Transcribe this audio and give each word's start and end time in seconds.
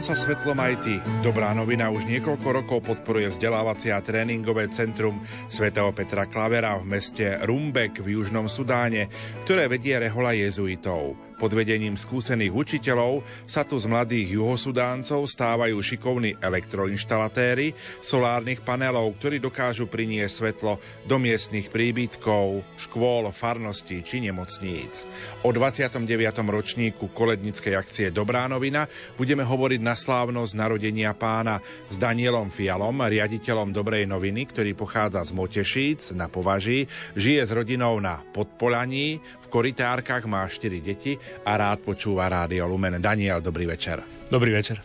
Staň 0.00 0.16
sa 0.16 0.32
svetlom 0.32 0.56
aj 0.56 0.74
ty. 0.80 0.96
Dobrá 1.20 1.52
novina 1.52 1.92
už 1.92 2.08
niekoľko 2.08 2.48
rokov 2.56 2.80
podporuje 2.88 3.36
vzdelávacie 3.36 3.92
a 3.92 4.00
tréningové 4.00 4.72
centrum 4.72 5.20
svätého 5.52 5.92
Petra 5.92 6.24
Klavera 6.24 6.80
v 6.80 6.88
meste 6.96 7.36
Rumbek 7.44 8.00
v 8.00 8.16
Južnom 8.16 8.48
Sudáne, 8.48 9.12
ktoré 9.44 9.68
vedie 9.68 10.00
rehola 10.00 10.32
jezuitov. 10.32 11.29
Pod 11.40 11.56
vedením 11.56 11.96
skúsených 11.96 12.52
učiteľov 12.52 13.24
sa 13.48 13.64
tu 13.64 13.80
z 13.80 13.88
mladých 13.88 14.36
juhosudáncov 14.36 15.24
stávajú 15.24 15.80
šikovní 15.80 16.36
elektroinštalatéry 16.36 17.72
solárnych 18.04 18.60
panelov, 18.60 19.16
ktorí 19.16 19.40
dokážu 19.40 19.88
priniesť 19.88 20.34
svetlo 20.36 20.76
do 21.08 21.16
miestnych 21.16 21.72
príbytkov, 21.72 22.60
škôl, 22.76 23.32
farností 23.32 24.04
či 24.04 24.20
nemocníc. 24.20 25.08
O 25.40 25.48
29. 25.48 26.04
ročníku 26.44 27.08
kolednickej 27.08 27.72
akcie 27.72 28.12
Dobrá 28.12 28.44
novina 28.44 28.84
budeme 29.16 29.40
hovoriť 29.40 29.80
na 29.80 29.96
slávnosť 29.96 30.52
narodenia 30.52 31.16
pána 31.16 31.64
s 31.88 31.96
Danielom 31.96 32.52
Fialom, 32.52 33.00
riaditeľom 33.00 33.72
Dobrej 33.72 34.04
noviny, 34.04 34.44
ktorý 34.44 34.76
pochádza 34.76 35.24
z 35.24 35.32
Motešíc 35.32 36.12
na 36.12 36.28
Považí, 36.28 36.84
žije 37.16 37.48
s 37.48 37.50
rodinou 37.56 37.96
na 37.96 38.20
Podpolaní, 38.36 39.24
koritárkach, 39.50 40.24
má 40.30 40.46
4 40.46 40.78
deti 40.78 41.18
a 41.42 41.58
rád 41.58 41.82
počúva 41.82 42.30
Rádio 42.30 42.70
Lumen. 42.70 43.02
Daniel, 43.02 43.42
dobrý 43.42 43.66
večer. 43.66 44.00
Dobrý 44.30 44.54
večer. 44.54 44.78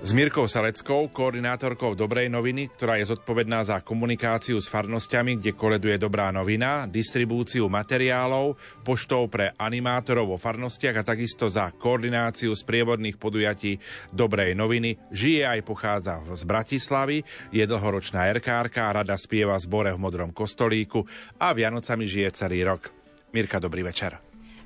S 0.00 0.16
Mirkou 0.16 0.48
Saleckou, 0.48 1.12
koordinátorkou 1.12 1.92
Dobrej 1.92 2.32
noviny, 2.32 2.72
ktorá 2.72 2.96
je 2.96 3.12
zodpovedná 3.12 3.60
za 3.68 3.84
komunikáciu 3.84 4.56
s 4.56 4.64
farnosťami, 4.64 5.36
kde 5.36 5.52
koleduje 5.52 6.00
Dobrá 6.00 6.32
novina, 6.32 6.88
distribúciu 6.88 7.68
materiálov, 7.68 8.56
poštou 8.80 9.28
pre 9.28 9.52
animátorov 9.60 10.32
vo 10.32 10.38
farnostiach 10.40 11.04
a 11.04 11.04
takisto 11.04 11.52
za 11.52 11.68
koordináciu 11.76 12.56
sprievodných 12.56 13.20
podujatí 13.20 13.76
Dobrej 14.08 14.56
noviny. 14.56 14.96
Žije 15.12 15.44
aj 15.44 15.60
pochádza 15.68 16.24
z 16.32 16.48
Bratislavy, 16.48 17.20
je 17.52 17.64
dlhoročná 17.68 18.24
erkárka, 18.24 18.88
rada 18.88 19.20
spieva 19.20 19.60
zbore 19.60 19.92
v 19.92 20.00
Modrom 20.00 20.32
kostolíku 20.32 21.04
a 21.36 21.52
Vianocami 21.52 22.08
žije 22.08 22.32
celý 22.32 22.64
rok. 22.64 22.99
Mirka, 23.30 23.62
dobrý 23.62 23.86
večer. 23.86 24.18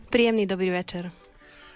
Príjemný 0.08 0.48
dobrý 0.48 0.72
večer. 0.72 1.12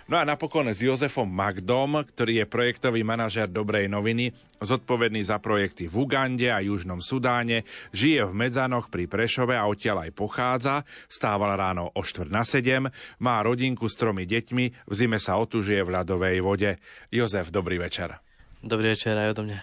No 0.08 0.16
a 0.16 0.24
napokon 0.24 0.72
s 0.72 0.80
Jozefom 0.80 1.28
Magdom, 1.28 2.00
ktorý 2.00 2.40
je 2.40 2.46
projektový 2.48 3.04
manažer 3.04 3.44
Dobrej 3.44 3.92
noviny, 3.92 4.32
zodpovedný 4.56 5.20
za 5.20 5.36
projekty 5.36 5.84
v 5.84 6.00
Ugande 6.00 6.48
a 6.48 6.64
Južnom 6.64 7.04
Sudáne, 7.04 7.68
žije 7.92 8.24
v 8.24 8.32
Medzanoch 8.32 8.88
pri 8.88 9.04
Prešove 9.04 9.52
a 9.52 9.68
odtiaľ 9.68 10.08
aj 10.08 10.16
pochádza, 10.16 10.74
stával 11.12 11.52
ráno 11.60 11.92
o 11.92 12.00
4 12.00 12.24
na 12.32 12.40
7, 12.40 12.88
má 13.20 13.36
rodinku 13.44 13.84
s 13.84 14.00
tromi 14.00 14.24
deťmi, 14.24 14.88
v 14.88 14.92
zime 14.96 15.20
sa 15.20 15.36
otužuje 15.36 15.84
v 15.84 15.92
ľadovej 15.92 16.40
vode. 16.40 16.80
Jozef, 17.12 17.52
dobrý 17.52 17.76
večer. 17.76 18.16
Dobrý 18.64 18.96
večer 18.96 19.12
aj 19.12 19.36
odo 19.36 19.44
mňa. 19.44 19.60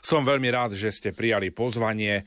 Som 0.00 0.24
veľmi 0.24 0.48
rád, 0.48 0.80
že 0.80 0.96
ste 0.96 1.12
prijali 1.12 1.52
pozvanie 1.52 2.24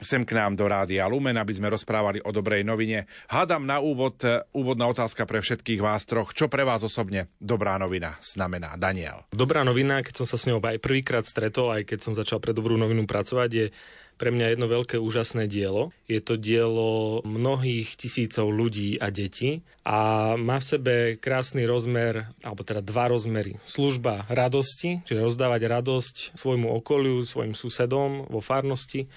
sem 0.00 0.26
k 0.26 0.34
nám 0.34 0.58
do 0.58 0.66
Rádia 0.66 1.06
Lumen, 1.06 1.38
aby 1.38 1.54
sme 1.54 1.70
rozprávali 1.70 2.18
o 2.24 2.30
dobrej 2.34 2.66
novine. 2.66 3.06
Hádam 3.30 3.62
na 3.62 3.78
úvod, 3.78 4.18
e, 4.26 4.42
úvodná 4.50 4.90
otázka 4.90 5.22
pre 5.28 5.38
všetkých 5.38 5.80
vás 5.82 6.02
troch. 6.08 6.34
Čo 6.34 6.50
pre 6.50 6.66
vás 6.66 6.82
osobne 6.82 7.30
dobrá 7.38 7.78
novina 7.78 8.18
znamená? 8.18 8.74
Daniel. 8.74 9.26
Dobrá 9.30 9.62
novina, 9.62 10.02
keď 10.02 10.24
som 10.24 10.26
sa 10.26 10.36
s 10.40 10.46
ňou 10.50 10.58
aj 10.58 10.82
prvýkrát 10.82 11.22
stretol, 11.22 11.70
aj 11.70 11.86
keď 11.86 11.98
som 12.02 12.18
začal 12.18 12.42
pre 12.42 12.50
dobrú 12.50 12.74
novinu 12.74 13.06
pracovať, 13.06 13.50
je 13.50 13.66
pre 14.14 14.30
mňa 14.30 14.54
jedno 14.54 14.66
veľké 14.70 14.96
úžasné 14.98 15.50
dielo. 15.50 15.90
Je 16.06 16.22
to 16.22 16.38
dielo 16.38 17.18
mnohých 17.26 17.98
tisícov 17.98 18.46
ľudí 18.46 18.98
a 19.02 19.10
detí 19.10 19.66
a 19.82 20.32
má 20.38 20.62
v 20.62 20.68
sebe 20.70 20.94
krásny 21.18 21.66
rozmer, 21.66 22.30
alebo 22.46 22.62
teda 22.62 22.78
dva 22.78 23.10
rozmery. 23.10 23.58
Služba 23.66 24.22
radosti, 24.30 25.02
čiže 25.02 25.18
rozdávať 25.18 25.66
radosť 25.66 26.14
svojmu 26.38 26.70
okoliu, 26.78 27.26
svojim 27.26 27.58
susedom 27.58 28.30
vo 28.30 28.38
farnosti 28.38 29.10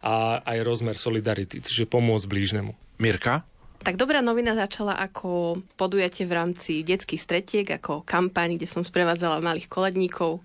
a 0.00 0.40
aj 0.44 0.58
rozmer 0.64 0.96
solidarity, 0.96 1.60
čiže 1.60 1.88
pomôcť 1.88 2.26
blížnemu. 2.26 2.72
Mirka? 3.00 3.44
Tak 3.80 3.96
dobrá 3.96 4.20
novina 4.20 4.52
začala 4.52 4.92
ako 5.00 5.64
podujatie 5.80 6.28
v 6.28 6.36
rámci 6.36 6.84
detských 6.84 7.20
stretiek, 7.20 7.64
ako 7.64 8.04
kampaň, 8.04 8.60
kde 8.60 8.68
som 8.68 8.84
sprevádzala 8.84 9.40
malých 9.40 9.72
koledníkov 9.72 10.44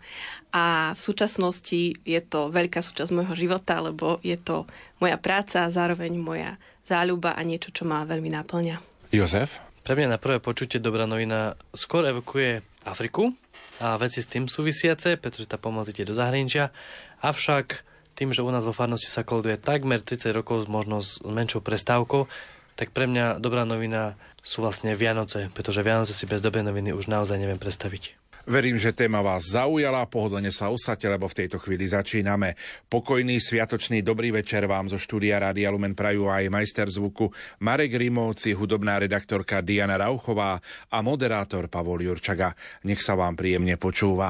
a 0.56 0.96
v 0.96 1.02
súčasnosti 1.04 2.00
je 2.00 2.22
to 2.24 2.48
veľká 2.48 2.80
súčasť 2.80 3.12
môjho 3.12 3.36
života, 3.36 3.84
lebo 3.84 4.24
je 4.24 4.40
to 4.40 4.64
moja 5.04 5.20
práca 5.20 5.68
a 5.68 5.74
zároveň 5.74 6.16
moja 6.16 6.56
záľuba 6.88 7.36
a 7.36 7.42
niečo, 7.44 7.76
čo 7.76 7.84
ma 7.84 8.08
veľmi 8.08 8.32
náplňa. 8.32 8.80
Jozef? 9.12 9.60
Pre 9.84 9.94
mňa 10.00 10.16
na 10.16 10.20
prvé 10.22 10.40
počutie 10.40 10.80
dobrá 10.80 11.04
novina 11.04 11.60
skôr 11.76 12.08
evokuje 12.08 12.64
Afriku 12.88 13.36
a 13.84 14.00
veci 14.00 14.24
s 14.24 14.32
tým 14.32 14.48
súvisiace, 14.48 15.20
pretože 15.20 15.52
tá 15.52 15.60
pomoc 15.60 15.92
ide 15.92 16.08
do 16.08 16.16
zahraničia. 16.16 16.72
Avšak 17.20 17.84
tým, 18.16 18.32
že 18.32 18.42
u 18.42 18.50
nás 18.50 18.64
vo 18.64 18.72
farnosti 18.72 19.12
sa 19.12 19.28
kolduje 19.28 19.60
takmer 19.60 20.00
30 20.00 20.32
rokov, 20.32 20.72
možno 20.72 21.04
s 21.04 21.20
menšou 21.22 21.60
prestávkou, 21.60 22.32
tak 22.80 22.92
pre 22.96 23.08
mňa 23.08 23.40
dobrá 23.44 23.68
novina 23.68 24.20
sú 24.40 24.64
vlastne 24.64 24.96
Vianoce, 24.96 25.52
pretože 25.52 25.84
Vianoce 25.84 26.16
si 26.16 26.28
bez 26.28 26.40
dobrej 26.40 26.64
noviny 26.68 26.92
už 26.96 27.12
naozaj 27.12 27.40
neviem 27.40 27.60
predstaviť. 27.60 28.16
Verím, 28.46 28.78
že 28.78 28.94
téma 28.94 29.26
vás 29.26 29.58
zaujala, 29.58 30.06
pohodlne 30.06 30.54
sa 30.54 30.70
usadte, 30.70 31.10
lebo 31.10 31.26
v 31.26 31.34
tejto 31.34 31.58
chvíli 31.58 31.90
začíname. 31.90 32.54
Pokojný, 32.94 33.42
sviatočný, 33.42 34.06
dobrý 34.06 34.30
večer 34.30 34.70
vám 34.70 34.86
zo 34.86 35.02
štúdia 35.02 35.42
Rádia 35.42 35.74
Lumen 35.74 35.98
prajú 35.98 36.30
aj 36.30 36.54
majster 36.54 36.86
zvuku 36.86 37.34
Marek 37.66 37.98
Rimovci, 37.98 38.54
hudobná 38.54 39.02
redaktorka 39.02 39.66
Diana 39.66 39.98
Rauchová 39.98 40.62
a 40.94 40.98
moderátor 41.02 41.74
Pavol 41.74 42.06
Jurčaga. 42.06 42.54
Nech 42.86 43.02
sa 43.02 43.18
vám 43.18 43.34
príjemne 43.34 43.82
počúva. 43.82 44.30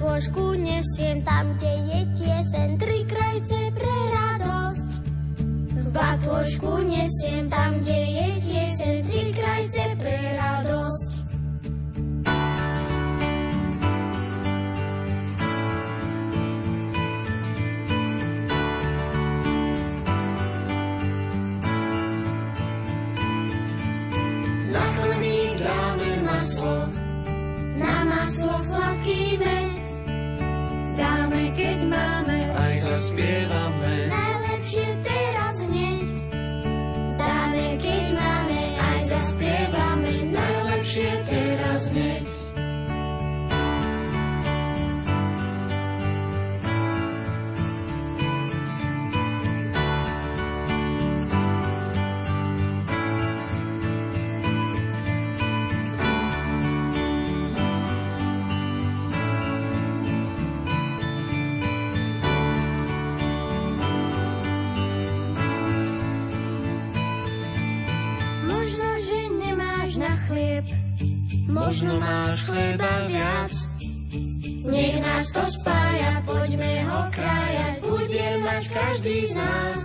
Dôžku 0.00 0.56
nesiem 0.56 1.20
tam, 1.28 1.52
kde 1.60 1.72
je 1.92 2.00
tiesen, 2.16 2.80
tri 2.80 3.04
krajce 3.04 3.68
pre 3.76 3.96
radosť. 4.16 4.88
V 5.76 5.86
batôžku 5.92 6.72
nesiem 6.88 7.52
tam, 7.52 7.84
kde 7.84 8.00
je 8.08 8.28
tiesen, 8.40 8.96
tri 9.04 9.28
krajce 9.36 9.84
pre 10.00 10.16
radosť. 10.40 10.49
just 33.00 33.14
me. 33.14 33.29
Mať 78.50 78.64
každý 78.74 79.18
z 79.30 79.34
nás. 79.38 79.80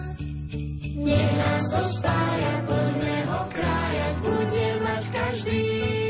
Nech 0.96 1.32
nás 1.38 1.64
to 1.70 1.82
spája, 2.02 2.54
poďme 2.66 3.16
ho 3.30 3.42
krájať, 3.54 4.14
bude 4.26 4.68
mať 4.82 5.04
každý 5.14 6.05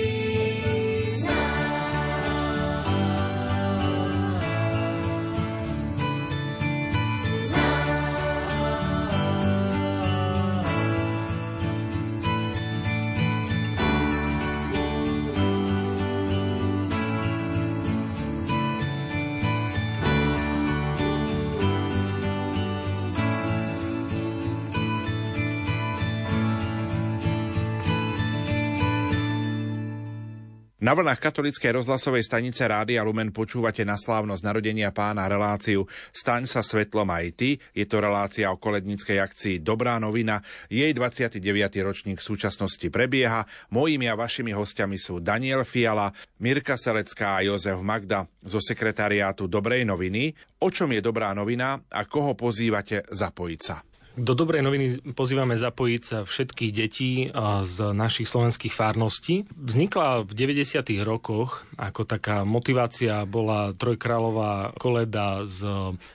Na 30.86 30.94
vlnách 30.94 31.18
katolíckej 31.18 31.82
rozhlasovej 31.82 32.22
stanice 32.22 32.62
Rádia 32.62 33.02
Lumen 33.02 33.34
počúvate 33.34 33.82
na 33.82 33.98
slávnosť 33.98 34.46
narodenia 34.46 34.94
pána 34.94 35.26
reláciu 35.26 35.90
Staň 36.14 36.46
sa 36.46 36.62
svetlom 36.62 37.10
aj 37.10 37.26
ty. 37.34 37.58
Je 37.74 37.90
to 37.90 37.98
relácia 37.98 38.46
o 38.54 38.62
koledníckej 38.62 39.18
akcii 39.18 39.66
Dobrá 39.66 39.98
novina. 39.98 40.46
Jej 40.70 40.94
29. 40.94 41.42
ročník 41.82 42.22
v 42.22 42.28
súčasnosti 42.30 42.86
prebieha. 42.94 43.50
Mojimi 43.74 44.06
a 44.06 44.14
vašimi 44.14 44.54
hostiami 44.54 45.02
sú 45.02 45.18
Daniel 45.26 45.66
Fiala, 45.66 46.14
Mirka 46.38 46.78
Selecká 46.78 47.42
a 47.42 47.42
Jozef 47.42 47.82
Magda 47.82 48.30
zo 48.46 48.62
sekretariátu 48.62 49.50
Dobrej 49.50 49.90
noviny. 49.90 50.38
O 50.62 50.70
čom 50.70 50.94
je 50.94 51.02
Dobrá 51.02 51.34
novina 51.34 51.82
a 51.82 52.06
koho 52.06 52.38
pozývate 52.38 53.10
zapojiť 53.10 53.62
sa? 53.66 53.82
Do 54.16 54.32
dobrej 54.32 54.64
noviny 54.64 55.12
pozývame 55.12 55.60
zapojiť 55.60 56.02
sa 56.02 56.18
všetkých 56.24 56.72
detí 56.72 57.28
z 57.68 57.78
našich 57.92 58.32
slovenských 58.32 58.72
fárností. 58.72 59.44
Vznikla 59.60 60.24
v 60.24 60.32
90. 60.32 60.88
rokoch 61.04 61.68
ako 61.76 62.08
taká 62.08 62.48
motivácia 62.48 63.28
bola 63.28 63.76
trojkráľová 63.76 64.72
koleda 64.80 65.44
z, 65.44 65.68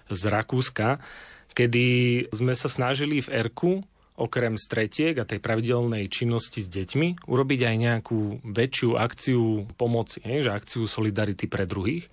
z 0.08 0.22
Rakúska, 0.32 0.96
kedy 1.52 1.86
sme 2.32 2.56
sa 2.56 2.72
snažili 2.72 3.20
v 3.20 3.28
Erku 3.44 3.84
okrem 4.16 4.56
stretiek 4.56 5.16
a 5.20 5.28
tej 5.28 5.40
pravidelnej 5.40 6.08
činnosti 6.12 6.60
s 6.64 6.68
deťmi 6.68 7.28
urobiť 7.28 7.60
aj 7.68 7.76
nejakú 7.76 8.20
väčšiu 8.44 8.96
akciu 9.00 9.64
pomoci, 9.80 10.20
že 10.24 10.52
akciu 10.52 10.84
solidarity 10.84 11.48
pre 11.48 11.64
druhých. 11.64 12.08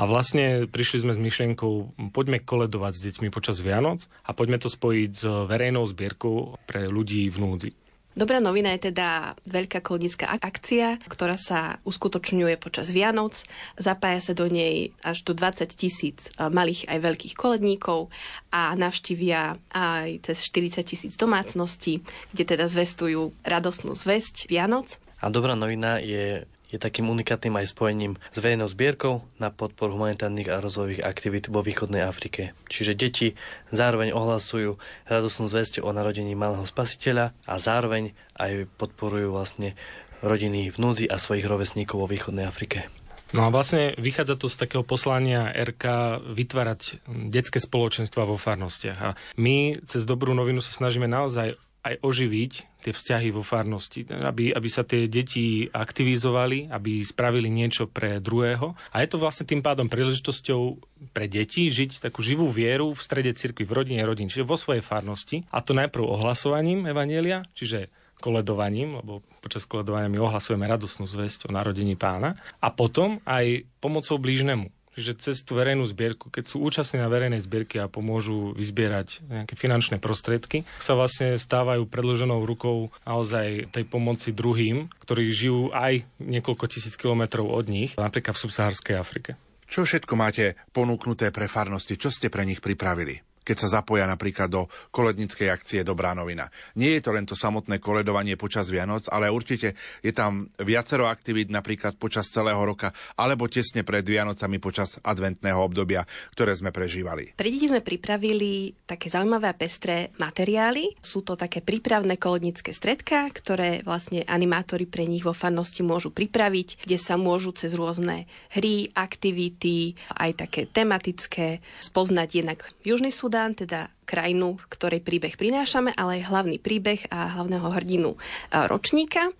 A 0.00 0.08
vlastne 0.08 0.64
prišli 0.64 1.04
sme 1.04 1.12
s 1.12 1.20
myšlienkou, 1.20 1.92
poďme 2.16 2.40
koledovať 2.40 2.92
s 2.96 3.04
deťmi 3.04 3.28
počas 3.28 3.60
Vianoc 3.60 4.08
a 4.24 4.32
poďme 4.32 4.56
to 4.56 4.72
spojiť 4.72 5.10
s 5.12 5.28
verejnou 5.44 5.84
zbierkou 5.84 6.56
pre 6.64 6.88
ľudí 6.88 7.28
v 7.28 7.36
núdzi. 7.36 7.70
Dobrá 8.16 8.40
novina 8.40 8.72
je 8.74 8.90
teda 8.90 9.38
veľká 9.44 9.84
kolednická 9.84 10.34
akcia, 10.40 11.04
ktorá 11.04 11.36
sa 11.36 11.84
uskutočňuje 11.84 12.56
počas 12.56 12.88
Vianoc. 12.88 13.44
Zapája 13.76 14.18
sa 14.18 14.32
do 14.32 14.48
nej 14.48 14.96
až 15.04 15.20
do 15.22 15.36
20 15.36 15.68
tisíc 15.76 16.32
malých 16.40 16.88
aj 16.88 16.98
veľkých 17.06 17.34
koledníkov 17.36 18.08
a 18.50 18.72
navštívia 18.74 19.60
aj 19.70 20.26
cez 20.26 20.48
40 20.48 20.80
tisíc 20.80 21.14
domácností, 21.20 22.00
kde 22.32 22.44
teda 22.56 22.72
zvestujú 22.72 23.36
radosnú 23.44 23.92
zväzť 23.92 24.48
Vianoc. 24.48 24.96
A 25.20 25.28
dobrá 25.28 25.52
novina 25.52 26.00
je 26.00 26.48
je 26.70 26.78
takým 26.78 27.10
unikátnym 27.10 27.58
aj 27.58 27.74
spojením 27.74 28.14
s 28.30 28.38
verejnou 28.38 28.70
zbierkou 28.70 29.26
na 29.42 29.50
podporu 29.50 29.98
humanitárnych 29.98 30.46
a 30.48 30.62
rozvojových 30.62 31.02
aktivít 31.02 31.50
vo 31.50 31.60
východnej 31.66 32.06
Afrike. 32.06 32.54
Čiže 32.70 32.94
deti 32.94 33.28
zároveň 33.74 34.14
ohlasujú 34.14 34.78
radosnú 35.10 35.50
zväzť 35.50 35.82
o 35.82 35.90
narodení 35.90 36.32
malého 36.38 36.62
spasiteľa 36.62 37.34
a 37.44 37.54
zároveň 37.58 38.14
aj 38.38 38.70
podporujú 38.78 39.34
vlastne 39.34 39.74
rodiny 40.22 40.70
v 40.70 40.76
núdzi 40.78 41.06
a 41.10 41.18
svojich 41.18 41.44
rovesníkov 41.48 41.98
vo 41.98 42.08
východnej 42.08 42.46
Afrike. 42.46 42.86
No 43.30 43.46
a 43.46 43.48
vlastne 43.54 43.94
vychádza 43.94 44.34
to 44.34 44.50
z 44.50 44.58
takého 44.58 44.82
poslania 44.82 45.54
RK 45.54 46.18
vytvárať 46.34 47.06
detské 47.30 47.62
spoločenstva 47.62 48.26
vo 48.26 48.34
farnostiach. 48.34 48.98
A 48.98 49.14
my 49.38 49.78
cez 49.86 50.02
dobrú 50.02 50.34
novinu 50.34 50.58
sa 50.58 50.74
snažíme 50.74 51.06
naozaj 51.06 51.54
aj 51.80 52.04
oživiť 52.04 52.52
tie 52.80 52.92
vzťahy 52.92 53.28
vo 53.32 53.44
farnosti, 53.44 54.08
aby, 54.08 54.52
aby 54.52 54.68
sa 54.68 54.84
tie 54.84 55.04
deti 55.08 55.68
aktivizovali, 55.68 56.72
aby 56.72 57.04
spravili 57.04 57.52
niečo 57.52 57.88
pre 57.88 58.20
druhého. 58.20 58.72
A 58.92 59.04
je 59.04 59.08
to 59.08 59.20
vlastne 59.20 59.44
tým 59.44 59.60
pádom 59.60 59.88
príležitosťou 59.88 60.80
pre 61.12 61.28
deti 61.28 61.68
žiť 61.68 62.00
takú 62.00 62.24
živú 62.24 62.48
vieru 62.48 62.92
v 62.96 63.00
strede 63.00 63.32
cirkvi, 63.36 63.68
v 63.68 63.76
rodine 63.76 64.02
rodín, 64.04 64.32
čiže 64.32 64.48
vo 64.48 64.56
svojej 64.56 64.84
farnosti. 64.84 65.44
A 65.52 65.60
to 65.60 65.76
najprv 65.76 66.04
ohlasovaním 66.04 66.88
Evanielia, 66.88 67.44
čiže 67.52 67.92
koledovaním, 68.20 69.00
lebo 69.00 69.24
počas 69.40 69.64
koledovania 69.64 70.12
my 70.12 70.20
ohlasujeme 70.20 70.68
radosnú 70.68 71.08
zväzť 71.08 71.48
o 71.48 71.50
narodení 71.56 71.96
pána. 71.96 72.36
A 72.60 72.68
potom 72.68 73.24
aj 73.24 73.64
pomocou 73.80 74.20
blížnemu 74.20 74.68
že 75.00 75.16
cez 75.16 75.42
tú 75.42 75.56
verejnú 75.56 75.88
zbierku, 75.88 76.28
keď 76.28 76.44
sú 76.46 76.60
účastní 76.60 77.00
na 77.00 77.08
verejnej 77.08 77.40
zbierke 77.40 77.80
a 77.80 77.90
pomôžu 77.90 78.52
vyzbierať 78.54 79.24
nejaké 79.26 79.54
finančné 79.56 79.96
prostriedky, 79.98 80.68
sa 80.78 80.94
vlastne 80.94 81.40
stávajú 81.40 81.88
predloženou 81.88 82.44
rukou 82.44 82.92
naozaj 83.08 83.72
tej 83.72 83.84
pomoci 83.88 84.36
druhým, 84.36 84.92
ktorí 85.02 85.32
žijú 85.32 85.72
aj 85.72 86.04
niekoľko 86.20 86.64
tisíc 86.68 86.94
kilometrov 86.94 87.48
od 87.48 87.66
nich, 87.66 87.96
napríklad 87.96 88.36
v 88.36 88.42
subsahárskej 88.44 88.96
Afrike. 89.00 89.40
Čo 89.70 89.86
všetko 89.86 90.18
máte 90.18 90.58
ponúknuté 90.74 91.30
pre 91.30 91.46
farnosti? 91.46 91.94
Čo 91.94 92.10
ste 92.10 92.26
pre 92.26 92.42
nich 92.42 92.58
pripravili? 92.58 93.29
Keď 93.50 93.66
sa 93.66 93.82
zapoja 93.82 94.06
napríklad 94.06 94.46
do 94.46 94.70
kolednickej 94.94 95.50
akcie 95.50 95.82
Dobrá 95.82 96.14
novina. 96.14 96.46
Nie 96.78 97.02
je 97.02 97.02
to 97.02 97.10
len 97.10 97.26
to 97.26 97.34
samotné 97.34 97.82
koledovanie 97.82 98.38
počas 98.38 98.70
Vianoc, 98.70 99.10
ale 99.10 99.26
určite 99.26 99.74
je 100.06 100.14
tam 100.14 100.46
viacero 100.62 101.10
aktivít 101.10 101.50
napríklad 101.50 101.98
počas 101.98 102.30
celého 102.30 102.62
roka 102.62 102.94
alebo 103.18 103.50
tesne 103.50 103.82
pred 103.82 104.06
Vianocami 104.06 104.62
počas 104.62 105.02
adventného 105.02 105.58
obdobia, 105.58 106.06
ktoré 106.30 106.54
sme 106.54 106.70
prežívali. 106.70 107.34
Pre 107.34 107.50
deti 107.50 107.66
sme 107.66 107.82
pripravili 107.82 108.70
také 108.86 109.10
zaujímavé 109.10 109.50
a 109.50 109.58
pestré 109.58 110.14
materiály. 110.22 110.94
Sú 111.02 111.26
to 111.26 111.34
také 111.34 111.58
prípravné 111.58 112.22
kolednické 112.22 112.70
stredka, 112.70 113.26
ktoré 113.34 113.82
vlastne 113.82 114.22
animátori 114.30 114.86
pre 114.86 115.10
nich 115.10 115.26
vo 115.26 115.34
fannosti 115.34 115.82
môžu 115.82 116.14
pripraviť, 116.14 116.86
kde 116.86 116.98
sa 117.02 117.18
môžu 117.18 117.50
cez 117.50 117.74
rôzne 117.74 118.30
hry, 118.54 118.94
aktivity, 118.94 119.98
aj 120.14 120.46
také 120.46 120.70
tematické 120.70 121.58
spoznať 121.82 122.28
jednak 122.30 122.62
Južný 122.86 123.10
Sudan, 123.10 123.39
Sudán, 123.40 123.56
teda 123.56 123.88
krajinu, 124.04 124.60
ktorej 124.68 125.00
príbeh 125.00 125.32
prinášame, 125.32 125.96
ale 125.96 126.20
aj 126.20 126.28
hlavný 126.28 126.60
príbeh 126.60 127.08
a 127.08 127.40
hlavného 127.40 127.72
hrdinu 127.72 128.20
ročníka. 128.52 129.32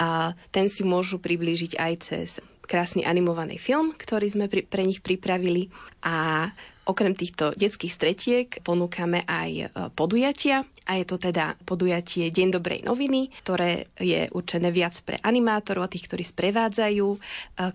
A 0.00 0.32
ten 0.48 0.72
si 0.72 0.80
môžu 0.80 1.20
priblížiť 1.20 1.76
aj 1.76 1.92
cez 2.00 2.40
krásny 2.64 3.04
animovaný 3.04 3.60
film, 3.60 3.92
ktorý 3.92 4.32
sme 4.32 4.48
pre 4.48 4.88
nich 4.88 5.04
pripravili. 5.04 5.68
A 6.00 6.48
okrem 6.88 7.12
týchto 7.12 7.52
detských 7.52 7.92
stretiek 7.92 8.48
ponúkame 8.64 9.28
aj 9.28 9.50
e, 9.52 9.64
podujatia. 9.92 10.64
A 10.88 10.96
je 10.96 11.04
to 11.04 11.20
teda 11.20 11.52
podujatie 11.68 12.32
Deň 12.32 12.56
dobrej 12.56 12.88
noviny, 12.88 13.36
ktoré 13.44 13.92
je 14.00 14.32
určené 14.32 14.72
viac 14.72 14.96
pre 15.04 15.20
animátorov 15.20 15.84
a 15.84 15.92
tých, 15.92 16.08
ktorí 16.08 16.24
sprevádzajú 16.24 17.08
e, 17.12 17.18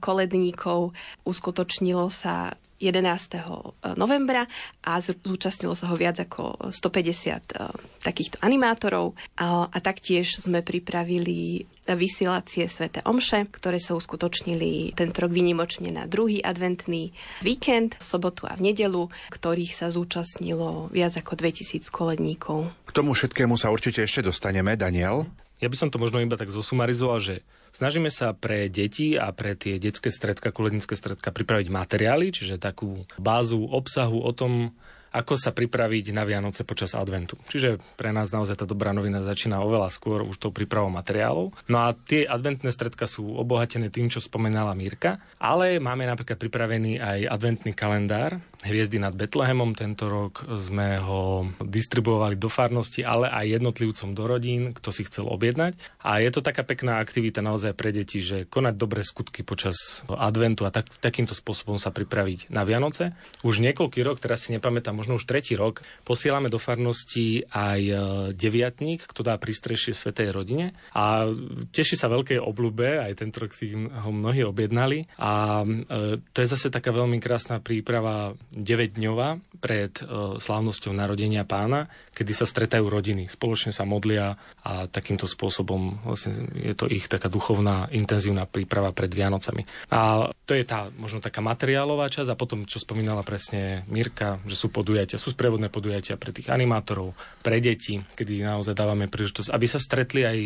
koledníkov. 0.02 0.98
Uskutočnilo 1.22 2.10
sa 2.10 2.58
11. 2.80 3.38
Eh, 3.38 3.94
novembra 3.98 4.46
a 4.86 5.02
zúčastnilo 5.02 5.74
sa 5.74 5.90
ho 5.90 5.96
viac 5.98 6.22
ako 6.22 6.72
150 6.72 6.74
eh, 6.74 7.72
takýchto 8.06 8.38
animátorov 8.42 9.18
a, 9.38 9.68
a 9.68 9.78
taktiež 9.82 10.38
sme 10.38 10.62
pripravili 10.62 11.66
vysielacie 11.88 12.68
Svete 12.68 13.00
Omše, 13.08 13.48
ktoré 13.48 13.80
sa 13.80 13.96
uskutočnili 13.96 14.92
tento 14.92 15.24
rok 15.24 15.32
vynimočne 15.32 15.88
na 15.88 16.04
druhý 16.04 16.44
adventný 16.44 17.16
víkend, 17.40 17.96
v 17.96 18.04
sobotu 18.04 18.44
a 18.44 18.60
v 18.60 18.74
nedelu, 18.74 19.08
ktorých 19.32 19.72
sa 19.72 19.88
zúčastnilo 19.88 20.92
viac 20.92 21.16
ako 21.16 21.40
2000 21.40 21.88
koledníkov. 21.88 22.68
K 22.84 22.92
tomu 22.92 23.16
všetkému 23.16 23.56
sa 23.56 23.72
určite 23.72 24.04
ešte 24.04 24.20
dostaneme, 24.20 24.76
Daniel. 24.76 25.24
Ja 25.64 25.72
by 25.72 25.78
som 25.80 25.90
to 25.90 25.98
možno 25.98 26.20
iba 26.20 26.36
tak 26.36 26.52
zosumarizoval, 26.52 27.18
že 27.24 27.36
Snažíme 27.76 28.10
sa 28.14 28.32
pre 28.34 28.68
deti 28.68 29.18
a 29.18 29.32
pre 29.32 29.58
tie 29.58 29.82
detské 29.82 30.10
stredka, 30.14 30.56
kolednické 30.56 30.96
stredka 30.96 31.30
pripraviť 31.34 31.68
materiály, 31.68 32.32
čiže 32.34 32.62
takú 32.62 33.06
bázu 33.20 33.64
obsahu 33.64 34.24
o 34.24 34.32
tom, 34.34 34.74
ako 35.18 35.34
sa 35.40 35.56
pripraviť 35.56 36.12
na 36.14 36.28
Vianoce 36.28 36.68
počas 36.68 36.94
adventu. 36.94 37.40
Čiže 37.50 37.80
pre 37.96 38.12
nás 38.14 38.30
naozaj 38.30 38.60
tá 38.60 38.66
dobrá 38.68 38.92
novina 38.92 39.24
začína 39.24 39.64
oveľa 39.64 39.90
skôr 39.90 40.22
už 40.22 40.38
tou 40.38 40.52
prípravou 40.54 40.92
materiálov. 40.92 41.56
No 41.72 41.78
a 41.88 41.96
tie 41.96 42.28
adventné 42.28 42.70
stredka 42.70 43.08
sú 43.10 43.34
obohatené 43.34 43.90
tým, 43.90 44.12
čo 44.12 44.22
spomenala 44.22 44.78
Mírka, 44.78 45.18
ale 45.42 45.80
máme 45.82 46.06
napríklad 46.06 46.38
pripravený 46.38 47.00
aj 47.02 47.20
adventný 47.34 47.72
kalendár, 47.74 48.38
Hviezdy 48.66 48.98
nad 48.98 49.14
Betlehemom. 49.14 49.78
Tento 49.78 50.10
rok 50.10 50.42
sme 50.58 50.98
ho 50.98 51.46
distribuovali 51.62 52.42
do 52.42 52.50
farnosti, 52.50 53.06
ale 53.06 53.30
aj 53.30 53.62
jednotlivcom 53.62 54.18
do 54.18 54.24
rodín, 54.26 54.74
kto 54.74 54.90
si 54.90 55.06
chcel 55.06 55.30
objednať. 55.30 55.78
A 56.02 56.26
je 56.26 56.30
to 56.34 56.42
taká 56.42 56.66
pekná 56.66 56.98
aktivita 56.98 57.46
naozaj 57.46 57.78
pre 57.78 57.94
deti, 57.94 58.18
že 58.18 58.50
konať 58.50 58.74
dobré 58.74 59.06
skutky 59.06 59.46
počas 59.46 60.02
adventu 60.10 60.66
a 60.66 60.74
tak, 60.74 60.90
takýmto 60.98 61.38
spôsobom 61.38 61.78
sa 61.78 61.94
pripraviť 61.94 62.50
na 62.50 62.66
Vianoce. 62.66 63.14
Už 63.46 63.62
niekoľký 63.62 64.02
rok, 64.02 64.18
teraz 64.18 64.50
si 64.50 64.58
nepamätám, 64.58 64.98
možno 64.98 65.22
už 65.22 65.30
tretí 65.30 65.54
rok, 65.54 65.86
posielame 66.02 66.50
do 66.50 66.58
farnosti 66.58 67.46
aj 67.54 67.82
e, 67.86 67.96
deviatník, 68.34 69.06
kto 69.06 69.22
dá 69.22 69.38
prístrešie 69.38 69.94
Svetej 69.94 70.34
rodine 70.34 70.74
a 70.98 71.30
teší 71.70 71.94
sa 71.94 72.10
veľkej 72.10 72.42
obľúbe, 72.42 73.06
aj 73.06 73.22
tento 73.22 73.46
rok 73.46 73.54
si 73.54 73.70
ho 73.74 74.10
mnohí 74.10 74.42
objednali 74.42 75.06
a 75.22 75.62
e, 75.62 76.18
to 76.22 76.38
je 76.42 76.48
zase 76.48 76.74
taká 76.74 76.90
veľmi 76.90 77.22
krásna 77.22 77.62
príprava 77.62 78.34
9-dňová 78.56 79.60
pred 79.60 79.92
e, 80.00 80.04
slávnosťou 80.40 80.96
narodenia 80.96 81.44
pána, 81.44 81.92
kedy 82.16 82.32
sa 82.32 82.46
stretajú 82.48 82.88
rodiny, 82.88 83.28
spoločne 83.28 83.76
sa 83.76 83.84
modlia 83.84 84.40
a 84.64 84.88
takýmto 84.88 85.28
spôsobom 85.28 86.08
vlastne 86.08 86.48
je 86.56 86.72
to 86.78 86.88
ich 86.88 87.12
taká 87.12 87.28
duchovná, 87.28 87.92
intenzívna 87.92 88.48
príprava 88.48 88.96
pred 88.96 89.12
Vianocami. 89.12 89.68
A 89.92 90.32
to 90.48 90.56
je 90.56 90.64
tá 90.64 90.88
možno 90.96 91.20
taká 91.20 91.44
materiálová 91.44 92.08
časť 92.08 92.32
a 92.32 92.40
potom, 92.40 92.64
čo 92.64 92.80
spomínala 92.80 93.26
presne 93.26 93.84
Mirka, 93.92 94.40
že 94.48 94.56
sú 94.56 94.72
podujatia, 94.72 95.20
sú 95.20 95.36
sprevodné 95.36 95.68
podujatia 95.68 96.16
pre 96.16 96.32
tých 96.32 96.48
animátorov, 96.48 97.18
pre 97.44 97.60
deti, 97.60 98.00
kedy 98.00 98.48
naozaj 98.48 98.78
dávame 98.78 99.12
príležitosť, 99.12 99.52
aby 99.52 99.66
sa 99.68 99.82
stretli 99.82 100.22
aj 100.24 100.38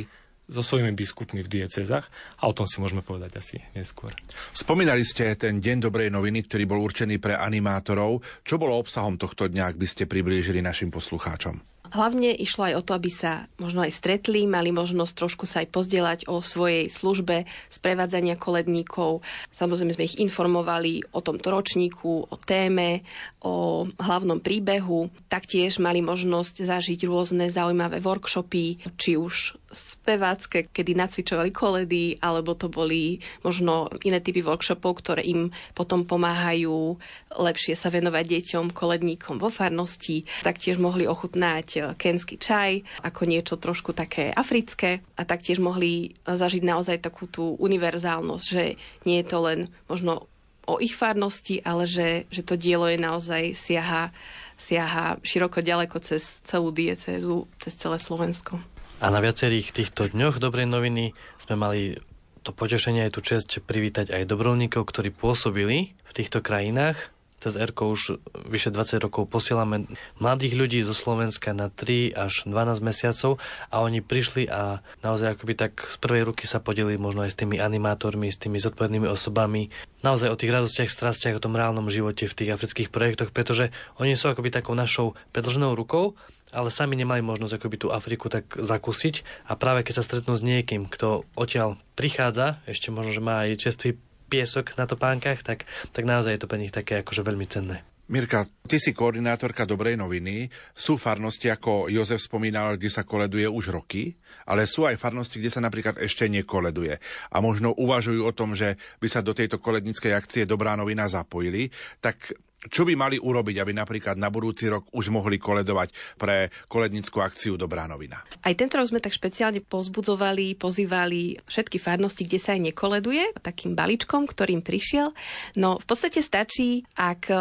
so 0.52 0.60
svojimi 0.60 0.92
biskupmi 0.92 1.40
v 1.42 1.64
diecezach 1.64 2.12
a 2.38 2.44
o 2.46 2.54
tom 2.54 2.68
si 2.68 2.84
môžeme 2.84 3.00
povedať 3.00 3.40
asi 3.40 3.58
neskôr. 3.72 4.12
Spomínali 4.52 5.08
ste 5.08 5.32
ten 5.40 5.64
Deň 5.64 5.88
dobrej 5.88 6.12
noviny, 6.12 6.44
ktorý 6.46 6.68
bol 6.68 6.84
určený 6.84 7.18
pre 7.24 7.40
animátorov. 7.40 8.20
Čo 8.44 8.60
bolo 8.60 8.76
obsahom 8.76 9.16
tohto 9.16 9.48
dňa, 9.48 9.72
ak 9.72 9.80
by 9.80 9.88
ste 9.88 10.04
priblížili 10.06 10.60
našim 10.60 10.92
poslucháčom? 10.92 11.72
Hlavne 11.92 12.32
išlo 12.32 12.72
aj 12.72 12.74
o 12.80 12.86
to, 12.88 12.92
aby 12.96 13.12
sa 13.12 13.52
možno 13.60 13.84
aj 13.84 13.92
stretli, 13.92 14.48
mali 14.48 14.72
možnosť 14.72 15.12
trošku 15.12 15.44
sa 15.44 15.60
aj 15.60 15.76
pozdieľať 15.76 16.20
o 16.32 16.40
svojej 16.40 16.88
službe 16.88 17.44
sprevádzania 17.68 18.40
koledníkov. 18.40 19.28
Samozrejme 19.52 20.00
sme 20.00 20.08
ich 20.08 20.16
informovali 20.16 21.04
o 21.12 21.20
tomto 21.20 21.52
ročníku, 21.52 22.32
o 22.32 22.36
téme, 22.40 23.04
o 23.44 23.84
hlavnom 24.00 24.40
príbehu. 24.40 25.12
Taktiež 25.28 25.84
mali 25.84 26.00
možnosť 26.00 26.64
zažiť 26.64 27.04
rôzne 27.12 27.52
zaujímavé 27.52 28.00
workshopy, 28.00 28.80
či 28.96 29.20
už 29.20 29.60
spevácké, 29.72 30.70
kedy 30.70 30.94
nacvičovali 30.96 31.50
koledy, 31.50 32.20
alebo 32.20 32.54
to 32.54 32.68
boli 32.68 33.24
možno 33.42 33.88
iné 34.06 34.20
typy 34.20 34.44
workshopov, 34.44 35.02
ktoré 35.02 35.26
im 35.26 35.50
potom 35.74 36.04
pomáhajú 36.06 37.00
lepšie 37.32 37.74
sa 37.80 37.88
venovať 37.90 38.26
deťom, 38.28 38.76
koledníkom 38.76 39.40
vo 39.40 39.48
farnosti. 39.48 40.28
Taktiež 40.44 40.78
mohli 40.78 41.08
ochutnať 41.08 41.96
kenský 41.96 42.36
čaj 42.38 42.84
ako 43.02 43.22
niečo 43.26 43.56
trošku 43.56 43.96
také 43.96 44.30
africké 44.36 45.02
a 45.16 45.24
taktiež 45.24 45.64
mohli 45.64 46.14
zažiť 46.28 46.64
naozaj 46.64 46.98
takú 47.02 47.26
tú 47.26 47.56
univerzálnosť, 47.58 48.46
že 48.46 48.64
nie 49.08 49.24
je 49.24 49.28
to 49.28 49.38
len 49.42 49.60
možno 49.88 50.32
o 50.70 50.78
ich 50.80 50.94
farnosti, 50.94 51.60
ale 51.66 51.90
že, 51.90 52.30
že 52.30 52.46
to 52.46 52.56
dielo 52.56 52.86
je 52.88 53.00
naozaj 53.02 53.58
siaha, 53.58 54.14
siaha 54.56 55.18
široko 55.26 55.60
ďaleko 55.60 55.98
cez 56.00 56.40
celú 56.46 56.70
diecézu, 56.70 57.50
cez 57.58 57.74
celé 57.76 57.98
Slovensko. 57.98 58.62
A 59.02 59.10
na 59.10 59.18
viacerých 59.18 59.74
týchto 59.74 60.14
dňoch 60.14 60.38
dobrej 60.38 60.70
noviny 60.70 61.18
sme 61.42 61.58
mali 61.58 61.98
to 62.46 62.54
potešenie 62.54 63.10
aj 63.10 63.18
tú 63.18 63.26
čest 63.26 63.50
privítať 63.66 64.14
aj 64.14 64.30
dobrovoľníkov, 64.30 64.78
ktorí 64.86 65.10
pôsobili 65.10 65.98
v 66.06 66.12
týchto 66.14 66.46
krajinách. 66.46 67.10
Cez 67.42 67.58
ERKO 67.58 67.90
už 67.98 68.22
vyše 68.46 68.70
20 68.70 69.02
rokov 69.02 69.26
posielame 69.26 69.90
mladých 70.22 70.54
ľudí 70.54 70.80
zo 70.86 70.94
Slovenska 70.94 71.50
na 71.58 71.74
3 71.74 72.14
až 72.14 72.46
12 72.46 72.78
mesiacov 72.86 73.42
a 73.74 73.82
oni 73.82 74.06
prišli 74.06 74.46
a 74.46 74.86
naozaj 75.02 75.34
akoby 75.34 75.58
tak 75.58 75.82
z 75.82 75.98
prvej 75.98 76.22
ruky 76.30 76.46
sa 76.46 76.62
podelili 76.62 77.02
možno 77.02 77.26
aj 77.26 77.34
s 77.34 77.40
tými 77.42 77.58
animátormi, 77.58 78.30
s 78.30 78.38
tými 78.38 78.62
zodpovednými 78.62 79.10
osobami, 79.10 79.74
naozaj 80.06 80.30
o 80.30 80.38
tých 80.38 80.54
radostiach, 80.54 80.94
strastiach, 80.94 81.42
o 81.42 81.46
tom 81.50 81.58
reálnom 81.58 81.90
živote 81.90 82.30
v 82.30 82.38
tých 82.38 82.54
afrických 82.54 82.94
projektoch, 82.94 83.34
pretože 83.34 83.74
oni 83.98 84.14
sú 84.14 84.30
akoby 84.30 84.54
takou 84.54 84.78
našou 84.78 85.18
predlženou 85.34 85.74
rukou, 85.74 86.14
ale 86.52 86.70
sami 86.70 87.00
nemali 87.00 87.24
možnosť 87.24 87.58
akoby 87.58 87.78
tú 87.80 87.88
Afriku 87.90 88.28
tak 88.28 88.52
zakúsiť 88.56 89.48
a 89.48 89.56
práve 89.56 89.88
keď 89.88 90.00
sa 90.00 90.08
stretnú 90.08 90.36
s 90.36 90.46
niekým, 90.46 90.88
kto 90.88 91.24
odtiaľ 91.36 91.80
prichádza, 91.96 92.60
ešte 92.68 92.92
možno, 92.92 93.12
že 93.16 93.24
má 93.24 93.48
aj 93.48 93.60
čerstvý 93.60 93.98
piesok 94.32 94.80
na 94.80 94.88
topánkach, 94.88 95.44
tak, 95.44 95.68
tak 95.92 96.04
naozaj 96.08 96.36
je 96.36 96.42
to 96.44 96.50
pre 96.52 96.60
nich 96.60 96.72
také 96.72 97.04
akože 97.04 97.24
veľmi 97.24 97.48
cenné. 97.52 97.84
Mirka, 98.12 98.44
ty 98.68 98.76
si 98.76 98.92
koordinátorka 98.92 99.64
Dobrej 99.64 99.96
noviny. 99.96 100.52
Sú 100.76 101.00
farnosti, 101.00 101.48
ako 101.48 101.88
Jozef 101.88 102.20
spomínal, 102.20 102.76
kde 102.76 102.92
sa 102.92 103.08
koleduje 103.08 103.48
už 103.48 103.72
roky, 103.72 104.20
ale 104.44 104.68
sú 104.68 104.84
aj 104.84 105.00
farnosti, 105.00 105.40
kde 105.40 105.48
sa 105.48 105.64
napríklad 105.64 105.96
ešte 105.96 106.28
nekoleduje. 106.28 107.00
A 107.32 107.38
možno 107.40 107.72
uvažujú 107.72 108.28
o 108.28 108.36
tom, 108.36 108.52
že 108.52 108.76
by 109.00 109.08
sa 109.08 109.24
do 109.24 109.32
tejto 109.32 109.64
kolednickej 109.64 110.12
akcie 110.12 110.44
Dobrá 110.44 110.76
novina 110.76 111.08
zapojili. 111.08 111.72
Tak 112.04 112.36
čo 112.70 112.86
by 112.86 112.94
mali 112.94 113.18
urobiť, 113.18 113.58
aby 113.58 113.74
napríklad 113.74 114.22
na 114.22 114.30
budúci 114.30 114.70
rok 114.70 114.86
už 114.94 115.10
mohli 115.10 115.42
koledovať 115.42 116.18
pre 116.22 116.54
kolednickú 116.70 117.18
akciu 117.18 117.58
Dobrá 117.58 117.90
novina? 117.90 118.22
Aj 118.46 118.54
tento 118.54 118.78
rok 118.78 118.86
sme 118.86 119.02
tak 119.02 119.18
špeciálne 119.18 119.66
pozbudzovali, 119.66 120.54
pozývali 120.62 121.42
všetky 121.50 121.82
farnosti, 121.82 122.28
kde 122.30 122.38
sa 122.38 122.54
aj 122.54 122.62
nekoleduje, 122.70 123.42
takým 123.42 123.74
balíčkom, 123.74 124.30
ktorým 124.30 124.62
prišiel. 124.62 125.10
No 125.58 125.82
v 125.82 125.86
podstate 125.90 126.22
stačí, 126.22 126.86
ak 126.94 127.34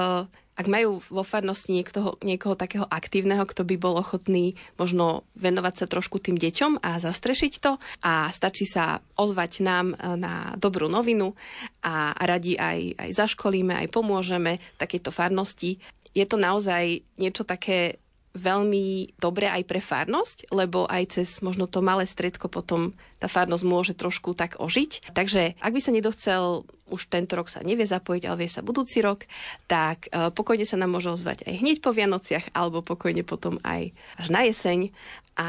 ak 0.61 0.69
majú 0.69 1.00
vo 1.09 1.25
farnosti 1.25 1.73
niekoho, 1.73 2.21
niekoho 2.21 2.52
takého 2.52 2.85
aktívneho, 2.85 3.49
kto 3.49 3.64
by 3.64 3.81
bol 3.81 3.97
ochotný 3.97 4.61
možno 4.76 5.25
venovať 5.40 5.75
sa 5.81 5.87
trošku 5.88 6.21
tým 6.21 6.37
deťom 6.37 6.85
a 6.85 7.00
zastrešiť 7.00 7.52
to 7.64 7.81
a 8.05 8.29
stačí 8.29 8.69
sa 8.69 9.00
ozvať 9.17 9.64
nám 9.64 9.97
e, 9.97 10.21
na 10.21 10.52
dobrú 10.61 10.93
novinu 10.93 11.33
a 11.81 12.12
radi 12.12 12.61
aj, 12.61 13.00
aj 13.00 13.11
zaškolíme, 13.17 13.73
aj 13.73 13.88
pomôžeme 13.88 14.61
takejto 14.76 15.09
farnosti. 15.09 15.81
Je 16.12 16.29
to 16.29 16.37
naozaj 16.37 17.00
niečo 17.17 17.49
také 17.49 17.97
veľmi 18.37 19.17
dobré 19.19 19.50
aj 19.50 19.64
pre 19.67 19.81
farnosť, 19.83 20.52
lebo 20.55 20.87
aj 20.87 21.19
cez 21.19 21.43
možno 21.43 21.67
to 21.67 21.83
malé 21.83 22.07
stredko 22.07 22.47
potom 22.47 22.95
tá 23.21 23.29
farnosť 23.29 23.65
môže 23.69 23.93
trošku 23.93 24.33
tak 24.33 24.57
ožiť. 24.57 25.12
Takže 25.12 25.61
ak 25.61 25.73
by 25.77 25.81
sa 25.81 25.93
nedochcel 25.93 26.65
už 26.91 27.07
tento 27.07 27.39
rok 27.39 27.47
sa 27.47 27.62
nevie 27.62 27.87
zapojiť, 27.87 28.23
ale 28.27 28.41
vie 28.45 28.50
sa 28.50 28.67
budúci 28.67 28.99
rok, 28.99 29.25
tak 29.71 30.11
e, 30.11 30.35
pokojne 30.35 30.67
sa 30.67 30.75
nám 30.75 30.91
môže 30.91 31.15
ozvať 31.15 31.47
aj 31.47 31.55
hneď 31.62 31.77
po 31.79 31.95
Vianociach, 31.95 32.50
alebo 32.50 32.83
pokojne 32.83 33.23
potom 33.23 33.62
aj 33.62 33.95
až 34.19 34.27
na 34.35 34.43
jeseň 34.43 34.91
a 35.39 35.49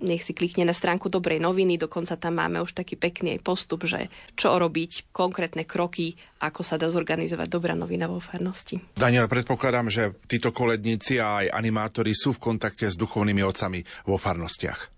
nech 0.00 0.24
si 0.24 0.32
klikne 0.32 0.64
na 0.64 0.72
stránku 0.72 1.12
Dobrej 1.12 1.42
noviny, 1.42 1.76
dokonca 1.76 2.16
tam 2.16 2.40
máme 2.40 2.62
už 2.64 2.72
taký 2.72 2.96
pekný 2.96 3.36
postup, 3.42 3.84
že 3.84 4.08
čo 4.32 4.56
robiť, 4.56 5.12
konkrétne 5.12 5.68
kroky, 5.68 6.16
ako 6.40 6.64
sa 6.64 6.80
dá 6.80 6.88
zorganizovať 6.88 7.44
Dobrá 7.50 7.76
novina 7.76 8.08
vo 8.08 8.16
farnosti. 8.16 8.80
Daniel, 8.96 9.28
predpokladám, 9.28 9.92
že 9.92 10.16
títo 10.24 10.56
koledníci 10.56 11.20
a 11.20 11.44
aj 11.44 11.52
animátori 11.52 12.16
sú 12.16 12.32
v 12.32 12.54
kontakte 12.54 12.88
s 12.88 12.96
duchovnými 12.96 13.44
otcami 13.44 13.84
vo 14.08 14.16
farnostiach. 14.16 14.95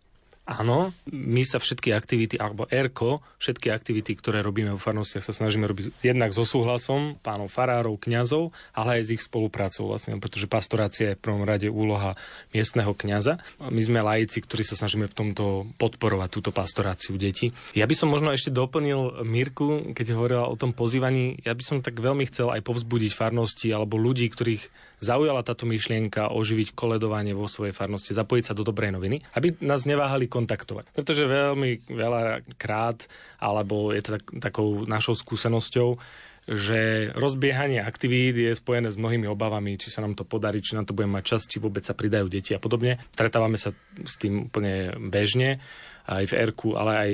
Áno, 0.49 0.97
my 1.13 1.45
sa 1.45 1.61
všetky 1.61 1.93
aktivity, 1.93 2.41
alebo 2.41 2.65
ERKO, 2.73 3.21
všetky 3.37 3.69
aktivity, 3.69 4.17
ktoré 4.17 4.41
robíme 4.41 4.73
vo 4.73 4.81
farnostiach, 4.81 5.21
sa 5.21 5.37
snažíme 5.37 5.69
robiť 5.69 6.01
jednak 6.01 6.33
so 6.33 6.41
súhlasom 6.41 7.21
pánov 7.21 7.53
farárov, 7.53 8.01
kňazov, 8.01 8.57
ale 8.73 8.97
aj 8.97 9.03
s 9.05 9.13
ich 9.13 9.23
spoluprácou 9.29 9.93
vlastne, 9.93 10.17
pretože 10.17 10.49
pastorácia 10.49 11.13
je 11.13 11.19
v 11.21 11.25
prvom 11.29 11.45
rade 11.45 11.69
úloha 11.69 12.17
miestneho 12.57 12.97
kňaza. 12.97 13.45
My 13.61 13.83
sme 13.85 14.01
laici, 14.01 14.41
ktorí 14.41 14.65
sa 14.65 14.81
snažíme 14.81 15.13
v 15.13 15.19
tomto 15.21 15.69
podporovať 15.77 16.29
túto 16.33 16.49
pastoráciu 16.49 17.21
detí. 17.21 17.53
Ja 17.77 17.85
by 17.85 17.93
som 17.93 18.09
možno 18.09 18.33
ešte 18.33 18.49
doplnil 18.49 19.21
Mirku, 19.29 19.93
keď 19.93 20.17
hovorila 20.17 20.49
o 20.49 20.57
tom 20.57 20.73
pozývaní, 20.73 21.45
ja 21.45 21.53
by 21.53 21.61
som 21.61 21.85
tak 21.85 22.01
veľmi 22.01 22.25
chcel 22.25 22.49
aj 22.57 22.65
povzbudiť 22.65 23.13
farnosti 23.13 23.69
alebo 23.69 24.01
ľudí, 24.01 24.25
ktorých 24.33 24.88
zaujala 24.99 25.47
táto 25.47 25.65
myšlienka 25.65 26.31
oživiť 26.35 26.75
koledovanie 26.75 27.35
vo 27.35 27.47
svojej 27.47 27.75
farnosti, 27.75 28.15
zapojiť 28.15 28.45
sa 28.51 28.57
do 28.57 28.67
dobrej 28.67 28.95
noviny, 28.95 29.23
aby 29.35 29.59
nás 29.63 29.87
neváhali 29.87 30.27
kontaktovať. 30.27 30.95
Pretože 30.95 31.31
veľmi 31.31 31.91
veľa 31.91 32.43
krát, 32.59 33.07
alebo 33.39 33.95
je 33.95 34.03
to 34.03 34.11
tak, 34.19 34.25
takou 34.43 34.85
našou 34.85 35.15
skúsenosťou, 35.15 35.99
že 36.49 37.13
rozbiehanie 37.13 37.85
aktivít 37.85 38.33
je 38.41 38.57
spojené 38.57 38.89
s 38.89 38.97
mnohými 38.97 39.29
obavami, 39.29 39.77
či 39.77 39.93
sa 39.93 40.01
nám 40.01 40.17
to 40.17 40.25
podarí, 40.25 40.65
či 40.65 40.81
nám 40.81 40.89
to 40.89 40.97
bude 40.97 41.05
mať 41.05 41.25
čas, 41.37 41.45
či 41.45 41.61
vôbec 41.61 41.85
sa 41.85 41.93
pridajú 41.93 42.25
deti 42.33 42.57
a 42.57 42.61
podobne. 42.61 42.97
Stretávame 43.13 43.61
sa 43.61 43.77
s 44.01 44.17
tým 44.17 44.49
úplne 44.49 44.97
bežne 44.97 45.61
aj 46.09 46.25
v 46.33 46.37
ERKU, 46.49 46.69
ale 46.75 46.93
aj 46.97 47.11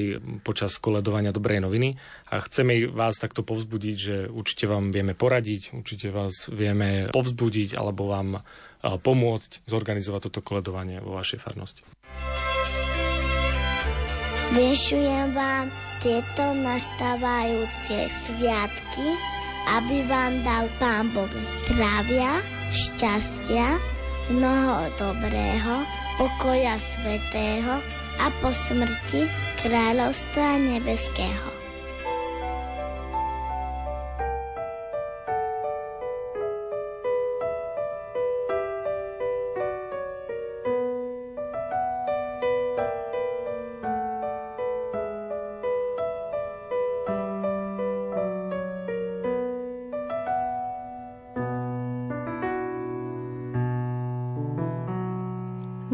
počas 0.47 0.79
koledovania 0.79 1.35
Dobrej 1.35 1.67
noviny. 1.67 1.99
A 2.31 2.39
chceme 2.47 2.87
vás 2.87 3.19
takto 3.19 3.43
povzbudiť, 3.43 3.97
že 3.99 4.17
určite 4.31 4.71
vám 4.71 4.95
vieme 4.95 5.19
poradiť, 5.19 5.75
určite 5.75 6.15
vás 6.15 6.47
vieme 6.47 7.11
povzbudiť 7.11 7.75
alebo 7.75 8.07
vám 8.07 8.39
pomôcť 8.85 9.67
zorganizovať 9.67 10.31
toto 10.31 10.41
koledovanie 10.47 11.03
vo 11.03 11.19
vašej 11.19 11.43
farnosti. 11.43 11.83
Vyšujem 14.55 15.35
vám 15.35 15.67
tieto 15.99 16.55
nastávajúce 16.55 18.07
sviatky 18.13 19.35
aby 19.65 20.05
vám 20.05 20.45
dal 20.45 20.69
Pán 20.77 21.09
Boh 21.17 21.31
zdravia, 21.65 22.45
šťastia, 22.69 23.81
mnoho 24.29 24.93
dobrého, 25.01 25.75
pokoja 26.21 26.77
svetého 26.77 28.04
a 28.21 28.31
po 28.43 28.51
smrti 28.53 29.27
kráľovstva 29.65 30.61
nebeského. 30.61 31.55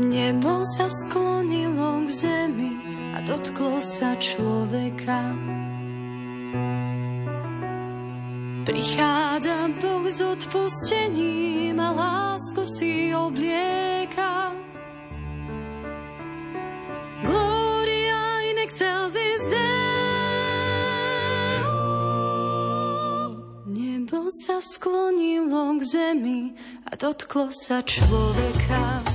Nebo 0.00 0.65
sa 0.65 0.89
sklonilo 0.89 1.29
sa 3.80 4.12
človeka. 4.20 5.32
Prichádza 8.68 9.72
Boh 9.80 10.04
s 10.04 10.20
odpustením 10.20 11.80
a 11.80 11.88
lásku 11.96 12.60
si 12.68 13.16
oblieka. 13.16 14.52
Gloria 17.25 18.44
in 18.52 18.60
excelsis 18.60 19.40
Deo. 19.49 19.72
Nebo 23.64 24.28
sa 24.44 24.60
sklonilo 24.60 25.80
k 25.80 25.82
zemi 25.88 26.52
a 26.84 26.92
dotklo 27.00 27.49
sa 27.49 27.80
človeka. 27.80 29.10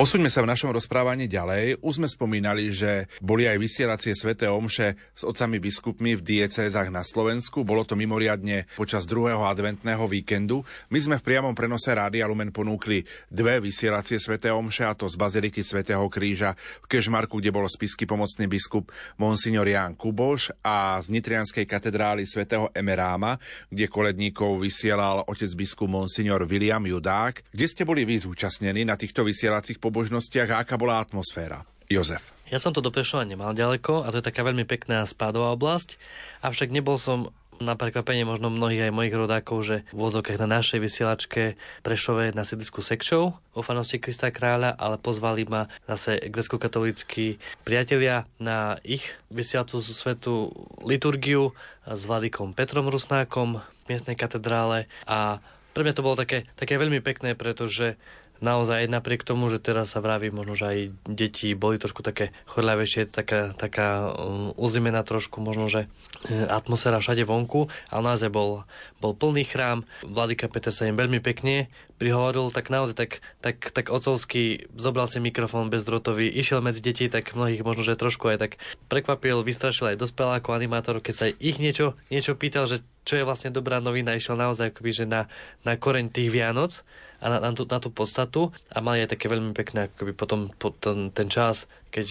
Posuňme 0.00 0.32
sa 0.32 0.40
v 0.40 0.48
našom 0.48 0.72
rozprávaní 0.72 1.28
ďalej. 1.28 1.84
Už 1.84 2.00
sme 2.00 2.08
spomínali, 2.08 2.72
že 2.72 3.04
boli 3.20 3.44
aj 3.44 3.60
vysielacie 3.60 4.16
sveté 4.16 4.48
omše 4.48 4.96
s 5.12 5.28
otcami 5.28 5.60
biskupmi 5.60 6.16
v 6.16 6.24
diecézach 6.24 6.88
na 6.88 7.04
Slovensku. 7.04 7.68
Bolo 7.68 7.84
to 7.84 8.00
mimoriadne 8.00 8.64
počas 8.80 9.04
druhého 9.04 9.44
adventného 9.44 10.00
víkendu. 10.08 10.64
My 10.88 11.04
sme 11.04 11.20
v 11.20 11.26
priamom 11.28 11.52
prenose 11.52 11.92
Rádia 11.92 12.24
Lumen 12.24 12.48
ponúkli 12.48 13.04
dve 13.28 13.60
vysielacie 13.60 14.16
sveté 14.16 14.48
omše, 14.48 14.88
a 14.88 14.96
to 14.96 15.04
z 15.04 15.20
Baziliky 15.20 15.60
svätého 15.60 16.08
Kríža 16.08 16.56
v 16.80 16.96
Kežmarku, 16.96 17.36
kde 17.36 17.52
bol 17.52 17.68
spisky 17.68 18.08
pomocný 18.08 18.48
biskup 18.48 18.88
Monsignor 19.20 19.68
Ján 19.68 20.00
Kuboš 20.00 20.48
a 20.64 20.96
z 21.04 21.12
Nitrianskej 21.12 21.68
katedrály 21.68 22.24
svätého 22.24 22.72
Emeráma, 22.72 23.36
kde 23.68 23.84
koledníkov 23.84 24.64
vysielal 24.64 25.28
otec 25.28 25.52
biskup 25.52 25.92
Monsignor 25.92 26.48
William 26.48 26.80
Judák. 26.88 27.44
Kde 27.52 27.68
ste 27.68 27.84
boli 27.84 28.08
vy 28.08 28.16
zúčastnení 28.16 28.88
na 28.88 28.96
týchto 28.96 29.28
vysielacích 29.28 29.76
pobožnostiach 29.90 30.54
a 30.54 30.62
aká 30.62 30.78
bola 30.78 31.02
atmosféra? 31.02 31.66
Jozef. 31.90 32.30
Ja 32.46 32.62
som 32.62 32.70
to 32.70 32.78
do 32.78 32.94
Prešova 32.94 33.26
nemal 33.26 33.50
ďaleko 33.50 34.06
a 34.06 34.14
to 34.14 34.22
je 34.22 34.28
taká 34.30 34.46
veľmi 34.46 34.62
pekná 34.62 35.02
spádová 35.06 35.50
oblasť, 35.58 35.98
avšak 36.46 36.70
nebol 36.70 36.94
som 36.94 37.34
na 37.60 37.76
prekvapenie 37.76 38.24
možno 38.24 38.48
mnohých 38.48 38.88
aj 38.88 38.96
mojich 38.96 39.14
rodákov, 39.14 39.58
že 39.68 39.76
v 39.92 39.98
vozokách 40.00 40.40
na 40.40 40.48
našej 40.48 40.80
vysielačke 40.80 41.42
Prešove 41.84 42.32
na 42.32 42.48
sídlisku 42.48 42.80
Sekčov 42.80 43.36
vo 43.36 43.60
fanosti 43.60 44.00
Krista 44.00 44.32
Kráľa, 44.32 44.74
ale 44.80 44.96
pozvali 44.96 45.44
ma 45.44 45.68
zase 45.84 46.16
grecko-katolíckí 46.32 47.36
priatelia 47.62 48.24
na 48.40 48.80
ich 48.80 49.04
vysielacú 49.28 49.84
svetu 49.84 50.50
liturgiu 50.80 51.52
s 51.84 52.00
vladikom 52.08 52.56
Petrom 52.56 52.88
Rusnákom 52.88 53.60
v 53.60 53.84
miestnej 53.92 54.16
katedrále 54.16 54.88
a 55.04 55.44
pre 55.70 55.86
mňa 55.86 55.94
to 55.94 56.02
bolo 56.02 56.18
také, 56.18 56.50
také 56.58 56.80
veľmi 56.80 56.98
pekné, 57.04 57.38
pretože 57.38 57.94
naozaj 58.40 58.88
napriek 58.88 59.24
tomu, 59.24 59.48
že 59.52 59.60
teraz 59.60 59.92
sa 59.92 60.00
vraví, 60.00 60.32
možno, 60.32 60.56
že 60.56 60.66
aj 60.66 60.78
deti 61.06 61.52
boli 61.52 61.76
trošku 61.76 62.00
také 62.00 62.32
chodľavejšie, 62.48 63.08
taká, 63.08 63.52
taká 63.54 64.12
um, 64.12 64.52
uzimená 64.56 65.04
trošku, 65.04 65.40
možno, 65.44 65.68
že 65.68 65.86
e, 66.26 66.48
atmosféra 66.48 66.98
všade 67.00 67.24
vonku, 67.24 67.68
ale 67.92 68.02
naozaj 68.02 68.32
bol, 68.32 68.64
bol 69.00 69.16
plný 69.16 69.48
chrám. 69.48 69.88
Vladika 70.04 70.46
Peter 70.46 70.70
sa 70.70 70.86
im 70.86 70.94
veľmi 70.94 71.24
pekne 71.24 71.72
prihovoril, 71.96 72.52
tak 72.52 72.72
naozaj 72.72 72.96
tak, 72.96 73.12
tak, 73.40 73.56
tak 73.72 73.92
ocovský 73.92 74.70
zobral 74.76 75.08
si 75.08 75.20
mikrofón 75.20 75.68
bezdrotový, 75.68 76.28
išiel 76.32 76.64
medzi 76.64 76.80
deti, 76.80 77.08
tak 77.08 77.36
mnohých 77.36 77.64
možno, 77.64 77.84
že 77.84 78.00
trošku 78.00 78.28
aj 78.32 78.38
tak 78.40 78.52
prekvapil, 78.88 79.44
vystrašil 79.44 79.96
aj 79.96 80.00
dospelákov, 80.00 80.56
animátorov, 80.56 81.04
keď 81.04 81.14
sa 81.16 81.26
ich 81.28 81.60
niečo, 81.60 81.96
niečo 82.08 82.36
pýtal, 82.36 82.64
že 82.68 82.80
čo 83.04 83.20
je 83.20 83.26
vlastne 83.26 83.52
dobrá 83.52 83.80
novina, 83.80 84.16
išiel 84.16 84.36
naozaj 84.36 84.72
akoby, 84.72 84.92
že 84.92 85.04
na, 85.08 85.28
na 85.64 85.76
koreň 85.76 86.12
tých 86.12 86.32
Vianoc 86.32 86.84
a 87.20 87.26
na, 87.28 87.38
na, 87.40 87.50
tú, 87.52 87.68
na 87.68 87.78
tú 87.80 87.92
podstatu 87.92 88.52
a 88.72 88.80
mali 88.80 89.04
aj 89.04 89.12
také 89.16 89.28
veľmi 89.28 89.52
pekné 89.52 89.92
akoby 89.92 90.12
potom 90.16 90.48
po 90.56 90.72
ten, 90.72 91.12
ten 91.12 91.28
čas 91.28 91.68
keď 91.90 92.06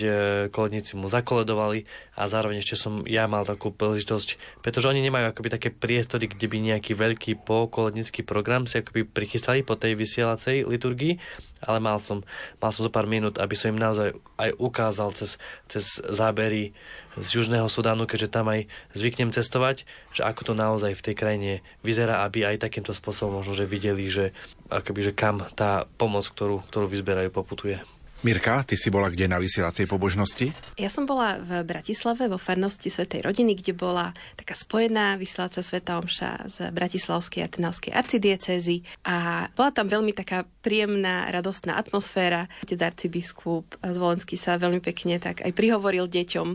koledníci 0.51 0.99
mu 0.99 1.07
zakoledovali 1.07 1.87
a 2.19 2.27
zároveň 2.27 2.59
ešte 2.59 2.75
som 2.75 3.01
ja 3.07 3.25
mal 3.25 3.47
takú 3.47 3.71
príležitosť, 3.71 4.59
pretože 4.59 4.91
oni 4.91 4.99
nemajú 4.99 5.31
akoby 5.31 5.49
také 5.49 5.69
priestory, 5.71 6.27
kde 6.27 6.45
by 6.51 6.57
nejaký 6.59 6.93
veľký 6.93 7.47
pokolednický 7.47 8.27
program 8.27 8.67
si 8.67 8.83
akoby 8.83 9.07
prichystali 9.07 9.63
po 9.63 9.79
tej 9.79 9.95
vysielacej 9.95 10.67
liturgii, 10.67 11.15
ale 11.63 11.79
mal 11.79 11.99
som, 11.99 12.23
mal 12.59 12.71
som 12.75 12.87
zo 12.87 12.91
pár 12.91 13.07
minút, 13.07 13.39
aby 13.39 13.55
som 13.55 13.71
im 13.71 13.79
naozaj 13.79 14.15
aj 14.39 14.49
ukázal 14.59 15.15
cez, 15.15 15.39
cez 15.71 15.99
zábery 16.03 16.75
z 17.19 17.27
Južného 17.35 17.67
Sudánu, 17.67 18.07
keďže 18.07 18.31
tam 18.31 18.47
aj 18.47 18.69
zvyknem 18.95 19.35
cestovať, 19.35 19.83
že 20.15 20.21
ako 20.23 20.51
to 20.51 20.53
naozaj 20.55 20.95
v 20.95 21.05
tej 21.11 21.15
krajine 21.17 21.51
vyzerá, 21.83 22.23
aby 22.23 22.47
aj 22.47 22.63
takýmto 22.63 22.95
spôsobom 22.95 23.43
možno, 23.43 23.59
že 23.59 23.67
videli, 23.67 24.07
že, 24.07 24.31
akoby, 24.71 25.11
že 25.11 25.13
kam 25.15 25.43
tá 25.55 25.89
pomoc, 25.99 26.23
ktorú, 26.31 26.63
ktorú 26.67 26.87
vyzberajú, 26.87 27.29
poputuje. 27.33 27.81
Mirka, 28.19 28.67
ty 28.67 28.75
si 28.75 28.91
bola 28.91 29.07
kde 29.07 29.31
na 29.31 29.39
vysielacej 29.39 29.87
pobožnosti? 29.87 30.51
Ja 30.75 30.91
som 30.91 31.07
bola 31.07 31.39
v 31.39 31.63
Bratislave 31.63 32.27
vo 32.27 32.35
farnosti 32.35 32.91
Svetej 32.91 33.23
rodiny, 33.23 33.55
kde 33.55 33.71
bola 33.71 34.11
taká 34.35 34.59
spojená 34.59 35.15
vysielacia 35.15 35.63
Sveta 35.63 35.95
Omša 36.03 36.51
z 36.51 36.57
Bratislavskej 36.67 37.47
a 37.47 37.51
Trnavskej 37.51 37.95
arcidiecezy 37.95 38.83
a 39.07 39.47
bola 39.55 39.71
tam 39.71 39.87
veľmi 39.87 40.11
taká 40.11 40.43
príjemná, 40.59 41.31
radostná 41.31 41.79
atmosféra. 41.79 42.51
Otec 42.59 42.83
arcibiskup 42.83 43.79
Zvolenský 43.79 44.35
sa 44.35 44.59
veľmi 44.59 44.83
pekne 44.83 45.15
tak 45.23 45.39
aj 45.39 45.55
prihovoril 45.55 46.11
deťom 46.11 46.47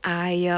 aj 0.00 0.36
e, 0.46 0.52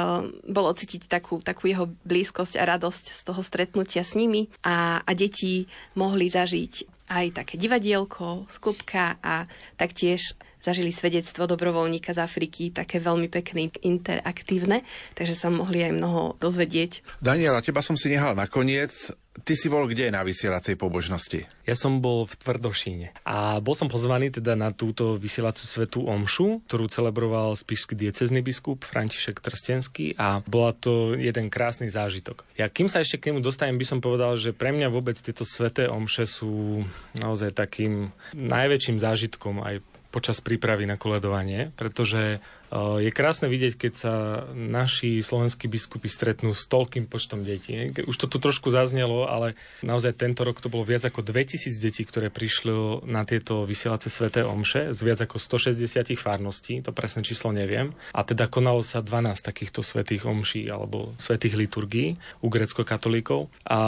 bolo 0.53 0.71
cítiť 0.71 1.11
takú, 1.11 1.43
takú 1.43 1.67
jeho 1.67 1.91
blízkosť 2.07 2.61
a 2.63 2.77
radosť 2.77 3.05
z 3.11 3.21
toho 3.27 3.43
stretnutia 3.43 4.07
s 4.07 4.15
nimi 4.15 4.47
a, 4.63 5.03
a 5.03 5.11
deti 5.17 5.67
mohli 5.99 6.31
zažiť 6.31 7.02
aj 7.13 7.45
také 7.45 7.61
divadielko, 7.61 8.49
sklubka 8.49 9.21
a 9.21 9.45
taktiež 9.77 10.33
zažili 10.63 10.95
svedectvo 10.95 11.51
dobrovoľníka 11.51 12.15
z 12.15 12.23
Afriky, 12.23 12.71
také 12.71 13.03
veľmi 13.03 13.27
pekné, 13.27 13.75
interaktívne, 13.83 14.87
takže 15.19 15.35
sa 15.35 15.51
mohli 15.51 15.83
aj 15.83 15.93
mnoho 15.93 16.39
dozvedieť. 16.39 17.03
Daniela, 17.19 17.61
teba 17.61 17.83
som 17.83 17.99
si 17.99 18.15
nehal 18.15 18.39
nakoniec. 18.39 19.11
Ty 19.33 19.57
si 19.57 19.73
bol 19.73 19.89
kde 19.89 20.13
na 20.13 20.21
vysielacej 20.21 20.77
pobožnosti? 20.77 21.49
Ja 21.65 21.73
som 21.73 22.05
bol 22.05 22.29
v 22.29 22.37
Tvrdošíne 22.37 23.17
a 23.25 23.65
bol 23.65 23.73
som 23.73 23.89
pozvaný 23.89 24.29
teda 24.29 24.53
na 24.53 24.77
túto 24.77 25.17
vysielacú 25.17 25.65
svetú 25.65 26.05
omšu, 26.05 26.61
ktorú 26.69 26.93
celebroval 26.93 27.57
spišský 27.57 27.97
diecezný 27.97 28.45
biskup 28.45 28.85
František 28.85 29.41
Trstenský 29.41 30.21
a 30.21 30.45
bola 30.45 30.77
to 30.77 31.17
jeden 31.17 31.49
krásny 31.49 31.89
zážitok. 31.89 32.45
Ja 32.61 32.69
kým 32.69 32.93
sa 32.93 33.01
ešte 33.01 33.17
k 33.17 33.33
nemu 33.33 33.41
dostanem, 33.41 33.81
by 33.81 33.87
som 33.89 34.05
povedal, 34.05 34.37
že 34.37 34.53
pre 34.53 34.69
mňa 34.69 34.93
vôbec 34.93 35.17
tieto 35.17 35.49
sveté 35.49 35.89
omše 35.89 36.29
sú 36.29 36.85
naozaj 37.17 37.57
takým 37.57 38.13
najväčším 38.37 39.01
zážitkom 39.01 39.65
aj 39.65 39.81
počas 40.13 40.45
prípravy 40.45 40.85
na 40.85 41.01
koledovanie, 41.01 41.73
pretože 41.73 42.45
je 42.73 43.11
krásne 43.13 43.53
vidieť, 43.53 43.77
keď 43.77 43.93
sa 43.93 44.15
naši 44.57 45.21
slovenskí 45.21 45.69
biskupy 45.69 46.09
stretnú 46.09 46.57
s 46.57 46.65
toľkým 46.65 47.05
počtom 47.05 47.45
detí. 47.45 47.77
Už 48.09 48.17
to 48.17 48.27
tu 48.33 48.41
trošku 48.41 48.73
zaznelo, 48.73 49.29
ale 49.29 49.55
naozaj 49.85 50.17
tento 50.17 50.41
rok 50.41 50.57
to 50.65 50.73
bolo 50.73 50.89
viac 50.89 51.05
ako 51.05 51.21
2000 51.21 51.69
detí, 51.77 52.03
ktoré 52.09 52.33
prišli 52.33 53.05
na 53.05 53.29
tieto 53.29 53.69
vysielace 53.69 54.09
sveté 54.09 54.41
omše 54.41 54.97
z 54.97 55.01
viac 55.05 55.21
ako 55.21 55.37
160 55.37 56.17
farností, 56.17 56.81
to 56.81 56.97
presné 56.97 57.21
číslo 57.21 57.53
neviem. 57.53 57.93
A 58.17 58.25
teda 58.25 58.49
konalo 58.49 58.81
sa 58.81 59.05
12 59.05 59.37
takýchto 59.45 59.85
svetých 59.85 60.25
omší 60.25 60.73
alebo 60.73 61.13
svetých 61.21 61.61
liturgií 61.61 62.17
u 62.41 62.49
grecko-katolíkov. 62.49 63.53
A 63.69 63.79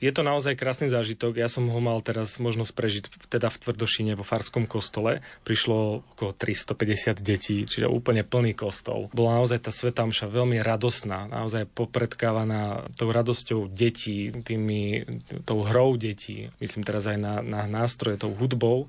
je 0.00 0.12
to 0.14 0.24
naozaj 0.24 0.56
krásny 0.56 0.88
zážitok. 0.88 1.36
Ja 1.36 1.52
som 1.52 1.68
ho 1.68 1.80
mal 1.84 2.00
teraz 2.00 2.40
možnosť 2.40 2.72
prežiť 2.72 3.04
teda 3.28 3.52
v 3.52 3.60
Tvrdošine 3.60 4.12
vo 4.16 4.24
Farskom 4.24 4.64
kostole. 4.64 5.20
Prišlo 5.44 6.06
okolo 6.16 6.32
350 6.32 7.20
detí, 7.20 7.68
čiže 7.68 7.90
úplne 7.90 8.21
úplne 8.22 8.30
plný 8.30 8.52
kostol. 8.54 9.10
Bola 9.10 9.42
naozaj 9.42 9.66
tá 9.66 9.74
Sveta 9.74 10.06
Mša 10.06 10.30
veľmi 10.30 10.62
radosná, 10.62 11.26
naozaj 11.26 11.66
popredkávaná 11.74 12.86
tou 12.94 13.10
radosťou 13.10 13.66
detí, 13.66 14.30
tými, 14.30 15.04
tou 15.42 15.66
hrou 15.66 15.98
detí, 15.98 16.54
myslím 16.62 16.86
teraz 16.86 17.10
aj 17.10 17.18
na, 17.18 17.34
na 17.42 17.66
nástroje, 17.66 18.22
tou 18.22 18.30
hudbou. 18.30 18.86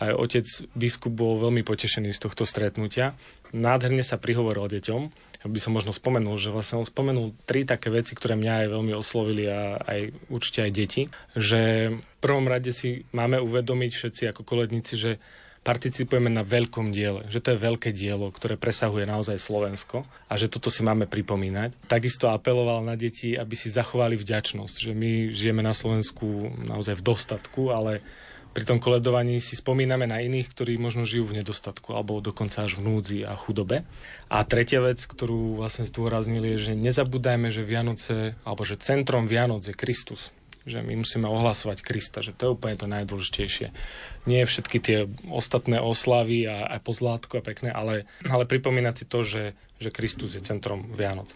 Aj 0.00 0.16
otec 0.16 0.48
biskup 0.72 1.12
bol 1.12 1.36
veľmi 1.44 1.60
potešený 1.60 2.16
z 2.16 2.24
tohto 2.24 2.48
stretnutia. 2.48 3.12
Nádherne 3.52 4.00
sa 4.00 4.16
prihovoril 4.16 4.72
deťom. 4.80 5.28
By 5.44 5.60
som 5.60 5.76
možno 5.76 5.92
spomenul, 5.92 6.40
že 6.40 6.52
vlastne 6.52 6.80
on 6.80 6.88
spomenul 6.88 7.36
tri 7.44 7.68
také 7.68 7.92
veci, 7.92 8.16
ktoré 8.16 8.32
mňa 8.32 8.64
aj 8.64 8.68
veľmi 8.80 8.92
oslovili 8.96 9.44
a 9.48 9.76
aj 9.76 10.00
určite 10.32 10.64
aj 10.64 10.72
deti. 10.72 11.02
Že 11.36 11.60
v 12.00 12.16
prvom 12.16 12.48
rade 12.48 12.72
si 12.72 13.04
máme 13.12 13.44
uvedomiť 13.44 13.92
všetci 13.92 14.22
ako 14.32 14.40
koledníci, 14.44 14.96
že 14.96 15.20
participujeme 15.60 16.32
na 16.32 16.40
veľkom 16.40 16.88
diele, 16.88 17.28
že 17.28 17.44
to 17.44 17.52
je 17.52 17.60
veľké 17.60 17.92
dielo, 17.92 18.32
ktoré 18.32 18.56
presahuje 18.56 19.04
naozaj 19.04 19.36
Slovensko 19.36 20.08
a 20.28 20.34
že 20.40 20.48
toto 20.48 20.72
si 20.72 20.80
máme 20.80 21.04
pripomínať. 21.04 21.84
Takisto 21.84 22.32
apeloval 22.32 22.80
na 22.80 22.96
deti, 22.96 23.36
aby 23.36 23.52
si 23.52 23.68
zachovali 23.68 24.16
vďačnosť, 24.16 24.74
že 24.80 24.92
my 24.96 25.36
žijeme 25.36 25.60
na 25.60 25.76
Slovensku 25.76 26.56
naozaj 26.64 26.96
v 26.96 27.06
dostatku, 27.06 27.62
ale 27.76 28.00
pri 28.50 28.66
tom 28.66 28.82
koledovaní 28.82 29.38
si 29.38 29.54
spomíname 29.54 30.10
na 30.10 30.18
iných, 30.18 30.50
ktorí 30.50 30.74
možno 30.74 31.06
žijú 31.06 31.30
v 31.30 31.38
nedostatku 31.38 31.94
alebo 31.94 32.18
dokonca 32.18 32.66
až 32.66 32.80
v 32.80 32.90
núdzi 32.90 33.18
a 33.22 33.38
chudobe. 33.38 33.86
A 34.26 34.42
tretia 34.42 34.82
vec, 34.82 34.98
ktorú 35.06 35.62
vlastne 35.62 35.86
zdôraznili, 35.86 36.58
je, 36.58 36.72
že 36.72 36.72
nezabúdajme, 36.74 37.52
že 37.52 37.62
Vianoce, 37.62 38.34
alebo 38.42 38.66
že 38.66 38.80
centrom 38.80 39.30
Vianoc 39.30 39.62
je 39.62 39.76
Kristus 39.76 40.34
že 40.68 40.84
my 40.84 41.00
musíme 41.00 41.24
ohlasovať 41.24 41.80
Krista, 41.80 42.20
že 42.20 42.36
to 42.36 42.42
je 42.44 42.54
úplne 42.56 42.76
to 42.76 42.84
najdôležitejšie. 42.88 43.72
Nie 44.28 44.44
všetky 44.44 44.78
tie 44.80 44.98
ostatné 45.32 45.80
oslavy 45.80 46.44
a, 46.44 46.68
a 46.68 46.76
pozlátko 46.80 47.40
a 47.40 47.46
pekné, 47.46 47.72
ale, 47.72 48.04
ale 48.28 48.44
pripomínať 48.44 48.94
si 48.94 49.04
to, 49.08 49.20
že, 49.24 49.56
že 49.80 49.88
Kristus 49.92 50.36
je 50.36 50.44
centrom 50.44 50.92
Vianoc. 50.92 51.32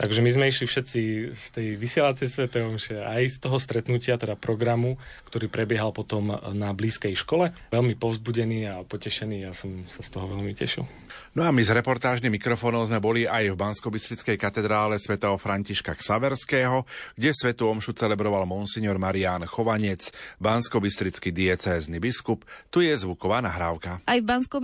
Takže 0.00 0.24
my 0.24 0.32
sme 0.32 0.48
išli 0.48 0.64
všetci 0.64 1.00
z 1.36 1.44
tej 1.52 1.68
vysielacej 1.76 2.24
Svetej 2.24 2.64
Omše 2.64 2.96
aj 3.04 3.36
z 3.36 3.38
toho 3.44 3.60
stretnutia, 3.60 4.16
teda 4.16 4.32
programu, 4.32 4.96
ktorý 5.28 5.52
prebiehal 5.52 5.92
potom 5.92 6.40
na 6.56 6.72
blízkej 6.72 7.12
škole. 7.20 7.52
Veľmi 7.68 8.00
povzbudený 8.00 8.64
a 8.64 8.74
potešený, 8.80 9.44
ja 9.44 9.52
som 9.52 9.84
sa 9.92 10.00
z 10.00 10.08
toho 10.08 10.24
veľmi 10.32 10.56
tešil. 10.56 10.88
No 11.30 11.46
a 11.46 11.54
my 11.54 11.62
z 11.62 11.78
reportážnym 11.78 12.34
mikrofónom 12.34 12.90
sme 12.90 12.98
boli 12.98 13.22
aj 13.22 13.54
v 13.54 13.56
bansko 13.56 13.86
katedrále 14.34 14.98
svätého 14.98 15.38
Františka 15.38 15.94
Ksaverského, 15.94 16.82
kde 17.14 17.30
Svetu 17.30 17.70
Omšu 17.70 17.94
celebroval 17.94 18.50
monsignor 18.50 18.98
Marián 18.98 19.46
Chovanec, 19.46 20.10
bansko 20.42 20.82
diecézny 21.30 22.02
biskup. 22.02 22.42
Tu 22.74 22.82
je 22.82 22.98
zvuková 22.98 23.38
nahrávka. 23.46 24.02
Aj 24.10 24.18
v 24.18 24.26
bansko 24.26 24.58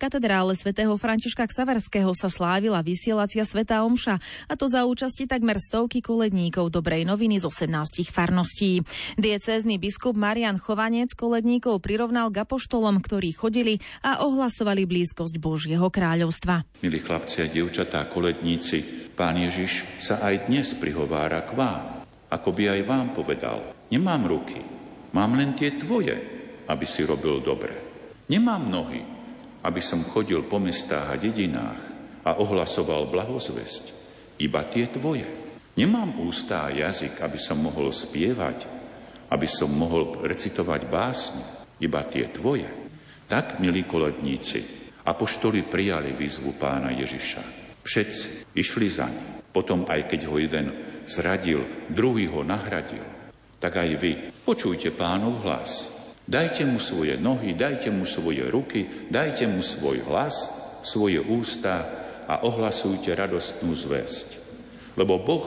katedrále 0.00 0.56
svätého 0.56 0.96
Františka 0.96 1.44
Ksaverského 1.52 2.08
sa 2.16 2.32
slávila 2.32 2.80
vysielacia 2.80 3.44
Sveta 3.44 3.84
Omša, 3.84 4.16
a 4.48 4.52
to 4.56 4.72
za 4.72 4.88
účasti 4.88 5.28
takmer 5.28 5.60
stovky 5.60 6.00
koledníkov 6.00 6.72
dobrej 6.72 7.04
noviny 7.04 7.44
z 7.44 7.52
18 7.52 8.08
farností. 8.08 8.80
Diecézny 9.20 9.76
biskup 9.76 10.16
Marian 10.16 10.56
Chovanec 10.56 11.12
koledníkov 11.12 11.84
prirovnal 11.84 12.32
k 12.32 12.40
apoštolom, 12.40 13.04
ktorí 13.04 13.36
chodili 13.36 13.84
a 14.00 14.24
ohlasovali 14.24 14.88
blízkosť 14.88 15.36
Božieho 15.36 15.92
kráľovstva. 16.06 16.62
Milí 16.86 17.02
chlapci 17.02 17.42
a 17.42 17.50
dievčatá, 17.50 18.06
koledníci, 18.06 19.10
pán 19.18 19.34
Ježiš 19.42 19.98
sa 19.98 20.22
aj 20.22 20.46
dnes 20.46 20.70
prihovára 20.78 21.42
k 21.42 21.58
vám, 21.58 22.06
ako 22.30 22.54
by 22.54 22.78
aj 22.78 22.80
vám 22.86 23.10
povedal. 23.10 23.58
Nemám 23.90 24.22
ruky, 24.30 24.62
mám 25.10 25.34
len 25.34 25.58
tie 25.58 25.74
tvoje, 25.74 26.14
aby 26.70 26.86
si 26.86 27.02
robil 27.02 27.42
dobre. 27.42 27.74
Nemám 28.30 28.70
nohy, 28.70 29.02
aby 29.66 29.82
som 29.82 30.06
chodil 30.06 30.46
po 30.46 30.62
mestách 30.62 31.10
a 31.10 31.18
dedinách 31.18 31.82
a 32.22 32.38
ohlasoval 32.38 33.10
blahozvesť 33.10 33.84
iba 34.38 34.62
tie 34.62 34.86
tvoje. 34.86 35.26
Nemám 35.74 36.22
ústa 36.22 36.70
a 36.70 36.72
jazyk, 36.72 37.18
aby 37.18 37.38
som 37.38 37.58
mohol 37.58 37.90
spievať, 37.90 38.62
aby 39.34 39.48
som 39.50 39.74
mohol 39.74 40.22
recitovať 40.22 40.86
básne, 40.86 41.42
iba 41.82 41.98
tie 42.06 42.30
tvoje. 42.30 42.70
Tak, 43.26 43.58
milí 43.58 43.82
koledníci, 43.82 44.85
apoštoli 45.06 45.62
prijali 45.62 46.10
výzvu 46.12 46.58
pána 46.58 46.90
Ježiša. 46.90 47.42
Všetci 47.86 48.50
išli 48.58 48.86
za 48.90 49.06
ním. 49.06 49.38
Potom, 49.54 49.88
aj 49.88 50.10
keď 50.10 50.20
ho 50.28 50.36
jeden 50.36 50.68
zradil, 51.08 51.64
druhý 51.88 52.28
ho 52.28 52.44
nahradil, 52.44 53.00
tak 53.56 53.80
aj 53.80 53.90
vy 53.96 54.12
počujte 54.44 54.92
pánov 54.92 55.40
hlas. 55.46 55.96
Dajte 56.26 56.66
mu 56.66 56.76
svoje 56.76 57.16
nohy, 57.16 57.54
dajte 57.54 57.88
mu 57.88 58.04
svoje 58.04 58.44
ruky, 58.50 59.08
dajte 59.08 59.46
mu 59.46 59.62
svoj 59.62 60.04
hlas, 60.10 60.34
svoje 60.82 61.22
ústa 61.22 61.86
a 62.26 62.42
ohlasujte 62.44 63.14
radostnú 63.14 63.72
zväzť. 63.72 64.28
Lebo 64.98 65.22
Boh 65.22 65.46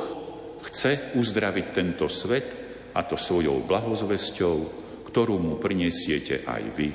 chce 0.66 1.14
uzdraviť 1.20 1.66
tento 1.70 2.08
svet 2.08 2.48
a 2.96 3.04
to 3.06 3.20
svojou 3.20 3.62
blahozvesťou, 3.68 4.56
ktorú 5.06 5.36
mu 5.38 5.54
prinesiete 5.62 6.48
aj 6.48 6.64
vy. 6.74 6.90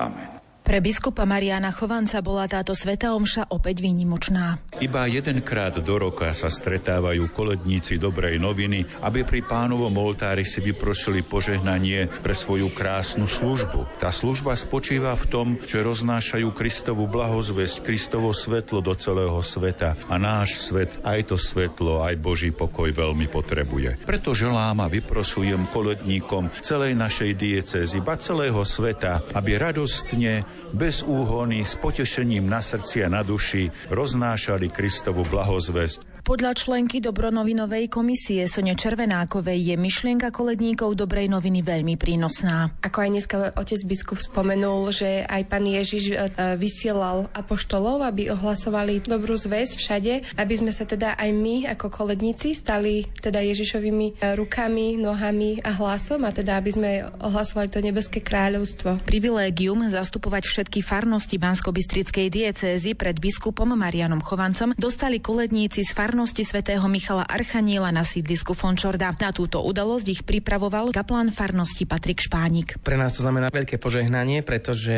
Amen. 0.00 0.35
Pre 0.66 0.82
biskupa 0.82 1.22
Mariana 1.22 1.70
Chovanca 1.70 2.18
bola 2.18 2.50
táto 2.50 2.74
sveta 2.74 3.14
omša 3.14 3.54
opäť 3.54 3.86
výnimočná. 3.86 4.58
Iba 4.82 5.06
jedenkrát 5.06 5.78
do 5.78 5.94
roka 5.94 6.26
sa 6.34 6.50
stretávajú 6.50 7.30
koledníci 7.30 8.02
dobrej 8.02 8.42
noviny, 8.42 8.82
aby 8.98 9.22
pri 9.22 9.46
pánovom 9.46 9.94
oltári 9.94 10.42
si 10.42 10.58
vyprosili 10.58 11.22
požehnanie 11.22 12.10
pre 12.10 12.34
svoju 12.34 12.74
krásnu 12.74 13.30
službu. 13.30 14.02
Tá 14.02 14.10
služba 14.10 14.58
spočíva 14.58 15.14
v 15.14 15.24
tom, 15.30 15.46
že 15.62 15.86
roznášajú 15.86 16.50
Kristovu 16.50 17.06
blahozvesť, 17.06 17.86
Kristovo 17.86 18.34
svetlo 18.34 18.82
do 18.82 18.98
celého 18.98 19.38
sveta 19.46 19.94
a 20.10 20.18
náš 20.18 20.58
svet, 20.66 20.98
aj 21.06 21.30
to 21.30 21.38
svetlo, 21.38 22.02
aj 22.02 22.18
Boží 22.18 22.50
pokoj 22.50 22.90
veľmi 22.90 23.30
potrebuje. 23.30 24.02
Preto 24.02 24.34
želám 24.34 24.82
a 24.82 24.90
vyprosujem 24.90 25.70
koledníkom 25.70 26.50
celej 26.58 26.98
našej 26.98 27.38
diecézy, 27.38 28.02
ba 28.02 28.18
celého 28.18 28.66
sveta, 28.66 29.22
aby 29.30 29.62
radostne 29.62 30.55
bez 30.72 31.02
úhony, 31.02 31.64
s 31.64 31.74
potešením 31.78 32.48
na 32.48 32.62
srdci 32.62 33.04
a 33.04 33.08
na 33.08 33.22
duši 33.22 33.70
roznášali 33.90 34.72
Kristovu 34.72 35.24
blahozvesť 35.28 36.15
podľa 36.26 36.58
členky 36.58 36.98
Dobronovinovej 36.98 37.86
komisie 37.86 38.50
Sone 38.50 38.74
Červenákovej 38.74 39.62
je 39.62 39.74
myšlienka 39.78 40.34
koledníkov 40.34 40.98
dobrej 40.98 41.30
noviny 41.30 41.62
veľmi 41.62 41.94
prínosná. 41.94 42.74
Ako 42.82 42.98
aj 42.98 43.10
dneska 43.14 43.36
otec 43.54 43.80
biskup 43.86 44.18
spomenul, 44.18 44.90
že 44.90 45.22
aj 45.22 45.46
pán 45.46 45.62
Ježiš 45.62 46.10
e, 46.10 46.14
vysielal 46.58 47.30
apoštolov, 47.30 48.02
aby 48.02 48.34
ohlasovali 48.34 49.06
dobrú 49.06 49.38
zväz 49.38 49.78
všade, 49.78 50.34
aby 50.34 50.54
sme 50.58 50.74
sa 50.74 50.82
teda 50.82 51.14
aj 51.14 51.30
my 51.30 51.70
ako 51.78 51.94
koledníci 51.94 52.58
stali 52.58 53.06
teda 53.22 53.38
Ježišovými 53.46 54.18
e, 54.18 54.34
rukami, 54.34 54.98
nohami 54.98 55.62
a 55.62 55.78
hlasom 55.78 56.26
a 56.26 56.34
teda 56.34 56.58
aby 56.58 56.70
sme 56.74 56.90
ohlasovali 57.22 57.70
to 57.70 57.78
nebeské 57.78 58.18
kráľovstvo. 58.18 59.06
Privilégium 59.06 59.86
zastupovať 59.86 60.42
všetky 60.42 60.82
farnosti 60.82 61.38
Bansko-Bystrickej 61.38 62.26
diecézy 62.34 62.98
pred 62.98 63.14
biskupom 63.14 63.78
Marianom 63.78 64.18
Chovancom 64.26 64.74
dostali 64.74 65.22
koledníci 65.22 65.86
z 65.86 65.94
farnosti 65.94 66.15
farnosti 66.16 66.48
svätého 66.48 66.80
Michala 66.88 67.28
Archaniela 67.28 67.92
na 67.92 68.00
sídlisku 68.00 68.56
Fončorda. 68.56 69.12
Na 69.20 69.36
túto 69.36 69.60
udalosť 69.60 70.06
ich 70.08 70.22
pripravoval 70.24 70.88
kaplán 70.88 71.28
farnosti 71.28 71.84
Patrik 71.84 72.24
Špánik. 72.24 72.80
Pre 72.80 72.96
nás 72.96 73.12
to 73.12 73.20
znamená 73.20 73.52
veľké 73.52 73.76
požehnanie, 73.76 74.40
pretože 74.40 74.96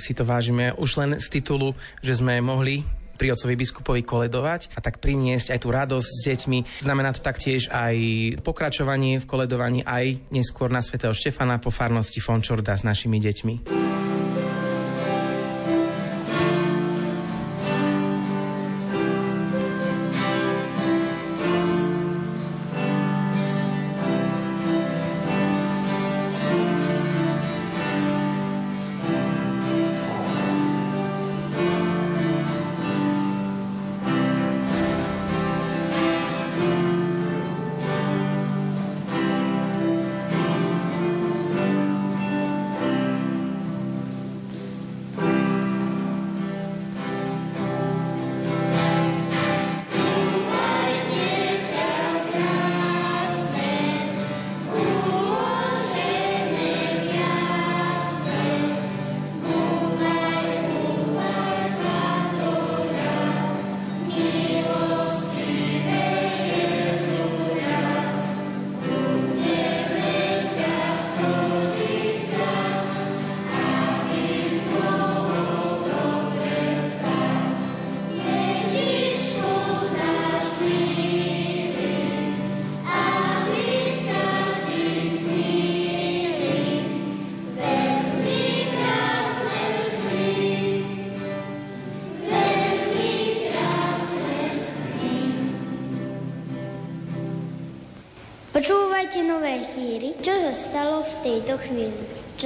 si 0.00 0.16
to 0.16 0.24
vážime 0.24 0.72
už 0.80 0.90
len 0.96 1.10
z 1.20 1.28
titulu, 1.28 1.76
že 2.00 2.16
sme 2.16 2.40
mohli 2.40 2.80
pri 3.20 3.36
otcovi 3.36 3.52
biskupovi 3.52 4.00
koledovať 4.00 4.72
a 4.72 4.80
tak 4.80 4.96
priniesť 4.96 5.52
aj 5.52 5.60
tú 5.60 5.68
radosť 5.68 6.08
s 6.08 6.20
deťmi. 6.24 6.58
Znamená 6.88 7.12
to 7.12 7.20
taktiež 7.20 7.68
aj 7.68 7.96
pokračovanie 8.40 9.20
v 9.20 9.28
koledovaní 9.28 9.84
aj 9.84 10.24
neskôr 10.32 10.72
na 10.72 10.80
svätého 10.80 11.12
Štefana 11.12 11.60
po 11.60 11.68
farnosti 11.68 12.24
Fončorda 12.24 12.72
s 12.72 12.80
našimi 12.80 13.20
deťmi. 13.20 13.54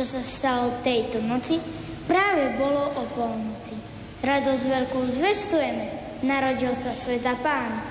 Čo 0.01 0.17
sa 0.17 0.25
stalo 0.25 0.81
tejto 0.81 1.21
noci, 1.21 1.61
práve 2.09 2.57
bolo 2.57 2.89
o 2.89 3.05
polnoci. 3.13 3.77
Radosť 4.25 4.65
veľkú 4.65 5.13
zvestujeme, 5.13 6.17
narodil 6.25 6.73
sa 6.73 6.97
sveta 6.97 7.37
pán. 7.45 7.85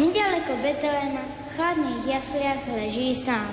Nedaleko 0.00 0.56
Betelema, 0.64 1.20
v 1.20 1.48
chladných 1.52 2.08
jasliach 2.08 2.64
leží 2.72 3.12
sám. 3.12 3.52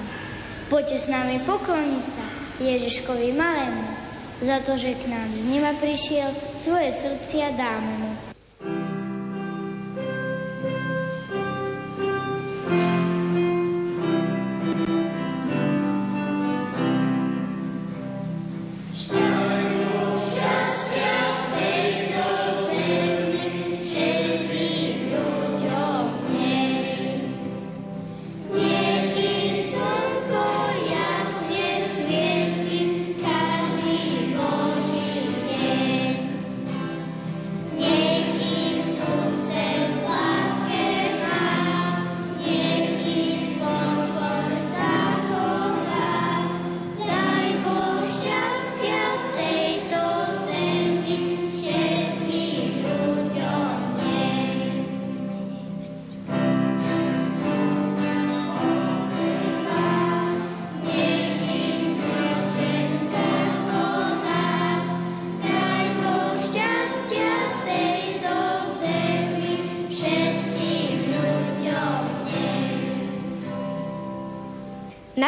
Poďte 0.71 0.95
s 0.95 1.11
nami 1.11 1.43
pokloniť 1.43 2.05
sa 2.07 2.23
Ježiškovi 2.63 3.35
malému, 3.35 3.83
za 4.47 4.63
to, 4.63 4.79
že 4.79 4.95
k 4.95 5.11
nám 5.11 5.27
z 5.35 5.43
nima 5.51 5.75
prišiel, 5.75 6.31
svoje 6.63 6.95
srdcia 6.95 7.51
dáme 7.59 7.99
mu. 7.99 8.08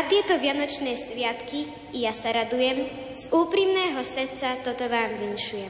Na 0.01 0.09
tieto 0.09 0.33
vianočné 0.41 0.97
sviatky 0.97 1.69
ja 1.93 2.09
sa 2.09 2.33
radujem, 2.33 2.89
z 3.13 3.29
úprimného 3.29 4.01
srdca 4.01 4.57
toto 4.65 4.89
vám 4.89 5.13
vinšujem. 5.13 5.69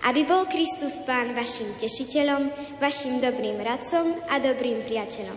Aby 0.00 0.24
bol 0.24 0.48
Kristus 0.48 1.04
Pán 1.04 1.36
vašim 1.36 1.76
tešiteľom, 1.76 2.48
vašim 2.80 3.20
dobrým 3.20 3.60
radcom 3.60 4.16
a 4.32 4.40
dobrým 4.40 4.80
priateľom. 4.80 5.36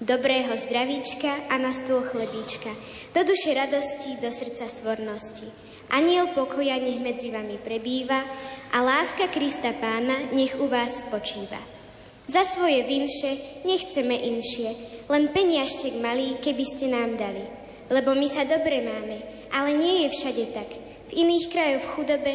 Dobrého 0.00 0.56
zdravíčka 0.56 1.52
a 1.52 1.60
na 1.60 1.68
stôl 1.76 2.00
chlebíčka, 2.00 2.72
do 3.12 3.28
duše 3.28 3.52
radosti, 3.52 4.24
do 4.24 4.32
srdca 4.32 4.72
svornosti. 4.72 5.44
Aniel 5.92 6.32
pokoja 6.32 6.80
nech 6.80 6.96
medzi 6.96 7.28
vami 7.28 7.60
prebýva 7.60 8.24
a 8.72 8.80
láska 8.80 9.28
Krista 9.28 9.76
Pána 9.76 10.32
nech 10.32 10.56
u 10.56 10.64
vás 10.64 11.04
spočíva. 11.04 11.60
Za 12.24 12.40
svoje 12.40 12.88
vinše 12.88 13.36
nechceme 13.68 14.16
inšie, 14.16 14.72
len 15.12 15.28
peniažtek 15.28 16.00
malý, 16.00 16.40
keby 16.40 16.64
ste 16.64 16.88
nám 16.88 17.20
dali. 17.20 17.65
Lebo 17.86 18.18
my 18.18 18.26
sa 18.26 18.42
dobre 18.42 18.82
máme, 18.82 19.22
ale 19.54 19.78
nie 19.78 20.06
je 20.06 20.08
všade 20.10 20.44
tak. 20.50 20.70
V 21.06 21.12
iných 21.14 21.46
krajoch 21.54 21.84
v 21.86 21.92
chudobe 21.94 22.32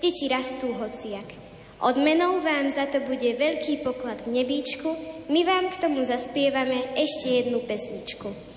deti 0.00 0.28
rastú 0.28 0.72
hociak. 0.76 1.28
Odmenou 1.84 2.40
vám 2.40 2.72
za 2.72 2.88
to 2.88 3.04
bude 3.04 3.28
veľký 3.36 3.84
poklad 3.84 4.24
v 4.24 4.40
nebíčku, 4.40 4.88
my 5.28 5.40
vám 5.44 5.68
k 5.68 5.80
tomu 5.84 6.00
zaspievame 6.00 6.96
ešte 6.96 7.28
jednu 7.28 7.60
pesničku. 7.64 8.53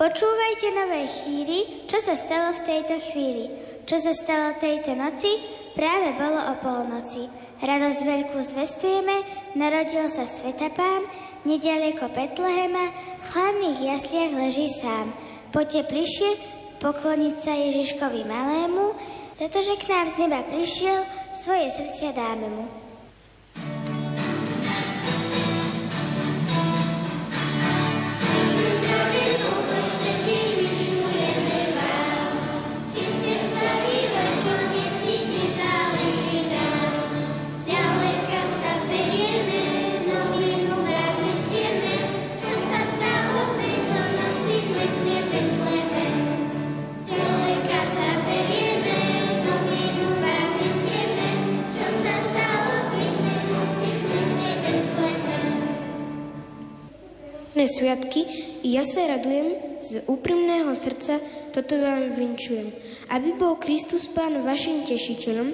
Počúvajte 0.00 0.72
nové 0.72 1.04
chýry, 1.12 1.84
čo 1.84 2.00
sa 2.00 2.16
stalo 2.16 2.56
v 2.56 2.64
tejto 2.64 2.96
chvíli. 3.04 3.52
Čo 3.84 4.00
sa 4.00 4.16
stalo 4.16 4.56
tejto 4.56 4.96
noci? 4.96 5.28
Práve 5.76 6.16
bolo 6.16 6.40
o 6.40 6.54
polnoci. 6.56 7.28
Radosť 7.60 8.00
veľkú 8.08 8.40
zvestujeme, 8.40 9.12
narodil 9.60 10.08
sa 10.08 10.24
Svetapán, 10.24 11.04
nedaleko 11.44 12.08
Betlehema, 12.16 12.96
v 12.96 13.26
hlavných 13.28 13.80
jasliach 13.92 14.32
leží 14.40 14.72
sám. 14.72 15.12
Poďte 15.52 15.92
bližšie 15.92 16.30
pokloniť 16.80 17.34
sa 17.36 17.52
Ježiškovi 17.60 18.24
malému, 18.24 18.96
pretože 19.36 19.76
k 19.76 19.84
nám 19.84 20.08
z 20.08 20.24
neba 20.24 20.40
prišiel, 20.48 21.04
svoje 21.36 21.68
srdcia 21.76 22.16
dáme 22.16 22.48
mu. 22.48 22.79
Sviatky 57.66 58.22
i 58.62 58.76
ja 58.76 58.84
sa 58.84 59.04
radujem 59.08 59.56
z 59.80 60.04
úprimného 60.06 60.72
srdca, 60.76 61.18
toto 61.50 61.76
vám 61.80 62.14
vinčujem. 62.14 62.70
Aby 63.08 63.34
bol 63.36 63.56
Kristus 63.56 64.06
Pán 64.06 64.44
vašim 64.44 64.84
tešiteľom, 64.84 65.48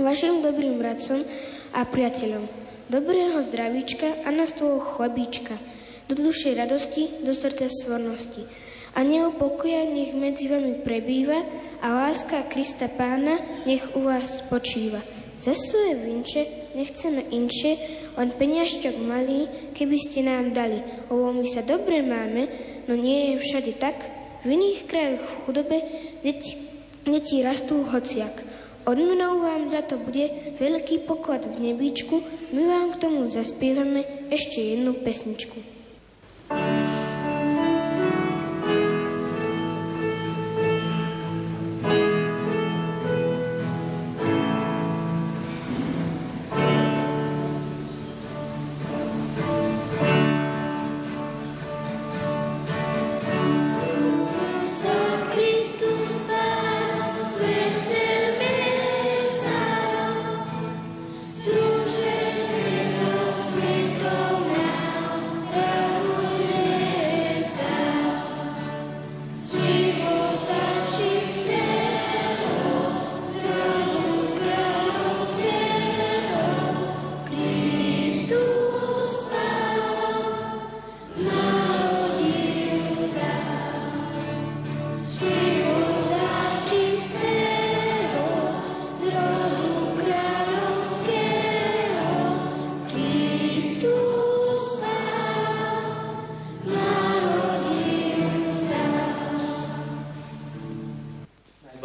vašim 0.00 0.40
dobrým 0.40 0.78
radcom 0.78 1.26
a 1.74 1.84
priateľom. 1.84 2.46
Dobrého 2.86 3.42
zdravíčka 3.42 4.22
a 4.22 4.30
na 4.30 4.46
stôl 4.46 4.78
chlebíčka, 4.78 5.58
do 6.06 6.14
dušej 6.14 6.54
radosti, 6.54 7.26
do 7.26 7.34
srdca 7.34 7.66
svornosti. 7.66 8.46
A 8.96 9.04
neopokoja 9.04 9.90
nech 9.92 10.16
medzi 10.16 10.48
vami 10.48 10.80
prebýva 10.80 11.44
a 11.84 12.06
láska 12.06 12.48
Krista 12.48 12.88
Pána 12.88 13.36
nech 13.68 13.84
u 13.92 14.06
vás 14.06 14.40
spočíva. 14.40 15.02
Za 15.36 15.52
svoje 15.52 16.00
vinče 16.00 16.65
nechceme 16.76 17.24
inšie, 17.32 17.80
len 18.20 18.28
peniažťok 18.36 18.94
malý, 19.00 19.48
keby 19.72 19.96
ste 19.96 20.20
nám 20.28 20.52
dali. 20.52 20.84
Lebo 21.08 21.32
my 21.32 21.46
sa 21.48 21.64
dobre 21.64 22.04
máme, 22.04 22.52
no 22.84 22.94
nie 22.94 23.32
je 23.32 23.42
všade 23.42 23.72
tak. 23.80 23.96
V 24.44 24.54
iných 24.54 24.86
krajoch 24.86 25.24
v 25.24 25.36
chudobe 25.48 25.78
deti, 26.20 26.60
deti 27.08 27.40
rastú 27.40 27.82
hociak. 27.88 28.44
Odmenou 28.86 29.42
vám 29.42 29.66
za 29.66 29.82
to 29.82 29.98
bude 29.98 30.30
veľký 30.62 31.10
poklad 31.10 31.42
v 31.42 31.72
nebíčku, 31.72 32.22
my 32.54 32.62
vám 32.62 32.86
k 32.94 33.00
tomu 33.02 33.26
zaspievame 33.26 34.06
ešte 34.30 34.62
jednu 34.62 34.94
pesničku. 35.02 35.58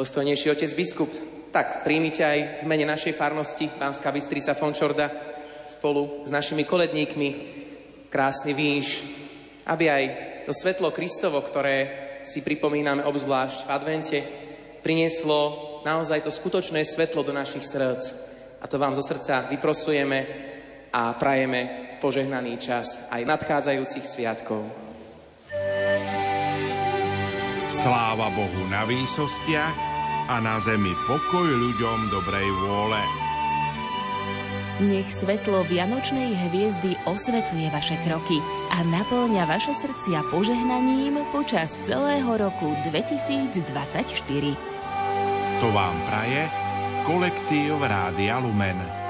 Dôstojnejší 0.02 0.50
otec 0.50 0.74
biskup, 0.74 1.14
tak 1.54 1.86
príjmite 1.86 2.26
aj 2.26 2.40
v 2.58 2.66
mene 2.66 2.90
našej 2.90 3.14
farnosti 3.14 3.70
Pánska 3.70 4.10
Bystrica 4.10 4.58
Fončorda 4.58 5.14
spolu 5.70 6.26
s 6.26 6.34
našimi 6.34 6.66
koledníkmi 6.66 7.30
krásny 8.10 8.58
výš, 8.58 9.06
aby 9.70 9.94
aj 9.94 10.04
to 10.50 10.58
svetlo 10.58 10.90
Kristovo, 10.90 11.38
ktoré 11.46 11.78
si 12.26 12.42
pripomíname 12.42 13.06
obzvlášť 13.06 13.70
v 13.70 13.70
advente, 13.70 14.18
prinieslo 14.82 15.78
naozaj 15.86 16.26
to 16.26 16.34
skutočné 16.34 16.82
svetlo 16.82 17.22
do 17.22 17.30
našich 17.30 17.62
srdc. 17.62 18.02
A 18.58 18.66
to 18.66 18.82
vám 18.82 18.98
zo 18.98 19.06
srdca 19.06 19.54
vyprosujeme 19.54 20.20
a 20.90 21.14
prajeme 21.14 21.94
požehnaný 22.02 22.58
čas 22.58 23.06
aj 23.14 23.22
nadchádzajúcich 23.22 24.06
sviatkov. 24.10 24.66
Sláva 27.70 28.34
Bohu 28.34 28.66
na 28.66 28.82
výsostiach 28.90 29.91
a 30.32 30.40
na 30.40 30.56
zemi 30.64 30.96
pokoj 31.12 31.44
ľuďom 31.44 32.08
dobrej 32.08 32.48
vôle. 32.64 33.04
Nech 34.80 35.12
svetlo 35.12 35.68
Vianočnej 35.68 36.32
hviezdy 36.48 36.96
osvecuje 37.04 37.68
vaše 37.68 38.00
kroky 38.08 38.40
a 38.72 38.80
naplňa 38.82 39.44
vaše 39.44 39.76
srdcia 39.76 40.24
požehnaním 40.32 41.20
počas 41.36 41.76
celého 41.84 42.32
roku 42.40 42.72
2024. 42.88 43.60
To 45.62 45.68
vám 45.76 45.96
praje 46.08 46.48
kolektív 47.04 47.84
Rádia 47.84 48.40
Lumen. 48.40 49.01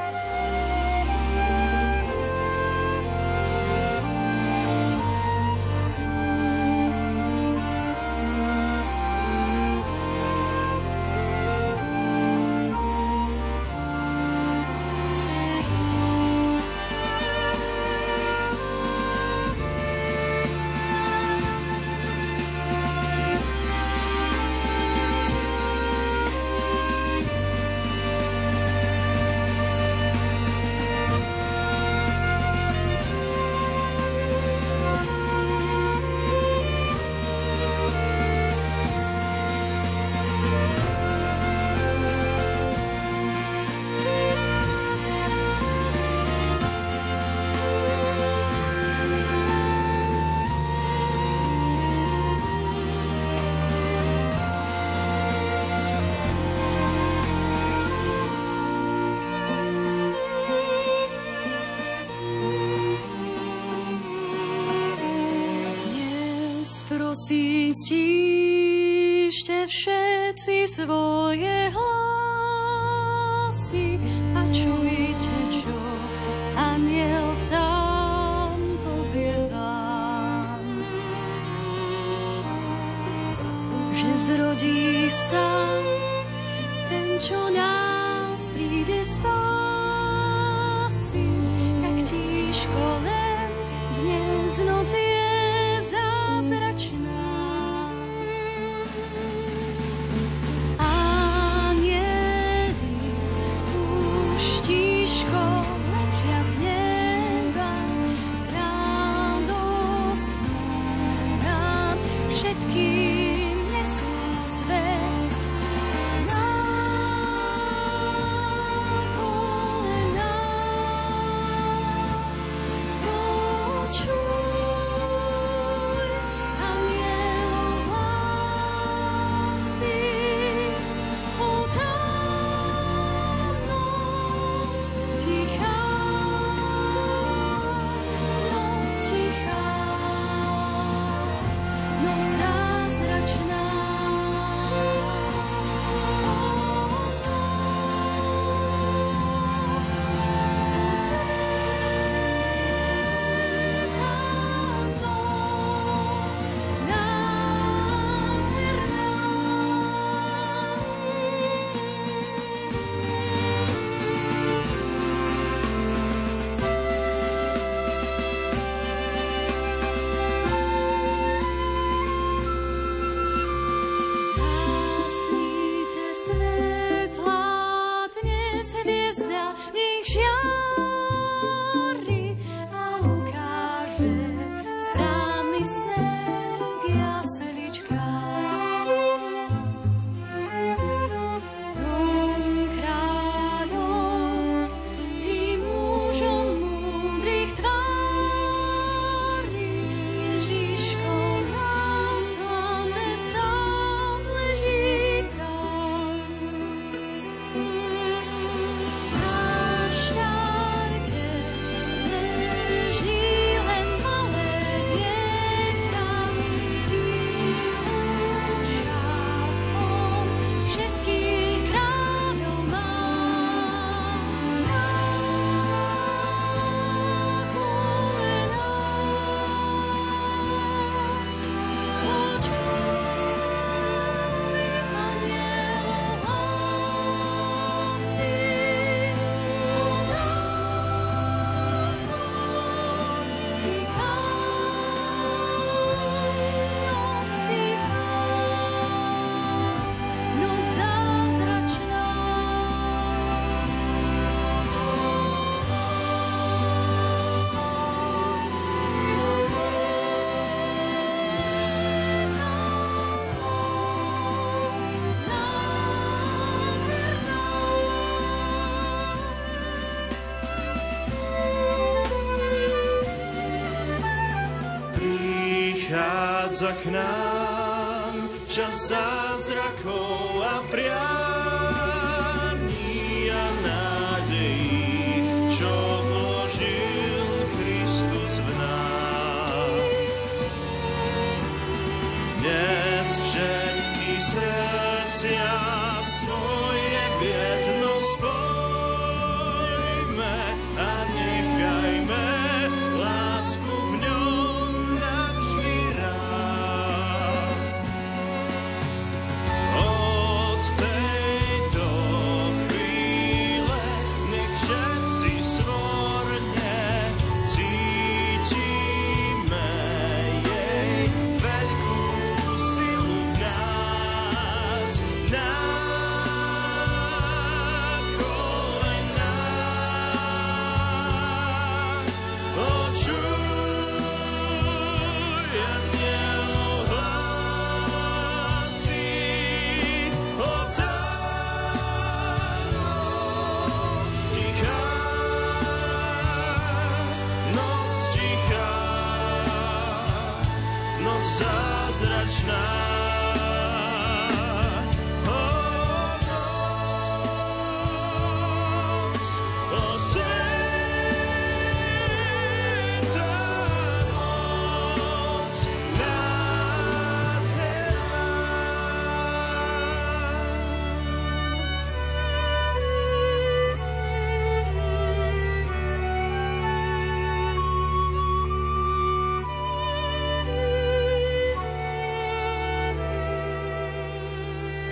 Prichádza 276.51 276.71
k 276.83 276.85
nám 276.91 278.27
čas 278.51 278.91
zázrakov 278.91 280.00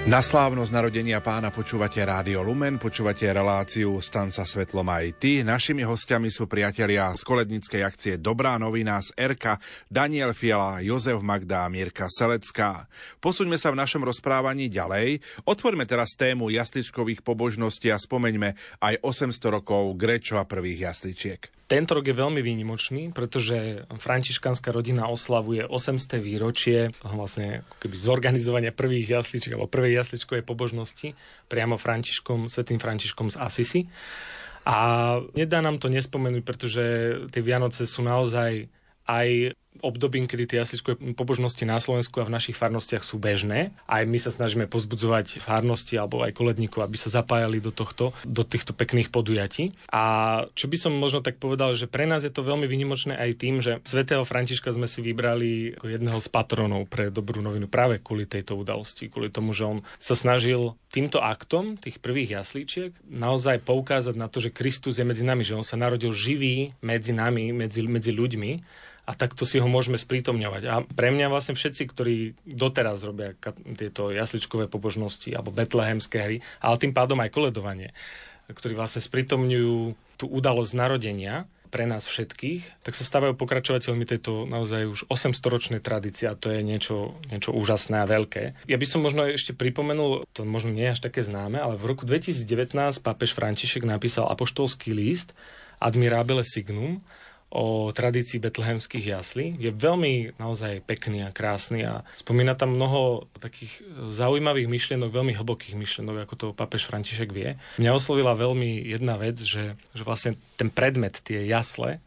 Na 0.09 0.25
slávnosť 0.25 0.73
narodenia 0.73 1.21
pána 1.21 1.53
počúvate 1.53 2.01
Rádio 2.01 2.41
Lumen, 2.41 2.81
počúvate 2.81 3.29
reláciu 3.29 3.93
Stan 4.01 4.33
sa 4.33 4.41
svetlom 4.41 4.89
aj 4.89 5.21
ty. 5.21 5.45
Našimi 5.45 5.85
hostiami 5.85 6.33
sú 6.33 6.49
priatelia 6.49 7.13
z 7.13 7.21
kolednickej 7.21 7.85
akcie 7.85 8.13
Dobrá 8.17 8.57
novina 8.57 8.97
z 9.05 9.13
RK, 9.13 9.61
Daniel 9.85 10.33
Fiala, 10.33 10.81
Jozef 10.81 11.21
Magda 11.21 11.61
a 11.61 11.69
Mirka 11.69 12.09
Selecká. 12.09 12.89
Posuňme 13.21 13.61
sa 13.61 13.69
v 13.69 13.85
našom 13.85 14.01
rozprávaní 14.01 14.73
ďalej. 14.73 15.21
Otvorme 15.45 15.85
teraz 15.85 16.17
tému 16.17 16.49
jasličkových 16.49 17.21
pobožností 17.21 17.93
a 17.93 18.01
spomeňme 18.01 18.81
aj 18.81 19.05
800 19.05 19.61
rokov 19.61 19.93
Grečo 19.93 20.41
a 20.41 20.49
prvých 20.49 20.89
jasličiek. 20.89 21.58
Tento 21.69 21.93
rok 21.93 22.01
je 22.01 22.17
veľmi 22.17 22.41
výnimočný, 22.41 23.13
pretože 23.13 23.85
františkánska 23.93 24.73
rodina 24.73 25.05
oslavuje 25.05 25.61
800 25.69 26.17
výročie 26.17 26.89
vlastne 27.05 27.61
keby 27.77 27.93
zorganizovania 27.93 28.73
prvých 28.73 29.21
jasličiek 29.21 29.53
alebo 29.53 29.69
prvej 29.69 30.01
jasličkovej 30.01 30.41
pobožnosti 30.41 31.13
priamo 31.45 31.77
Františkom, 31.77 32.49
svetým 32.49 32.81
Františkom 32.81 33.29
z 33.29 33.37
Asisi. 33.37 33.81
A 34.65 34.77
nedá 35.37 35.61
nám 35.61 35.77
to 35.77 35.93
nespomenúť, 35.93 36.41
pretože 36.41 36.85
tie 37.29 37.41
Vianoce 37.45 37.85
sú 37.85 38.01
naozaj 38.01 38.65
aj 39.05 39.53
obdobím, 39.79 40.27
kedy 40.27 40.43
tie 40.49 40.57
jasličkové 40.61 41.15
pobožnosti 41.15 41.63
na 41.63 41.79
Slovensku 41.79 42.19
a 42.19 42.27
v 42.27 42.35
našich 42.35 42.57
farnostiach 42.57 43.05
sú 43.05 43.21
bežné. 43.21 43.71
Aj 43.87 44.03
my 44.03 44.19
sa 44.19 44.33
snažíme 44.33 44.67
pozbudzovať 44.67 45.39
farnosti 45.39 45.95
alebo 45.95 46.25
aj 46.25 46.35
koledníkov, 46.35 46.83
aby 46.83 46.97
sa 46.99 47.13
zapájali 47.13 47.63
do, 47.63 47.71
tohto, 47.71 48.11
do 48.27 48.43
týchto 48.43 48.75
pekných 48.75 49.13
podujatí. 49.13 49.71
A 49.93 50.03
čo 50.57 50.67
by 50.67 50.77
som 50.77 50.93
možno 50.95 51.23
tak 51.23 51.39
povedal, 51.39 51.73
že 51.79 51.87
pre 51.87 52.09
nás 52.09 52.25
je 52.25 52.33
to 52.33 52.43
veľmi 52.43 52.67
vynimočné 52.67 53.15
aj 53.15 53.31
tým, 53.39 53.63
že 53.63 53.79
svätého 53.87 54.25
Františka 54.27 54.73
sme 54.75 54.89
si 54.89 54.99
vybrali 54.99 55.79
ako 55.79 55.85
jedného 55.87 56.19
z 56.19 56.27
patronov 56.27 56.89
pre 56.91 57.13
dobrú 57.13 57.39
novinu 57.39 57.71
práve 57.71 58.03
kvôli 58.03 58.27
tejto 58.27 58.59
udalosti, 58.59 59.07
kvôli 59.07 59.31
tomu, 59.31 59.55
že 59.55 59.63
on 59.63 59.77
sa 60.01 60.17
snažil 60.17 60.75
týmto 60.89 61.21
aktom 61.21 61.77
tých 61.77 62.01
prvých 62.01 62.41
jaslíčiek 62.41 62.91
naozaj 63.07 63.61
poukázať 63.63 64.15
na 64.17 64.27
to, 64.27 64.41
že 64.41 64.51
Kristus 64.53 64.97
je 64.97 65.05
medzi 65.05 65.21
nami, 65.21 65.45
že 65.45 65.55
on 65.55 65.63
sa 65.63 65.77
narodil 65.77 66.11
živý 66.11 66.73
medzi 66.81 67.13
nami, 67.13 67.53
medzi, 67.53 67.85
medzi 67.85 68.11
ľuďmi 68.11 68.81
a 69.09 69.17
takto 69.17 69.41
si 69.41 69.57
ho 69.57 69.65
môžeme 69.65 69.97
sprítomňovať. 69.97 70.63
A 70.69 70.85
pre 70.85 71.09
mňa 71.09 71.33
vlastne 71.33 71.57
všetci, 71.57 71.83
ktorí 71.89 72.17
doteraz 72.45 73.01
robia 73.01 73.33
tieto 73.73 74.13
jasličkové 74.13 74.69
pobožnosti 74.69 75.33
alebo 75.33 75.49
betlehemské 75.49 76.17
hry, 76.21 76.37
ale 76.61 76.77
tým 76.77 76.93
pádom 76.93 77.17
aj 77.17 77.33
koledovanie, 77.33 77.89
ktorí 78.53 78.77
vlastne 78.77 79.01
sprítomňujú 79.01 79.97
tú 80.21 80.25
udalosť 80.29 80.73
narodenia 80.77 81.49
pre 81.69 81.85
nás 81.85 82.05
všetkých, 82.09 82.81
tak 82.81 82.97
sa 82.97 83.05
stávajú 83.05 83.37
pokračovateľmi 83.37 84.05
tejto 84.09 84.49
naozaj 84.49 84.89
už 84.89 84.99
800-ročnej 85.05 85.81
tradície 85.81 86.25
a 86.25 86.33
to 86.33 86.49
je 86.49 86.65
niečo, 86.65 87.13
niečo 87.29 87.53
úžasné 87.53 88.01
a 88.01 88.09
veľké. 88.09 88.65
Ja 88.65 88.77
by 88.81 88.85
som 88.89 89.05
možno 89.05 89.29
ešte 89.29 89.53
pripomenul, 89.53 90.25
to 90.33 90.49
možno 90.49 90.73
nie 90.73 90.89
je 90.89 90.93
až 90.97 91.01
také 91.05 91.21
známe, 91.21 91.61
ale 91.61 91.77
v 91.77 91.93
roku 91.93 92.09
2019 92.09 92.73
pápež 93.05 93.37
František 93.37 93.85
napísal 93.85 94.25
apoštolský 94.33 94.97
list 94.97 95.37
Admirabile 95.77 96.43
Signum, 96.43 97.05
o 97.49 97.89
tradícii 97.89 98.37
betlehemských 98.37 99.09
jaslí. 99.09 99.57
Je 99.57 99.73
veľmi 99.73 100.37
naozaj 100.37 100.85
pekný 100.85 101.25
a 101.25 101.33
krásny 101.33 101.81
a 101.81 102.05
spomína 102.13 102.53
tam 102.53 102.77
mnoho 102.77 103.25
takých 103.41 103.81
zaujímavých 104.13 104.69
myšlienok, 104.69 105.09
veľmi 105.09 105.33
hlbokých 105.33 105.73
myšlienok, 105.73 106.29
ako 106.29 106.35
to 106.37 106.47
papež 106.53 106.85
František 106.85 107.33
vie. 107.33 107.57
Mňa 107.81 107.97
oslovila 107.97 108.37
veľmi 108.37 108.85
jedna 108.85 109.17
vec, 109.17 109.41
že, 109.41 109.73
že 109.97 110.03
vlastne 110.05 110.37
ten 110.61 110.69
predmet, 110.69 111.17
tie 111.25 111.49
jasle, 111.49 111.97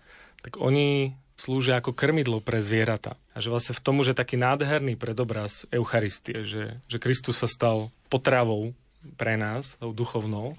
tak 0.47 0.62
oni 0.62 1.18
slúžia 1.34 1.82
ako 1.82 1.90
krmidlo 1.90 2.38
pre 2.38 2.62
zvieratá. 2.62 3.18
A 3.34 3.43
že 3.43 3.51
vlastne 3.51 3.74
v 3.74 3.82
tomu, 3.82 4.07
že 4.07 4.14
taký 4.14 4.38
nádherný 4.38 4.95
predobraz 4.95 5.66
Eucharistie, 5.74 6.47
že, 6.47 6.78
že 6.86 7.03
Kristus 7.03 7.43
sa 7.43 7.51
stal 7.51 7.90
potravou 8.07 8.78
pre 9.18 9.34
nás, 9.34 9.74
tou 9.82 9.90
duchovnou, 9.90 10.55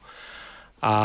a 0.84 0.96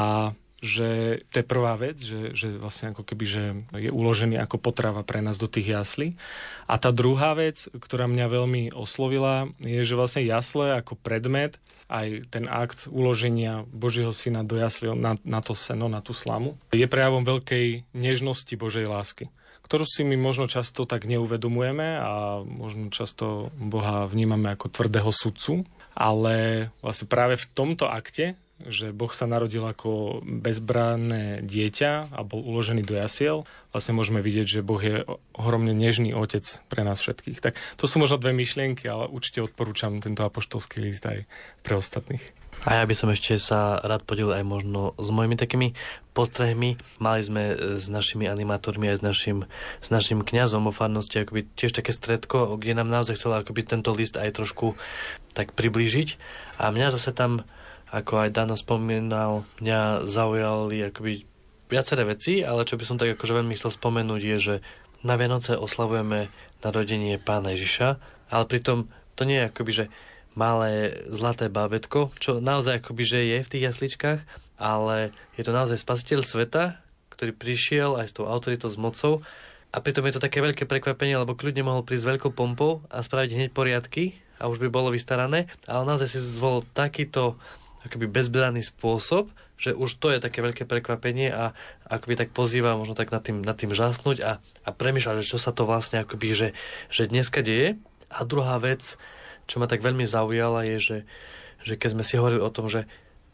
že 0.58 1.22
to 1.30 1.38
je 1.38 1.46
prvá 1.46 1.78
vec, 1.78 2.02
že, 2.02 2.34
že 2.34 2.58
vlastne 2.58 2.90
ako 2.90 3.06
keby, 3.06 3.24
že 3.24 3.44
je 3.78 3.90
uložený 3.94 4.42
ako 4.42 4.58
potrava 4.58 5.06
pre 5.06 5.22
nás 5.22 5.38
do 5.38 5.46
tých 5.46 5.70
jaslí. 5.70 6.18
A 6.66 6.82
tá 6.82 6.90
druhá 6.90 7.38
vec, 7.38 7.70
ktorá 7.70 8.10
mňa 8.10 8.26
veľmi 8.26 8.62
oslovila, 8.74 9.46
je, 9.62 9.86
že 9.86 9.94
vlastne 9.94 10.26
jasle 10.26 10.74
ako 10.74 10.98
predmet, 10.98 11.62
aj 11.88 12.28
ten 12.28 12.44
akt 12.50 12.90
uloženia 12.90 13.64
Božieho 13.70 14.12
syna 14.12 14.42
do 14.44 14.58
jasli 14.58 14.90
na, 14.92 15.16
na 15.22 15.40
to 15.40 15.54
seno, 15.54 15.86
na 15.86 16.02
tú 16.02 16.12
slamu, 16.12 16.58
je 16.74 16.84
prejavom 16.84 17.22
veľkej 17.24 17.88
nežnosti 17.94 18.54
Božej 18.58 18.86
lásky 18.90 19.30
ktorú 19.68 19.84
si 19.84 20.00
my 20.00 20.16
možno 20.16 20.48
často 20.48 20.88
tak 20.88 21.04
neuvedomujeme 21.04 22.00
a 22.00 22.40
možno 22.40 22.88
často 22.88 23.52
Boha 23.52 24.08
vnímame 24.08 24.56
ako 24.56 24.72
tvrdého 24.72 25.12
sudcu, 25.12 25.68
ale 25.92 26.68
vlastne 26.80 27.04
práve 27.04 27.36
v 27.36 27.46
tomto 27.52 27.84
akte 27.84 28.40
že 28.66 28.90
Boh 28.90 29.10
sa 29.14 29.30
narodil 29.30 29.62
ako 29.62 30.18
bezbranné 30.26 31.46
dieťa 31.46 32.10
a 32.10 32.20
bol 32.26 32.42
uložený 32.42 32.82
do 32.82 32.98
jasiel, 32.98 33.46
vlastne 33.70 33.94
môžeme 33.94 34.18
vidieť, 34.18 34.58
že 34.58 34.66
Boh 34.66 34.82
je 34.82 35.06
ohromne 35.38 35.70
nežný 35.70 36.10
otec 36.10 36.42
pre 36.66 36.82
nás 36.82 36.98
všetkých. 36.98 37.38
Tak 37.38 37.54
to 37.78 37.84
sú 37.86 38.02
možno 38.02 38.18
dve 38.18 38.34
myšlienky, 38.34 38.90
ale 38.90 39.06
určite 39.06 39.46
odporúčam 39.46 40.02
tento 40.02 40.26
apoštolský 40.26 40.82
list 40.82 41.06
aj 41.06 41.30
pre 41.62 41.78
ostatných. 41.78 42.22
A 42.66 42.82
ja 42.82 42.84
by 42.90 42.94
som 42.98 43.06
ešte 43.14 43.38
sa 43.38 43.78
rád 43.78 44.02
podelil 44.02 44.34
aj 44.34 44.42
možno 44.42 44.90
s 44.98 45.14
mojimi 45.14 45.38
takými 45.38 45.78
postrehmi. 46.10 46.74
Mali 46.98 47.22
sme 47.22 47.54
s 47.78 47.86
našimi 47.86 48.26
animátormi 48.26 48.90
aj 48.90 48.98
s 48.98 49.02
našim, 49.06 49.38
s 49.78 49.88
našim 49.94 50.26
kňazom 50.26 50.66
o 50.66 50.74
farnosti 50.74 51.22
akoby 51.22 51.46
tiež 51.54 51.78
také 51.78 51.94
stredko, 51.94 52.58
kde 52.58 52.82
nám 52.82 52.90
naozaj 52.90 53.14
chcela 53.14 53.46
akoby 53.46 53.62
tento 53.62 53.94
list 53.94 54.18
aj 54.18 54.42
trošku 54.42 54.74
tak 55.38 55.54
priblížiť. 55.54 56.18
A 56.58 56.74
mňa 56.74 56.98
zase 56.98 57.14
tam 57.14 57.46
ako 57.88 58.28
aj 58.28 58.34
Dano 58.36 58.56
spomínal, 58.56 59.48
mňa 59.64 60.04
zaujali 60.04 60.92
akoby 60.92 61.24
viaceré 61.68 62.04
veci, 62.04 62.40
ale 62.44 62.64
čo 62.64 62.76
by 62.76 62.84
som 62.84 62.96
tak 62.96 63.16
akože 63.16 63.36
veľmi 63.44 63.54
chcel 63.56 63.72
spomenúť 63.72 64.22
je, 64.24 64.36
že 64.38 64.54
na 65.04 65.14
Vianoce 65.14 65.54
oslavujeme 65.54 66.32
narodenie 66.64 67.20
pána 67.22 67.54
Ježiša, 67.54 67.88
ale 68.28 68.44
pritom 68.50 68.90
to 69.14 69.22
nie 69.24 69.38
je 69.38 69.48
akoby, 69.48 69.72
že 69.72 69.84
malé 70.34 71.02
zlaté 71.10 71.50
bábetko, 71.50 72.14
čo 72.22 72.38
naozaj 72.38 72.82
akoby, 72.82 73.02
že 73.02 73.18
je 73.26 73.38
v 73.42 73.50
tých 73.50 73.66
jasličkách, 73.72 74.20
ale 74.58 75.10
je 75.38 75.42
to 75.42 75.52
naozaj 75.54 75.78
spasiteľ 75.78 76.20
sveta, 76.22 76.78
ktorý 77.14 77.34
prišiel 77.34 77.98
aj 77.98 78.06
s 78.10 78.14
tou 78.14 78.26
autoritou, 78.30 78.70
s 78.70 78.78
mocou. 78.78 79.26
A 79.74 79.82
pritom 79.82 80.06
je 80.06 80.16
to 80.16 80.24
také 80.24 80.38
veľké 80.40 80.64
prekvapenie, 80.64 81.18
lebo 81.18 81.34
kľudne 81.36 81.66
mohol 81.66 81.82
prísť 81.84 82.16
veľkou 82.16 82.32
pompou 82.32 82.80
a 82.88 83.02
spraviť 83.02 83.30
hneď 83.34 83.50
poriadky 83.52 84.16
a 84.38 84.46
už 84.46 84.62
by 84.62 84.70
bolo 84.70 84.94
vystarané, 84.94 85.50
ale 85.66 85.82
naozaj 85.84 86.14
si 86.14 86.18
zvolil 86.22 86.62
takýto 86.72 87.36
akoby 87.88 88.06
bezbranný 88.06 88.62
spôsob, 88.62 89.32
že 89.58 89.74
už 89.74 89.98
to 89.98 90.14
je 90.14 90.22
také 90.22 90.38
veľké 90.44 90.68
prekvapenie 90.68 91.34
a 91.34 91.56
akoby 91.90 92.14
tak 92.14 92.30
pozýva 92.30 92.78
možno 92.78 92.94
tak 92.94 93.10
nad 93.10 93.24
tým, 93.24 93.42
nad 93.42 93.58
tým 93.58 93.74
žasnúť 93.74 94.22
a, 94.22 94.32
a 94.38 94.70
premýšľať, 94.70 95.24
že 95.24 95.30
čo 95.34 95.38
sa 95.42 95.50
to 95.50 95.66
vlastne 95.66 96.04
akoby, 96.06 96.30
že, 96.30 96.48
že 96.92 97.10
dneska 97.10 97.42
deje. 97.42 97.80
A 98.08 98.22
druhá 98.22 98.56
vec, 98.62 98.94
čo 99.50 99.58
ma 99.58 99.66
tak 99.66 99.82
veľmi 99.82 100.06
zaujala, 100.06 100.62
je, 100.64 100.78
že, 100.78 100.98
že 101.66 101.74
keď 101.74 101.98
sme 101.98 102.04
si 102.06 102.14
hovorili 102.20 102.44
o 102.44 102.54
tom, 102.54 102.70
že 102.70 102.86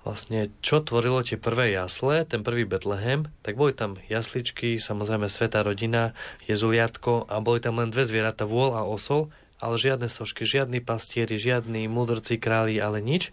vlastne 0.05 0.53
čo 0.61 0.85
tvorilo 0.85 1.25
tie 1.25 1.41
prvé 1.41 1.73
jasle, 1.73 2.29
ten 2.29 2.45
prvý 2.45 2.69
Betlehem, 2.69 3.33
tak 3.41 3.57
boli 3.57 3.73
tam 3.73 3.97
jasličky, 4.09 4.77
samozrejme 4.77 5.33
svetá 5.33 5.65
rodina, 5.65 6.13
jezuliatko 6.45 7.29
a 7.29 7.41
boli 7.41 7.61
tam 7.61 7.81
len 7.81 7.89
dve 7.89 8.05
zvieratá, 8.05 8.45
vôl 8.45 8.77
a 8.77 8.85
osol, 8.85 9.33
ale 9.65 9.81
žiadne 9.81 10.13
sošky, 10.13 10.45
žiadni 10.45 10.85
pastieri, 10.85 11.41
žiadni 11.41 11.89
mudrci, 11.89 12.37
králi, 12.37 12.77
ale 12.77 13.01
nič. 13.01 13.33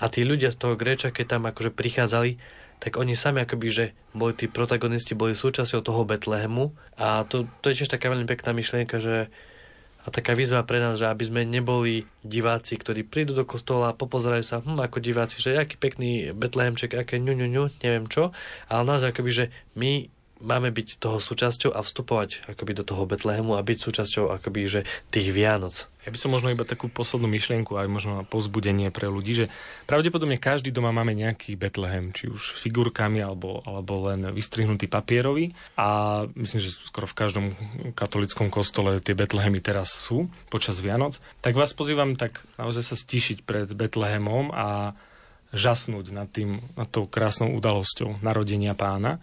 A 0.00 0.08
tí 0.08 0.24
ľudia 0.24 0.48
z 0.48 0.58
toho 0.58 0.74
Gréča, 0.74 1.12
keď 1.12 1.36
tam 1.36 1.42
akože 1.46 1.70
prichádzali, 1.76 2.40
tak 2.80 2.96
oni 2.96 3.12
sami 3.12 3.44
akoby, 3.44 3.68
že 3.68 3.84
boli 4.16 4.32
tí 4.32 4.48
protagonisti, 4.48 5.12
boli 5.12 5.36
súčasťou 5.36 5.84
toho 5.84 6.02
Betlehemu. 6.08 6.72
A 6.96 7.28
to, 7.28 7.44
to 7.60 7.68
je 7.68 7.84
tiež 7.84 7.92
taká 7.92 8.08
veľmi 8.08 8.24
pekná 8.24 8.56
myšlienka, 8.56 8.96
že 8.98 9.28
a 10.00 10.08
taká 10.08 10.32
výzva 10.32 10.64
pre 10.64 10.80
nás, 10.80 10.96
že 10.96 11.04
aby 11.04 11.24
sme 11.28 11.42
neboli 11.44 12.08
diváci, 12.24 12.80
ktorí 12.80 13.04
prídu 13.04 13.36
do 13.36 13.44
kostola 13.44 13.92
a 13.92 13.96
popozerajú 13.96 14.44
sa, 14.44 14.64
hm, 14.64 14.80
ako 14.80 14.96
diváci, 14.96 15.36
že 15.36 15.60
aký 15.60 15.76
pekný 15.76 16.32
Betlehemček, 16.32 16.96
aké 16.96 17.20
ňu, 17.20 17.36
ňu, 17.36 17.48
ňu, 17.52 17.64
neviem 17.84 18.08
čo, 18.08 18.32
ale 18.72 18.82
naozaj 18.88 19.12
akoby, 19.12 19.30
že 19.30 19.44
my 19.76 20.08
máme 20.40 20.72
byť 20.72 20.98
toho 21.00 21.20
súčasťou 21.20 21.70
a 21.76 21.84
vstupovať 21.84 22.48
akoby 22.48 22.72
do 22.80 22.84
toho 22.84 23.04
Betlehemu 23.04 23.56
a 23.56 23.64
byť 23.64 23.78
súčasťou 23.78 24.32
akoby, 24.40 24.60
že 24.66 24.80
tých 25.12 25.30
Vianoc. 25.30 25.86
Ja 26.00 26.08
by 26.08 26.16
som 26.16 26.32
možno 26.32 26.48
iba 26.48 26.64
takú 26.64 26.88
poslednú 26.88 27.28
myšlienku 27.28 27.76
aj 27.76 27.84
možno 27.92 28.16
na 28.16 28.24
pozbudenie 28.24 28.88
pre 28.88 29.12
ľudí, 29.12 29.36
že 29.36 29.46
pravdepodobne 29.84 30.40
každý 30.40 30.72
doma 30.72 30.96
máme 30.96 31.12
nejaký 31.12 31.60
Betlehem, 31.60 32.16
či 32.16 32.32
už 32.32 32.56
figurkami 32.56 33.20
alebo, 33.20 33.60
alebo 33.68 34.08
len 34.08 34.32
vystrihnutý 34.32 34.88
papierový 34.88 35.52
a 35.76 36.24
myslím, 36.32 36.60
že 36.64 36.72
skoro 36.72 37.04
v 37.04 37.18
každom 37.20 37.46
katolickom 37.92 38.48
kostole 38.48 39.04
tie 39.04 39.12
Betlehemy 39.12 39.60
teraz 39.60 39.92
sú 39.92 40.32
počas 40.48 40.80
Vianoc. 40.80 41.20
Tak 41.44 41.52
vás 41.52 41.76
pozývam 41.76 42.16
tak 42.16 42.40
naozaj 42.56 42.82
sa 42.82 42.96
stišiť 42.96 43.44
pred 43.44 43.68
Betlehemom 43.68 44.56
a 44.56 44.96
žasnúť 45.50 46.14
nad, 46.14 46.30
tým, 46.30 46.62
nad 46.78 46.88
tou 46.88 47.10
krásnou 47.10 47.52
udalosťou 47.58 48.22
narodenia 48.22 48.72
pána 48.78 49.18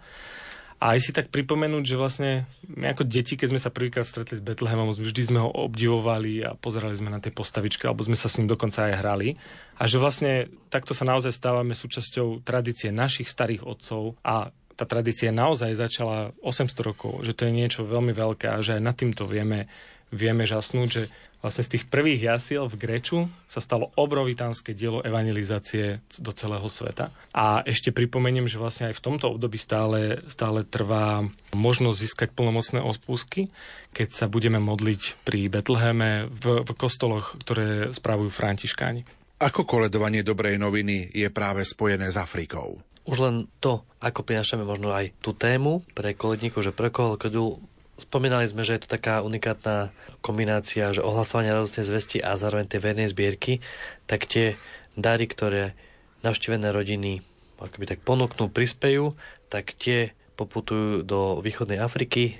A 0.78 0.94
aj 0.94 1.00
si 1.02 1.10
tak 1.10 1.34
pripomenúť, 1.34 1.84
že 1.84 1.98
vlastne 1.98 2.30
my 2.70 2.94
ako 2.94 3.02
deti, 3.02 3.34
keď 3.34 3.50
sme 3.50 3.58
sa 3.58 3.74
prvýkrát 3.74 4.06
stretli 4.06 4.38
s 4.38 4.46
Betlehemom, 4.46 4.94
vždy 4.94 5.22
sme 5.26 5.42
ho 5.42 5.50
obdivovali 5.50 6.46
a 6.46 6.54
pozerali 6.54 6.94
sme 6.94 7.10
na 7.10 7.18
tie 7.18 7.34
postavičky, 7.34 7.82
alebo 7.82 8.06
sme 8.06 8.14
sa 8.14 8.30
s 8.30 8.38
ním 8.38 8.46
dokonca 8.46 8.86
aj 8.86 8.94
hrali. 9.02 9.34
A 9.74 9.90
že 9.90 9.98
vlastne 9.98 10.46
takto 10.70 10.94
sa 10.94 11.02
naozaj 11.02 11.34
stávame 11.34 11.74
súčasťou 11.74 12.46
tradície 12.46 12.94
našich 12.94 13.26
starých 13.26 13.66
otcov 13.66 14.14
a 14.22 14.54
tá 14.78 14.86
tradícia 14.86 15.34
naozaj 15.34 15.74
začala 15.74 16.30
800 16.46 16.70
rokov, 16.86 17.26
že 17.26 17.34
to 17.34 17.50
je 17.50 17.52
niečo 17.58 17.82
veľmi 17.82 18.14
veľké 18.14 18.46
a 18.46 18.62
že 18.62 18.78
aj 18.78 18.82
nad 18.86 18.94
týmto 18.94 19.26
vieme, 19.26 19.66
vieme 20.14 20.46
žasnúť, 20.46 20.88
že 20.88 21.02
vlastne 21.38 21.62
z 21.62 21.78
tých 21.78 21.84
prvých 21.86 22.34
jasiel 22.34 22.66
v 22.66 22.78
Greču 22.78 23.18
sa 23.46 23.62
stalo 23.62 23.94
obrovitánske 23.94 24.74
dielo 24.74 25.02
evangelizácie 25.06 26.02
do 26.18 26.34
celého 26.34 26.66
sveta. 26.66 27.14
A 27.30 27.62
ešte 27.62 27.94
pripomeniem, 27.94 28.50
že 28.50 28.58
vlastne 28.58 28.90
aj 28.90 28.98
v 28.98 29.04
tomto 29.04 29.30
období 29.30 29.56
stále, 29.56 30.22
stále 30.26 30.66
trvá 30.66 31.22
možnosť 31.54 31.98
získať 31.98 32.28
plnomocné 32.34 32.82
ospúsky, 32.82 33.50
keď 33.94 34.08
sa 34.14 34.26
budeme 34.26 34.58
modliť 34.58 35.22
pri 35.22 35.46
Betleheme 35.46 36.26
v, 36.28 36.66
v 36.66 36.70
kostoloch, 36.74 37.38
ktoré 37.40 37.94
spravujú 37.94 38.30
františkáni. 38.34 39.06
Ako 39.38 39.62
koledovanie 39.62 40.26
dobrej 40.26 40.58
noviny 40.58 41.14
je 41.14 41.30
práve 41.30 41.62
spojené 41.62 42.10
s 42.10 42.18
Afrikou? 42.18 42.82
Už 43.08 43.24
len 43.24 43.48
to, 43.62 43.86
ako 44.02 44.26
prinášame 44.26 44.66
možno 44.66 44.92
aj 44.92 45.16
tú 45.24 45.32
tému 45.32 45.80
pre 45.96 46.12
koledníkov, 46.12 46.60
že 46.66 46.76
pre 46.76 46.92
koho 46.92 47.16
Spomínali 47.98 48.46
sme, 48.46 48.62
že 48.62 48.78
je 48.78 48.82
to 48.86 48.94
taká 48.94 49.26
unikátna 49.26 49.90
kombinácia, 50.22 50.94
že 50.94 51.02
ohlasovanie 51.02 51.50
radostnej 51.50 51.82
zvesti 51.82 52.18
a 52.22 52.38
zároveň 52.38 52.70
tej 52.70 52.80
vernej 52.80 53.10
zbierky, 53.10 53.58
tak 54.06 54.30
tie 54.30 54.54
dary, 54.94 55.26
ktoré 55.26 55.74
navštívené 56.22 56.70
rodiny 56.70 57.26
akoby 57.58 57.84
tak 57.90 58.00
ponúknú, 58.06 58.50
prispejú, 58.50 59.18
tak 59.50 59.74
tie 59.74 60.14
poputujú 60.38 61.02
do 61.02 61.42
východnej 61.42 61.82
Afriky. 61.82 62.38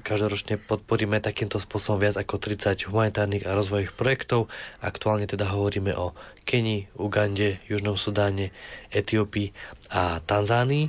Každoročne 0.00 0.56
podporíme 0.56 1.18
takýmto 1.20 1.58
spôsobom 1.60 2.00
viac 2.00 2.16
ako 2.16 2.38
30 2.40 2.88
humanitárnych 2.88 3.44
a 3.44 3.52
rozvojových 3.58 3.98
projektov. 3.98 4.48
Aktuálne 4.80 5.26
teda 5.26 5.50
hovoríme 5.50 5.92
o 5.92 6.14
Kenii, 6.46 6.94
Ugande, 6.96 7.60
Južnom 7.66 7.98
Sudáne, 7.98 8.54
Etiópii 8.94 9.52
a 9.92 10.22
Tanzánii. 10.24 10.88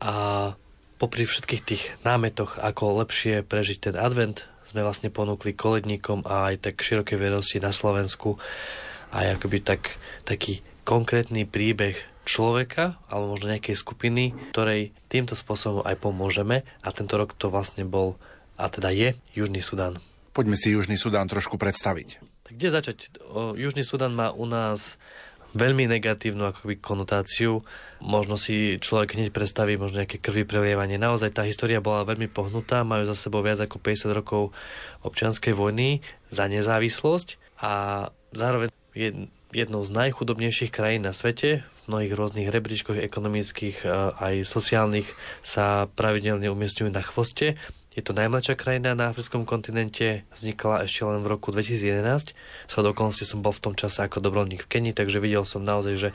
A 0.00 0.14
popri 0.96 1.28
všetkých 1.28 1.62
tých 1.62 1.82
námetoch, 2.02 2.56
ako 2.60 3.04
lepšie 3.04 3.44
prežiť 3.44 3.78
ten 3.90 3.96
advent, 3.96 4.48
sme 4.66 4.82
vlastne 4.82 5.14
ponúkli 5.14 5.54
koledníkom 5.54 6.26
a 6.26 6.50
aj 6.52 6.68
tak 6.70 6.82
širokej 6.82 7.16
vedosti 7.16 7.62
na 7.62 7.70
Slovensku 7.70 8.40
aj 9.14 9.38
akoby 9.38 9.58
tak, 9.62 9.94
taký 10.26 10.60
konkrétny 10.82 11.46
príbeh 11.46 11.94
človeka 12.26 12.98
alebo 13.06 13.38
možno 13.38 13.54
nejakej 13.54 13.78
skupiny, 13.78 14.34
ktorej 14.50 14.90
týmto 15.06 15.38
spôsobom 15.38 15.86
aj 15.86 15.96
pomôžeme 16.02 16.66
a 16.82 16.88
tento 16.90 17.14
rok 17.14 17.38
to 17.38 17.46
vlastne 17.48 17.86
bol 17.86 18.18
a 18.58 18.66
teda 18.66 18.90
je 18.90 19.08
Južný 19.36 19.62
Sudán. 19.62 20.02
Poďme 20.34 20.58
si 20.58 20.74
Južný 20.74 20.98
Sudán 20.98 21.30
trošku 21.30 21.56
predstaviť. 21.56 22.20
Tak 22.44 22.52
kde 22.52 22.68
začať? 22.68 22.96
O, 23.22 23.54
Južný 23.54 23.86
Sudán 23.86 24.12
má 24.12 24.34
u 24.34 24.44
nás 24.44 24.98
veľmi 25.56 25.88
negatívnu 25.88 26.44
akoby 26.44 26.76
konotáciu. 26.76 27.64
Možno 28.02 28.36
si 28.36 28.76
človek 28.76 29.16
hneď 29.16 29.28
predstaví 29.32 29.80
možno 29.80 30.04
nejaké 30.04 30.20
krvi 30.20 30.44
prelievanie. 30.44 31.00
Naozaj 31.00 31.32
tá 31.32 31.42
história 31.48 31.80
bola 31.80 32.04
veľmi 32.04 32.28
pohnutá, 32.28 32.84
majú 32.84 33.08
za 33.08 33.16
sebou 33.16 33.40
viac 33.40 33.60
ako 33.62 33.80
50 33.80 34.12
rokov 34.12 34.42
občianskej 35.02 35.56
vojny 35.56 36.04
za 36.28 36.44
nezávislosť 36.46 37.40
a 37.64 37.72
zároveň 38.36 38.68
je 38.92 39.28
jednou 39.54 39.80
z 39.86 39.90
najchudobnejších 39.96 40.74
krajín 40.74 41.08
na 41.08 41.16
svete. 41.16 41.64
V 41.86 41.94
mnohých 41.94 42.12
rôznych 42.18 42.48
rebríčkoch 42.50 42.98
ekonomických 42.98 43.86
aj 44.18 44.44
sociálnych 44.44 45.06
sa 45.40 45.86
pravidelne 45.88 46.50
umiestňujú 46.50 46.90
na 46.90 47.00
chvoste 47.00 47.56
je 47.96 48.04
to 48.04 48.12
najmladšia 48.12 48.60
krajina 48.60 48.92
na 48.92 49.08
africkom 49.08 49.48
kontinente, 49.48 50.28
vznikla 50.36 50.84
ešte 50.84 51.08
len 51.08 51.24
v 51.24 51.32
roku 51.32 51.48
2011. 51.48 52.36
Sa 52.68 52.84
do 52.84 52.92
okolnosti 52.92 53.24
som 53.24 53.40
bol 53.40 53.56
v 53.56 53.64
tom 53.64 53.72
čase 53.72 54.04
ako 54.04 54.20
dobrovoľník 54.20 54.68
v 54.68 54.70
Kenii, 54.70 54.92
takže 54.92 55.16
videl 55.16 55.48
som 55.48 55.64
naozaj, 55.64 55.96
že 55.96 56.10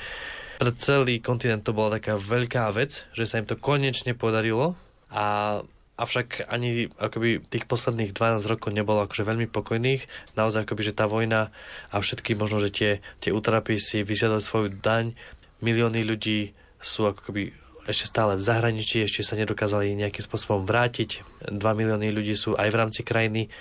pre 0.61 0.77
celý 0.77 1.17
kontinent 1.17 1.65
to 1.65 1.73
bola 1.73 1.97
taká 1.97 2.21
veľká 2.21 2.69
vec, 2.77 3.09
že 3.17 3.25
sa 3.25 3.41
im 3.41 3.49
to 3.49 3.57
konečne 3.57 4.13
podarilo 4.13 4.77
a 5.09 5.57
Avšak 6.01 6.49
ani 6.49 6.89
akoby 6.97 7.45
tých 7.45 7.69
posledných 7.69 8.17
12 8.17 8.41
rokov 8.49 8.73
nebolo 8.73 9.05
akože 9.05 9.21
veľmi 9.21 9.45
pokojných. 9.45 10.33
Naozaj 10.33 10.65
akoby, 10.65 10.81
že 10.81 10.97
tá 10.97 11.05
vojna 11.05 11.53
a 11.93 12.01
všetky 12.01 12.33
možno, 12.33 12.57
že 12.57 12.73
tie, 12.73 12.91
tie 13.21 13.29
útrapy 13.29 13.77
si 13.77 14.01
vysiadali 14.01 14.41
svoju 14.41 14.81
daň. 14.81 15.13
Milióny 15.61 16.01
ľudí 16.01 16.57
sú 16.81 17.05
akoby 17.05 17.53
ešte 17.85 18.09
stále 18.09 18.33
v 18.33 18.41
zahraničí, 18.41 19.05
ešte 19.05 19.21
sa 19.21 19.37
nedokázali 19.37 19.93
nejakým 19.93 20.25
spôsobom 20.25 20.65
vrátiť. 20.65 21.21
2 21.53 21.61
milióny 21.61 22.09
ľudí 22.09 22.33
sú 22.33 22.57
aj 22.57 22.73
v 22.73 22.79
rámci 22.81 23.05
krajiny 23.05 23.53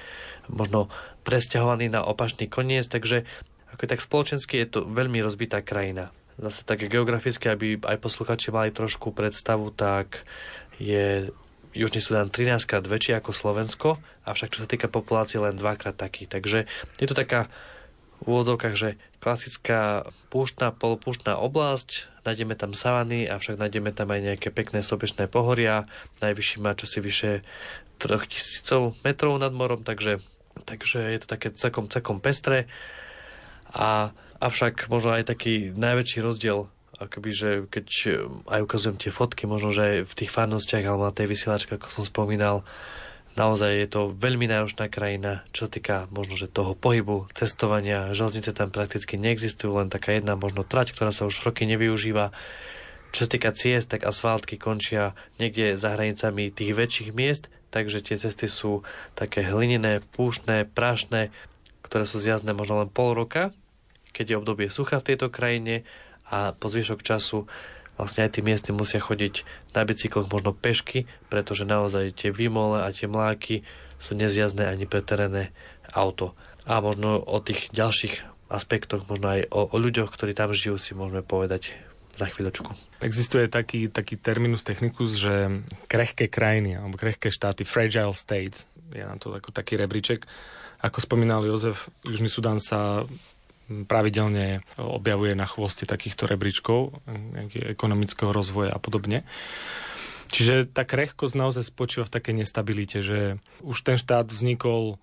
možno 0.48 0.88
presťahovaní 1.28 1.92
na 1.92 2.08
opačný 2.08 2.48
koniec, 2.48 2.88
takže 2.88 3.28
ako 3.76 3.84
tak 3.84 4.00
spoločensky 4.00 4.64
je 4.64 4.80
to 4.80 4.88
veľmi 4.88 5.20
rozbitá 5.20 5.60
krajina. 5.60 6.08
Zase 6.40 6.64
tak 6.64 6.88
geograficky, 6.88 7.52
aby 7.52 7.76
aj 7.84 8.00
posluchači 8.00 8.48
mali 8.48 8.72
trošku 8.72 9.12
predstavu, 9.12 9.68
tak 9.76 10.24
je 10.80 11.28
Južný 11.70 12.00
Sudán 12.02 12.32
13 12.32 12.64
krát 12.66 12.82
väčší 12.82 13.14
ako 13.14 13.30
Slovensko, 13.30 13.88
avšak 14.24 14.56
čo 14.56 14.64
sa 14.64 14.68
týka 14.68 14.88
populácie 14.88 15.38
len 15.38 15.54
dvakrát 15.54 15.94
taký. 15.94 16.26
Takže 16.26 16.66
je 16.98 17.06
to 17.06 17.14
taká 17.14 17.46
v 18.20 18.36
úvodzovkách, 18.36 18.76
že 18.76 19.00
klasická 19.20 20.08
púštna, 20.28 20.72
polopúštna 20.72 21.40
oblasť, 21.40 22.10
nájdeme 22.24 22.52
tam 22.56 22.76
savany, 22.76 23.28
avšak 23.28 23.56
nájdeme 23.56 23.92
tam 23.96 24.12
aj 24.12 24.20
nejaké 24.32 24.48
pekné 24.52 24.84
sobečné 24.84 25.28
pohoria, 25.28 25.88
najvyšší 26.20 26.56
má 26.60 26.76
čosi 26.76 27.00
vyše 27.00 27.32
3000 28.00 29.00
metrov 29.04 29.36
nad 29.40 29.52
morom, 29.52 29.84
takže, 29.84 30.20
takže 30.64 31.00
je 31.16 31.18
to 31.20 31.28
také 31.28 31.52
celkom, 31.52 31.88
celkom 31.88 32.20
pestré. 32.20 32.68
A, 33.72 34.12
avšak 34.40 34.88
možno 34.88 35.14
aj 35.14 35.28
taký 35.28 35.70
najväčší 35.76 36.18
rozdiel 36.24 36.66
akoby, 37.00 37.30
že 37.32 37.50
keď 37.72 37.86
aj 38.44 38.60
ukazujem 38.60 39.00
tie 39.00 39.08
fotky, 39.08 39.48
možno, 39.48 39.72
že 39.72 40.04
v 40.04 40.14
tých 40.16 40.28
farnostiach 40.28 40.84
alebo 40.84 41.08
na 41.08 41.16
tej 41.16 41.32
vysielačke, 41.32 41.76
ako 41.76 41.88
som 41.88 42.04
spomínal, 42.04 42.60
Naozaj 43.38 43.72
je 43.86 43.88
to 43.88 44.10
veľmi 44.10 44.50
náročná 44.50 44.90
krajina, 44.90 45.46
čo 45.54 45.64
sa 45.64 45.70
týka 45.70 45.96
možno, 46.10 46.34
že 46.34 46.50
toho 46.50 46.74
pohybu, 46.74 47.30
cestovania. 47.30 48.10
Železnice 48.10 48.50
tam 48.50 48.74
prakticky 48.74 49.14
neexistujú, 49.14 49.78
len 49.78 49.86
taká 49.86 50.18
jedna 50.18 50.34
možno 50.34 50.66
trať, 50.66 50.90
ktorá 50.90 51.14
sa 51.14 51.30
už 51.30 51.46
roky 51.46 51.62
nevyužíva. 51.62 52.34
Čo 53.14 53.26
sa 53.26 53.28
týka 53.30 53.54
ciest, 53.54 53.94
tak 53.94 54.02
asfaltky 54.02 54.58
končia 54.58 55.14
niekde 55.38 55.78
za 55.78 55.94
hranicami 55.94 56.50
tých 56.50 56.74
väčších 56.74 57.10
miest, 57.14 57.46
takže 57.70 58.02
tie 58.02 58.18
cesty 58.18 58.50
sú 58.50 58.82
také 59.14 59.46
hlinené, 59.46 60.02
púštne, 60.14 60.66
prašné, 60.66 61.30
ktoré 61.86 62.10
sú 62.10 62.18
zjazdné 62.18 62.50
možno 62.50 62.82
len 62.82 62.90
pol 62.90 63.14
roka, 63.14 63.54
keď 64.10 64.24
je 64.30 64.40
obdobie 64.40 64.66
sucha 64.68 64.98
v 64.98 65.14
tejto 65.14 65.32
krajine 65.32 65.86
a 66.30 66.54
po 66.54 66.70
zvyšok 66.70 67.00
času 67.02 67.46
vlastne 68.00 68.24
aj 68.24 68.38
tí 68.38 68.40
miestni 68.40 68.72
musia 68.72 68.96
chodiť 68.96 69.44
na 69.76 69.84
bicykloch 69.84 70.32
možno 70.32 70.56
pešky, 70.56 71.04
pretože 71.28 71.68
naozaj 71.68 72.16
tie 72.16 72.30
výmole 72.32 72.80
a 72.80 72.88
tie 72.94 73.10
mláky 73.10 73.60
sú 74.00 74.16
nezjazdné 74.16 74.64
ani 74.64 74.88
pre 74.88 75.04
terénne 75.04 75.52
auto. 75.92 76.32
A 76.64 76.80
možno 76.80 77.20
o 77.20 77.38
tých 77.44 77.68
ďalších 77.76 78.48
aspektoch, 78.48 79.04
možno 79.04 79.36
aj 79.36 79.40
o, 79.52 79.68
o 79.68 79.76
ľuďoch, 79.76 80.08
ktorí 80.08 80.32
tam 80.32 80.56
žijú, 80.56 80.80
si 80.80 80.96
môžeme 80.96 81.20
povedať 81.20 81.76
za 82.16 82.26
chvíľočku. 82.26 82.72
Existuje 83.04 83.46
taký, 83.46 83.92
taký 83.92 84.16
terminus 84.18 84.66
technicus, 84.66 85.16
že 85.16 85.62
krehké 85.86 86.26
krajiny 86.26 86.80
alebo 86.80 86.98
krehké 86.98 87.30
štáty, 87.30 87.62
fragile 87.62 88.12
states, 88.16 88.66
je 88.90 89.04
na 89.04 89.14
to 89.16 89.30
ako 89.30 89.54
taký 89.54 89.78
rebríček. 89.78 90.26
Ako 90.80 91.04
spomínal 91.04 91.44
Jozef, 91.44 91.92
Južný 92.02 92.32
Sudán 92.32 92.58
sa 92.58 93.04
pravidelne 93.86 94.66
objavuje 94.76 95.38
na 95.38 95.46
chvoste 95.46 95.86
takýchto 95.86 96.26
rebríčkov 96.26 97.00
ekonomického 97.54 98.34
rozvoja 98.34 98.74
a 98.74 98.82
podobne. 98.82 99.22
Čiže 100.30 100.70
tá 100.70 100.86
krehkosť 100.86 101.34
naozaj 101.34 101.64
spočíva 101.70 102.06
v 102.06 102.14
takej 102.14 102.34
nestabilite, 102.38 102.98
že 103.02 103.42
už 103.66 103.82
ten 103.82 103.98
štát 103.98 104.30
vznikol 104.30 104.98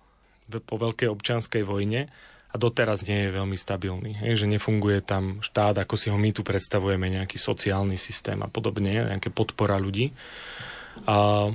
po 0.48 0.76
veľkej 0.80 1.08
občianskej 1.12 1.68
vojne 1.68 2.08
a 2.48 2.54
doteraz 2.56 3.04
nie 3.04 3.28
je 3.28 3.36
veľmi 3.36 3.56
stabilný. 3.60 4.16
Hej, 4.24 4.44
že 4.44 4.46
nefunguje 4.48 5.04
tam 5.04 5.44
štát, 5.44 5.84
ako 5.84 5.94
si 6.00 6.08
ho 6.08 6.16
my 6.16 6.32
tu 6.32 6.40
predstavujeme, 6.40 7.12
nejaký 7.12 7.36
sociálny 7.36 8.00
systém 8.00 8.40
a 8.40 8.48
podobne, 8.48 9.04
nejaké 9.04 9.28
podpora 9.28 9.76
ľudí. 9.76 10.16
A 11.04 11.52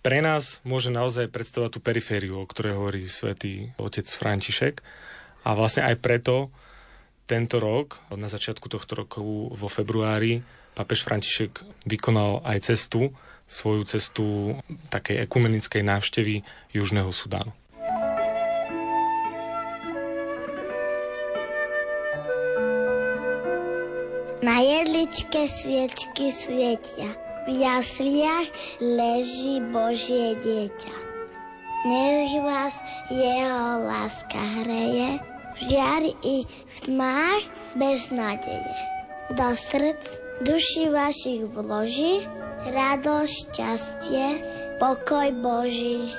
pre 0.00 0.18
nás 0.24 0.64
môže 0.64 0.88
naozaj 0.88 1.28
predstavovať 1.28 1.76
tú 1.76 1.80
perifériu, 1.84 2.40
o 2.40 2.48
ktorej 2.48 2.80
hovorí 2.80 3.04
svätý 3.12 3.76
otec 3.76 4.08
František, 4.08 4.80
a 5.42 5.58
vlastne 5.58 5.86
aj 5.86 5.98
preto 5.98 6.54
tento 7.26 7.62
rok, 7.62 7.98
na 8.12 8.28
začiatku 8.28 8.66
tohto 8.68 8.92
roku 8.98 9.50
vo 9.54 9.68
februári, 9.70 10.42
pápež 10.76 11.06
František 11.06 11.64
vykonal 11.86 12.44
aj 12.44 12.72
cestu, 12.72 13.14
svoju 13.48 13.84
cestu 13.84 14.24
takej 14.88 15.28
ekumenickej 15.28 15.82
návštevy 15.84 16.40
Južného 16.72 17.12
Sudánu. 17.12 17.52
Na 24.42 24.58
jedličke 24.58 25.46
sviečky 25.46 26.34
svietia, 26.34 27.14
v 27.46 27.62
jasliach 27.62 28.48
leží 28.82 29.62
Božie 29.70 30.34
dieťa. 30.42 30.96
Nech 31.86 32.34
vás 32.42 32.74
jeho 33.10 33.86
láska 33.86 34.42
hreje, 34.62 35.22
žiari 35.60 36.12
i 36.24 36.36
v 36.46 36.76
tmách 36.86 37.44
bez 37.76 38.08
nádeje. 38.08 38.74
Do 39.32 39.52
srdc 39.56 40.04
duši 40.44 40.90
vašich 40.92 41.42
vloží 41.52 42.24
radosť, 42.68 43.34
šťastie, 43.50 44.26
pokoj 44.78 45.28
Boží. 45.42 46.14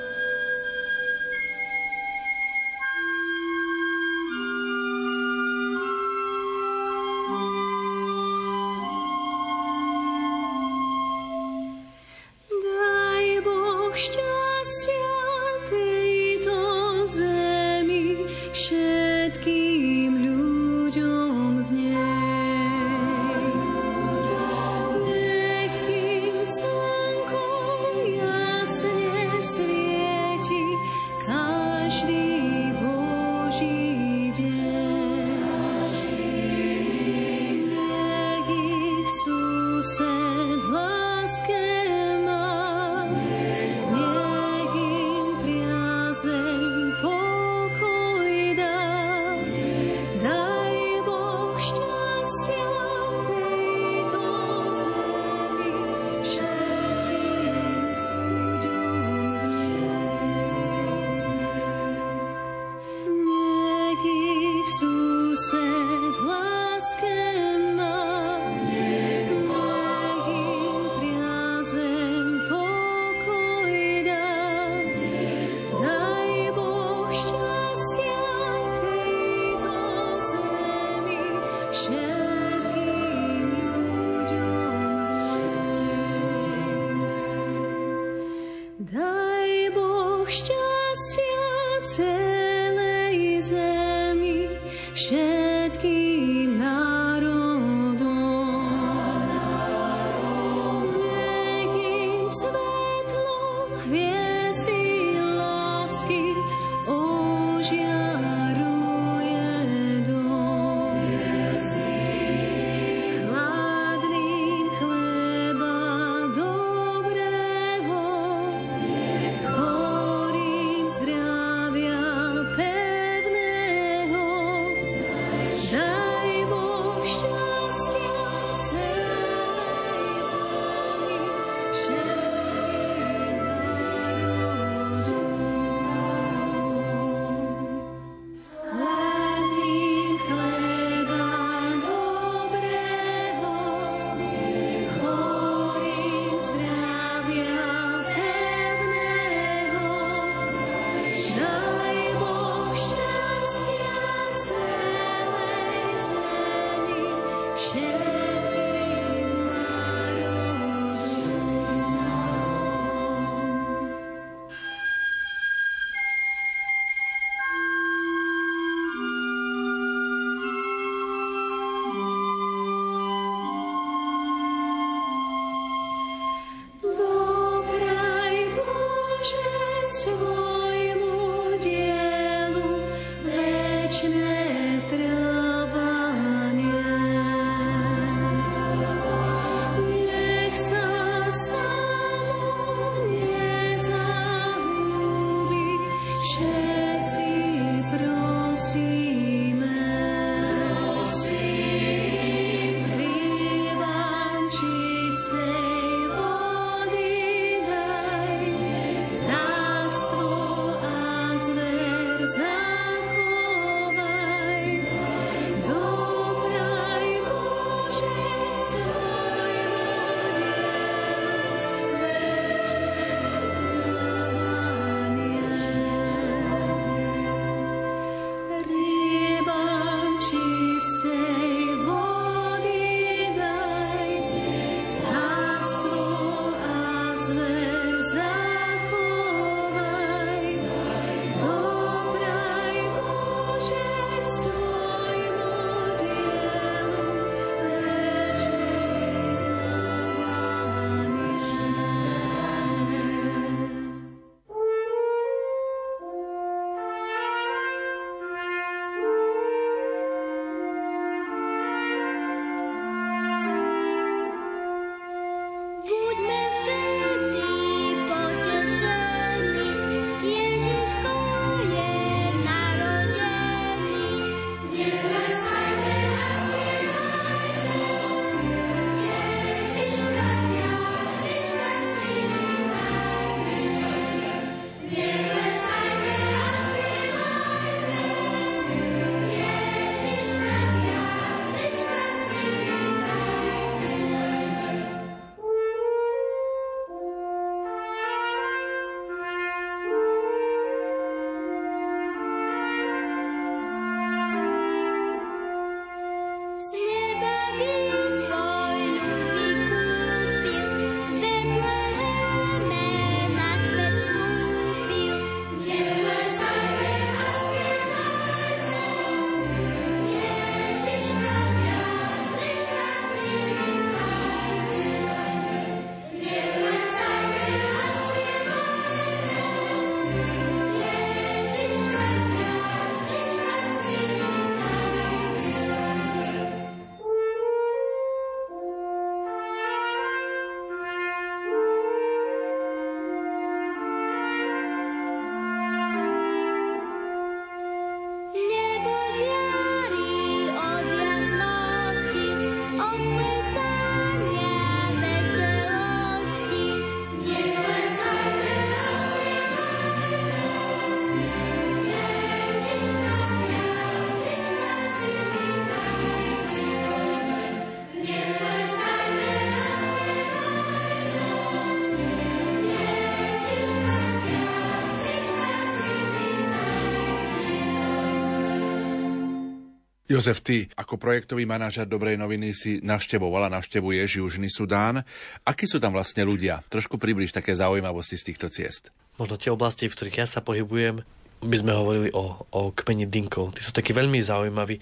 Jozef, 380.13 380.45
ty 380.45 380.69
ako 380.77 381.01
projektový 381.01 381.49
manažer 381.49 381.89
Dobrej 381.89 382.21
noviny 382.21 382.53
si 382.53 382.77
navštevovala, 382.85 383.49
navštevuješ 383.49 384.21
Južný 384.21 384.45
Sudán. 384.45 385.01
Akí 385.41 385.65
sú 385.65 385.81
tam 385.81 385.97
vlastne 385.97 386.21
ľudia? 386.21 386.61
Trošku 386.69 387.01
približ 387.01 387.33
také 387.33 387.57
zaujímavosti 387.57 388.21
z 388.21 388.29
týchto 388.29 388.53
ciest. 388.53 388.93
Možno 389.17 389.41
tie 389.41 389.49
oblasti, 389.49 389.89
v 389.89 389.95
ktorých 389.97 390.21
ja 390.21 390.27
sa 390.29 390.45
pohybujem, 390.45 391.01
by 391.41 391.55
sme 391.57 391.73
hovorili 391.73 392.09
o, 392.13 392.45
o 392.45 392.61
kmeni 392.69 393.09
Dinkov. 393.09 393.57
Tí 393.57 393.65
sú 393.65 393.73
takí 393.73 393.89
veľmi 393.89 394.21
zaujímaví. 394.21 394.77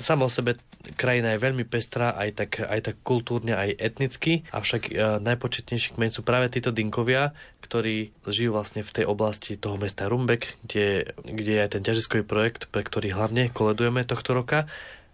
Samo 0.00 0.26
o 0.26 0.32
sebe 0.32 0.56
krajina 0.96 1.36
je 1.36 1.44
veľmi 1.44 1.68
pestrá, 1.68 2.16
aj 2.16 2.30
tak, 2.40 2.50
aj 2.64 2.80
tak 2.80 2.96
kultúrne, 3.04 3.52
aj 3.52 3.76
etnicky, 3.76 4.48
avšak 4.48 4.88
e, 4.88 5.20
najpočetnejší 5.20 5.94
kmeň 5.94 6.10
sú 6.10 6.24
práve 6.24 6.48
títo 6.48 6.72
Dinkovia, 6.72 7.36
ktorí 7.60 8.10
žijú 8.24 8.56
vlastne 8.56 8.80
v 8.80 8.94
tej 8.96 9.04
oblasti 9.04 9.60
toho 9.60 9.76
mesta 9.76 10.08
Rumbek, 10.08 10.56
kde, 10.64 11.12
kde 11.20 11.52
je 11.52 11.62
aj 11.62 11.70
ten 11.76 11.82
ťažiskový 11.84 12.24
projekt, 12.24 12.72
pre 12.72 12.80
ktorý 12.80 13.12
hlavne 13.12 13.52
koledujeme 13.52 14.02
tohto 14.08 14.32
roka. 14.32 14.64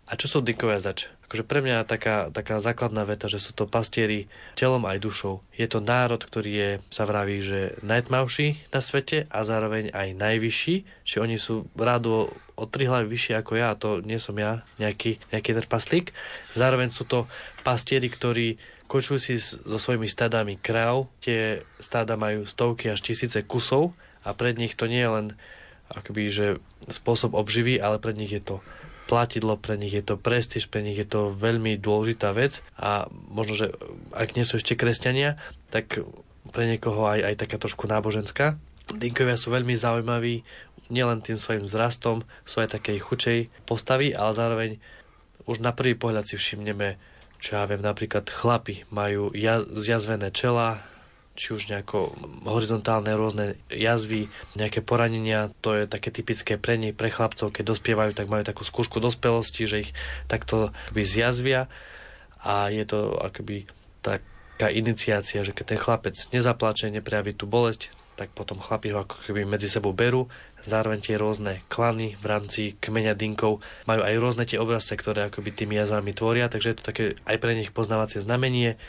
A 0.07 0.15
čo 0.15 0.31
sú 0.31 0.39
Dinkovia 0.39 0.79
zač? 0.79 1.11
Akože 1.27 1.43
pre 1.43 1.59
mňa 1.59 1.83
taká, 1.83 2.31
taká 2.31 2.63
základná 2.63 3.03
veta, 3.03 3.27
že 3.27 3.43
sú 3.43 3.51
to 3.51 3.67
pastieri 3.67 4.31
telom 4.55 4.87
aj 4.87 5.03
dušou. 5.03 5.43
Je 5.59 5.67
to 5.67 5.83
národ, 5.83 6.23
ktorý 6.23 6.51
je, 6.55 6.71
sa 6.95 7.03
vraví, 7.03 7.43
že 7.43 7.75
najtmavší 7.83 8.71
na 8.71 8.79
svete 8.79 9.27
a 9.27 9.43
zároveň 9.43 9.91
aj 9.91 10.15
najvyšší. 10.15 10.75
Čiže 11.03 11.19
oni 11.19 11.37
sú 11.43 11.67
rádo 11.75 12.31
o 12.55 12.65
tri 12.71 12.87
hlavy 12.87 13.11
vyššie 13.11 13.35
ako 13.43 13.53
ja, 13.59 13.75
a 13.75 13.79
to 13.79 13.99
nie 14.07 14.23
som 14.23 14.39
ja, 14.39 14.63
nejaký, 14.79 15.19
nejaký 15.35 15.59
trpaslík. 15.59 16.15
Zároveň 16.55 16.95
sú 16.95 17.03
to 17.03 17.27
pastieri, 17.67 18.07
ktorí 18.07 18.63
kočujú 18.87 19.19
si 19.19 19.43
so 19.43 19.83
svojimi 19.83 20.07
stádami 20.07 20.63
kráv. 20.63 21.11
Tie 21.19 21.67
stáda 21.83 22.15
majú 22.15 22.47
stovky 22.47 22.95
až 22.95 23.03
tisíce 23.03 23.43
kusov 23.43 23.91
a 24.23 24.31
pred 24.39 24.55
nich 24.55 24.79
to 24.79 24.87
nie 24.87 25.03
je 25.03 25.11
len 25.11 25.27
akoby, 25.91 26.31
že 26.31 26.47
spôsob 26.87 27.35
obživy, 27.35 27.83
ale 27.83 27.99
pred 27.99 28.15
nich 28.15 28.31
je 28.31 28.43
to 28.43 28.63
platidlo, 29.07 29.55
pre 29.57 29.79
nich 29.79 29.95
je 29.95 30.03
to 30.03 30.19
prestíž, 30.19 30.67
pre 30.67 30.83
nich 30.83 30.99
je 30.99 31.07
to 31.07 31.33
veľmi 31.33 31.79
dôležitá 31.79 32.35
vec 32.35 32.61
a 32.75 33.07
možno, 33.11 33.55
že 33.55 33.67
ak 34.13 34.35
nie 34.35 34.43
sú 34.43 34.59
ešte 34.59 34.75
kresťania, 34.75 35.39
tak 35.71 36.03
pre 36.51 36.65
niekoho 36.67 37.07
aj, 37.07 37.23
aj 37.23 37.35
taká 37.47 37.57
trošku 37.59 37.87
náboženská. 37.87 38.59
Dinkovia 38.87 39.35
sú 39.35 39.51
veľmi 39.51 39.75
zaujímaví, 39.75 40.47
nielen 40.91 41.23
tým 41.23 41.39
svojim 41.39 41.67
vzrastom, 41.67 42.23
sú 42.47 42.63
aj 42.63 42.79
takej 42.79 42.99
chučej 43.03 43.39
postavy, 43.67 44.15
ale 44.15 44.31
zároveň 44.35 44.71
už 45.47 45.63
na 45.63 45.75
prvý 45.75 45.99
pohľad 45.99 46.27
si 46.27 46.39
všimneme, 46.39 46.99
čo 47.43 47.59
ja 47.59 47.67
viem, 47.67 47.83
napríklad 47.83 48.27
chlapi 48.31 48.87
majú 48.91 49.35
jaz- 49.35 49.67
zjazvené 49.75 50.31
čela, 50.31 50.83
či 51.37 51.53
už 51.53 51.69
nejako 51.69 52.17
horizontálne 52.49 53.13
rôzne 53.13 53.61
jazvy, 53.69 54.33
nejaké 54.57 54.81
poranenia, 54.81 55.53
to 55.61 55.77
je 55.77 55.85
také 55.85 56.09
typické 56.11 56.57
pre 56.57 56.81
nich, 56.81 56.97
pre 56.97 57.13
chlapcov, 57.13 57.53
keď 57.53 57.77
dospievajú, 57.77 58.17
tak 58.17 58.33
majú 58.33 58.43
takú 58.43 58.65
skúšku 58.65 58.99
dospelosti, 58.99 59.69
že 59.69 59.77
ich 59.87 59.91
takto 60.27 60.73
akoby 60.89 61.03
zjazvia 61.05 61.69
a 62.41 62.73
je 62.73 62.89
to 62.89 63.15
akoby 63.21 63.69
taká 64.01 64.73
iniciácia, 64.73 65.45
že 65.45 65.53
keď 65.53 65.77
ten 65.77 65.81
chlapec 65.81 66.17
nezaplače, 66.33 66.89
neprejaví 66.89 67.37
tú 67.37 67.45
bolesť, 67.45 67.93
tak 68.17 68.33
potom 68.33 68.57
chlapi 68.57 68.97
ho 68.97 69.05
ako 69.05 69.21
keby 69.29 69.45
medzi 69.45 69.69
sebou 69.69 69.93
berú. 69.93 70.33
Zároveň 70.65 71.05
tie 71.05 71.21
rôzne 71.21 71.63
klany 71.69 72.17
v 72.17 72.25
rámci 72.25 72.63
kmeňa 72.81 73.13
Dinkov 73.13 73.61
majú 73.85 74.01
aj 74.03 74.15
rôzne 74.17 74.49
tie 74.49 74.57
obrazce, 74.57 74.97
ktoré 74.97 75.29
akoby 75.29 75.53
tými 75.53 75.77
jazvami 75.77 76.17
tvoria, 76.17 76.49
takže 76.49 76.73
je 76.73 76.77
to 76.81 76.85
také 76.89 77.05
aj 77.29 77.37
pre 77.39 77.53
nich 77.53 77.71
poznávacie 77.71 78.25
znamenie 78.25 78.81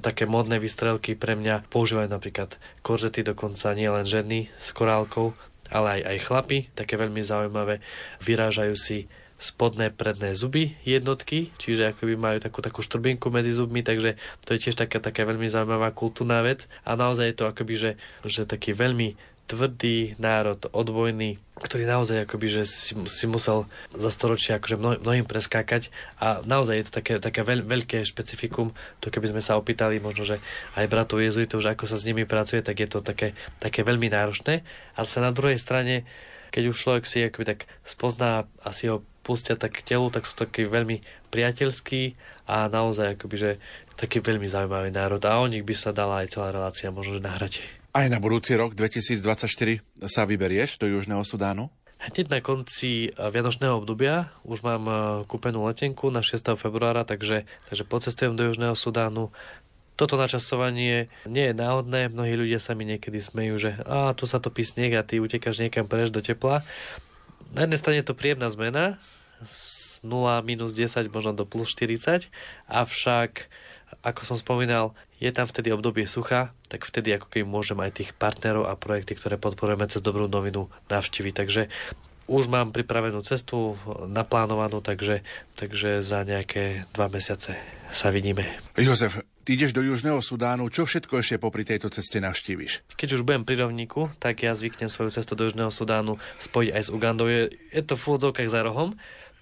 také 0.00 0.24
modné 0.24 0.56
vystrelky 0.56 1.12
pre 1.12 1.36
mňa 1.36 1.68
používajú 1.68 2.08
napríklad 2.08 2.56
koržety 2.80 3.20
dokonca 3.20 3.76
nie 3.76 3.88
len 3.88 4.08
ženy 4.08 4.48
s 4.56 4.72
korálkou, 4.72 5.36
ale 5.68 6.00
aj, 6.00 6.00
aj 6.08 6.18
chlapi, 6.24 6.58
také 6.72 6.96
veľmi 6.96 7.20
zaujímavé, 7.20 7.84
vyrážajú 8.24 8.74
si 8.76 8.98
spodné 9.34 9.92
predné 9.92 10.32
zuby 10.32 10.78
jednotky, 10.88 11.52
čiže 11.60 11.92
akoby 11.92 12.14
majú 12.16 12.38
takú, 12.40 12.64
takú 12.64 12.80
štrbinku 12.80 13.28
medzi 13.28 13.52
zubmi, 13.52 13.84
takže 13.84 14.16
to 14.46 14.56
je 14.56 14.62
tiež 14.68 14.78
taká, 14.78 15.02
taká 15.02 15.26
veľmi 15.26 15.50
zaujímavá 15.50 15.92
kultúrna 15.92 16.40
vec. 16.40 16.64
A 16.86 16.96
naozaj 16.96 17.34
je 17.34 17.36
to 17.36 17.44
akoby, 17.50 17.74
že, 17.76 17.90
že 18.24 18.48
taký 18.48 18.72
veľmi 18.72 19.18
tvrdý 19.44 20.16
národ, 20.16 20.56
odbojný, 20.72 21.36
ktorý 21.60 21.84
naozaj 21.84 22.24
akoby, 22.24 22.46
že 22.48 22.62
si, 22.64 22.92
si 23.06 23.24
musel 23.28 23.68
za 23.92 24.08
storočia 24.08 24.56
akože 24.56 24.76
mnoh, 24.80 24.96
mnohým 25.04 25.28
preskákať. 25.28 25.92
A 26.16 26.40
naozaj 26.42 26.74
je 26.80 26.84
to 26.88 26.92
také, 26.92 27.12
také 27.20 27.40
veľ, 27.44 27.62
veľké 27.64 28.02
špecifikum, 28.08 28.72
to 29.04 29.12
keby 29.12 29.30
sme 29.30 29.44
sa 29.44 29.60
opýtali 29.60 30.00
možno, 30.00 30.24
že 30.24 30.36
aj 30.74 30.88
bratov 30.88 31.20
jezuitov, 31.20 31.60
že 31.60 31.76
ako 31.76 31.84
sa 31.84 32.00
s 32.00 32.06
nimi 32.08 32.24
pracuje, 32.24 32.64
tak 32.64 32.80
je 32.80 32.88
to 32.88 33.04
také, 33.04 33.36
také 33.60 33.84
veľmi 33.84 34.08
náročné, 34.08 34.64
ale 34.96 35.06
sa 35.06 35.20
na 35.20 35.30
druhej 35.30 35.60
strane, 35.60 36.08
keď 36.48 36.70
už 36.72 36.76
človek 36.76 37.04
si 37.04 37.22
akoby 37.22 37.44
tak 37.44 37.60
spozná 37.84 38.48
a 38.64 38.68
si 38.72 38.88
ho 38.88 39.04
pustia 39.24 39.56
tak 39.56 39.80
k 39.80 39.96
telu, 39.96 40.12
tak 40.12 40.28
sú 40.28 40.36
takí 40.36 40.68
veľmi 40.68 41.00
priateľskí 41.32 42.14
a 42.48 42.68
naozaj 42.68 43.16
akoby, 43.16 43.36
že 43.36 43.50
taký 43.96 44.20
veľmi 44.20 44.46
zaujímavý 44.46 44.92
národ. 44.92 45.20
A 45.24 45.40
o 45.40 45.48
nich 45.48 45.64
by 45.64 45.74
sa 45.74 45.90
dala 45.96 46.22
aj 46.22 46.36
celá 46.36 46.52
relácia 46.52 46.92
možno 46.92 47.18
nahrať. 47.18 47.83
Aj 47.94 48.10
na 48.10 48.18
budúci 48.18 48.58
rok 48.58 48.74
2024 48.74 49.78
sa 50.10 50.26
vyberieš 50.26 50.82
do 50.82 50.90
Južného 50.90 51.22
Sudánu? 51.22 51.70
Hneď 52.02 52.26
na 52.26 52.42
konci 52.42 53.06
eh, 53.06 53.14
vianočného 53.14 53.78
obdobia 53.78 54.34
už 54.42 54.66
mám 54.66 54.82
eh, 54.90 54.98
kúpenú 55.30 55.62
letenku 55.62 56.10
na 56.10 56.18
6. 56.18 56.58
februára, 56.58 57.06
takže, 57.06 57.46
takže 57.70 57.86
pocestujem 57.86 58.34
do 58.34 58.50
Južného 58.50 58.74
Sudánu. 58.74 59.30
Toto 59.94 60.18
načasovanie 60.18 61.06
nie 61.22 61.44
je 61.46 61.54
náhodné, 61.54 62.10
mnohí 62.10 62.34
ľudia 62.34 62.58
sa 62.58 62.74
mi 62.74 62.82
niekedy 62.82 63.22
smejú, 63.22 63.62
že 63.62 63.78
a, 63.86 64.10
tu 64.18 64.26
sa 64.26 64.42
topí 64.42 64.66
sneh 64.66 64.90
a 64.98 65.06
ty 65.06 65.22
utekáš 65.22 65.62
niekam 65.62 65.86
preč 65.86 66.10
do 66.10 66.18
tepla. 66.18 66.66
Na 67.54 67.62
jednej 67.62 67.78
strane 67.78 68.02
je 68.02 68.10
to 68.10 68.18
príjemná 68.18 68.50
zmena, 68.50 68.98
z 69.46 70.02
0 70.02 70.42
minus 70.42 70.74
10 70.74 70.98
možno 71.14 71.30
do 71.30 71.46
plus 71.46 71.70
40, 71.78 72.26
avšak 72.66 73.46
ako 74.02 74.20
som 74.26 74.34
spomínal, 74.34 74.98
je 75.24 75.32
tam 75.32 75.48
vtedy 75.48 75.72
obdobie 75.72 76.04
sucha, 76.04 76.52
tak 76.68 76.84
vtedy 76.84 77.16
ako 77.16 77.32
keby 77.32 77.48
môžem 77.48 77.80
aj 77.80 77.96
tých 77.96 78.10
partnerov 78.12 78.68
a 78.68 78.76
projekty, 78.76 79.16
ktoré 79.16 79.40
podporujeme 79.40 79.88
cez 79.88 80.04
dobrú 80.04 80.28
novinu 80.28 80.68
navštíviť. 80.92 81.32
Takže 81.32 81.62
už 82.28 82.52
mám 82.52 82.76
pripravenú 82.76 83.24
cestu, 83.24 83.76
naplánovanú, 84.04 84.84
takže, 84.84 85.24
takže 85.56 86.04
za 86.04 86.28
nejaké 86.28 86.84
dva 86.92 87.08
mesiace 87.08 87.56
sa 87.88 88.12
vidíme. 88.12 88.44
Jozef, 88.76 89.24
ty 89.48 89.56
ideš 89.56 89.72
do 89.72 89.80
Južného 89.80 90.20
Sudánu, 90.20 90.68
čo 90.68 90.84
všetko 90.84 91.20
ešte 91.20 91.40
popri 91.40 91.64
tejto 91.64 91.88
ceste 91.88 92.20
navštíviš? 92.20 92.92
Keď 92.92 93.08
už 93.16 93.24
budem 93.24 93.48
pri 93.48 93.64
rovníku, 93.64 94.12
tak 94.20 94.44
ja 94.44 94.52
zvyknem 94.52 94.92
svoju 94.92 95.08
cestu 95.08 95.36
do 95.36 95.48
Južného 95.48 95.72
Sudánu 95.72 96.20
spojiť 96.40 96.70
aj 96.76 96.82
s 96.84 96.92
Ugandou. 96.92 97.28
Je, 97.32 97.48
je 97.72 97.82
to 97.84 97.96
v 97.96 98.04
úvodzovkách 98.12 98.48
za 98.52 98.60
rohom, 98.60 98.96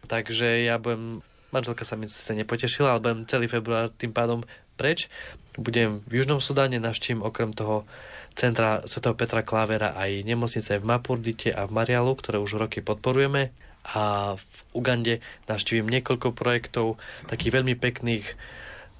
takže 0.07 0.67
ja 0.67 0.79
budem 0.79 1.27
Manželka 1.53 1.85
sa 1.85 2.01
mi 2.01 2.09
sice 2.09 2.33
nepotešila, 2.33 2.97
ale 2.97 3.03
budem 3.05 3.21
celý 3.29 3.45
február 3.45 3.93
tým 3.93 4.09
pádom 4.09 4.41
preč. 4.75 5.13
Budem 5.57 6.01
v 6.09 6.23
Južnom 6.23 6.41
Sudáne, 6.41 6.81
navštívim 6.81 7.21
okrem 7.21 7.53
toho 7.53 7.85
centra 8.33 8.81
Sv. 8.89 9.13
Petra 9.13 9.45
Klávera 9.45 9.93
aj 9.93 10.25
nemocnice 10.25 10.81
v 10.81 10.89
Mapurdite 10.89 11.53
a 11.53 11.69
v 11.69 11.75
Marialu, 11.77 12.13
ktoré 12.17 12.41
už 12.41 12.57
roky 12.57 12.81
podporujeme. 12.81 13.53
A 13.93 14.35
v 14.39 14.45
Ugande 14.73 15.21
navštívim 15.51 15.91
niekoľko 15.91 16.33
projektov, 16.33 17.03
takých 17.27 17.61
veľmi 17.61 17.75
pekných, 17.77 18.25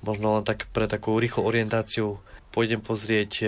možno 0.03 0.37
len 0.37 0.45
tak 0.45 0.69
pre 0.75 0.91
takú 0.91 1.17
rýchlu 1.17 1.47
orientáciu. 1.47 2.19
Pôjdem 2.53 2.83
pozrieť 2.85 3.33
e, 3.41 3.47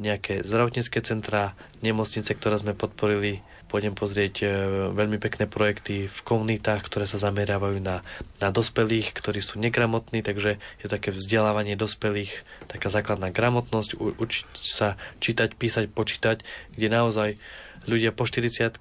nejaké 0.00 0.42
zdravotnícke 0.42 0.98
centra, 1.04 1.54
nemocnice, 1.84 2.32
ktoré 2.34 2.56
sme 2.58 2.72
podporili 2.74 3.44
pôjdem 3.70 3.94
pozrieť 3.94 4.34
e, 4.42 4.46
veľmi 4.90 5.22
pekné 5.22 5.46
projekty 5.46 6.10
v 6.10 6.20
komunitách, 6.26 6.90
ktoré 6.90 7.06
sa 7.06 7.22
zameriavajú 7.22 7.78
na, 7.78 8.02
na 8.42 8.50
dospelých, 8.50 9.14
ktorí 9.14 9.38
sú 9.38 9.62
negramotní, 9.62 10.26
takže 10.26 10.58
je 10.82 10.86
také 10.90 11.14
vzdelávanie 11.14 11.78
dospelých, 11.78 12.34
taká 12.66 12.90
základná 12.90 13.30
gramotnosť, 13.30 13.94
u, 13.94 14.10
učiť 14.18 14.46
sa 14.58 14.98
čítať, 15.22 15.54
písať, 15.54 15.86
počítať, 15.94 16.42
kde 16.74 16.88
naozaj 16.90 17.38
ľudia 17.86 18.10
po 18.10 18.26
40 18.26 18.74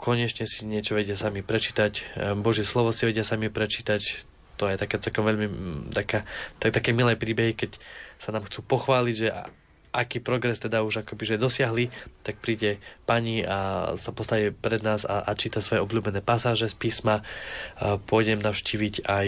konečne 0.00 0.44
si 0.44 0.64
niečo 0.64 0.96
vedia 0.96 1.20
sami 1.20 1.44
prečítať, 1.44 1.92
e, 1.92 2.02
Božie 2.40 2.64
slovo 2.64 2.96
si 2.96 3.04
vedia 3.04 3.22
sami 3.22 3.52
prečítať, 3.52 4.00
to 4.56 4.72
je 4.72 4.80
také, 4.80 4.96
také 4.96 5.20
veľmi 5.20 5.46
taká, 5.92 6.24
tak, 6.56 6.72
také 6.72 6.96
milé 6.96 7.20
príbehy, 7.20 7.52
keď 7.52 7.76
sa 8.16 8.32
nám 8.32 8.48
chcú 8.48 8.64
pochváliť, 8.64 9.14
že 9.16 9.28
aký 9.96 10.20
progres 10.20 10.60
teda 10.60 10.84
už 10.84 11.02
akoby 11.02 11.24
že 11.24 11.40
dosiahli, 11.40 11.88
tak 12.20 12.36
príde 12.44 12.76
pani 13.08 13.40
a 13.40 13.92
sa 13.96 14.12
postaví 14.12 14.52
pred 14.52 14.84
nás 14.84 15.08
a, 15.08 15.24
a 15.24 15.32
číta 15.32 15.64
svoje 15.64 15.80
obľúbené 15.80 16.20
pasáže 16.20 16.68
z 16.68 16.76
písma. 16.76 17.24
Pôjdem 17.80 18.44
navštíviť 18.44 19.08
aj, 19.08 19.26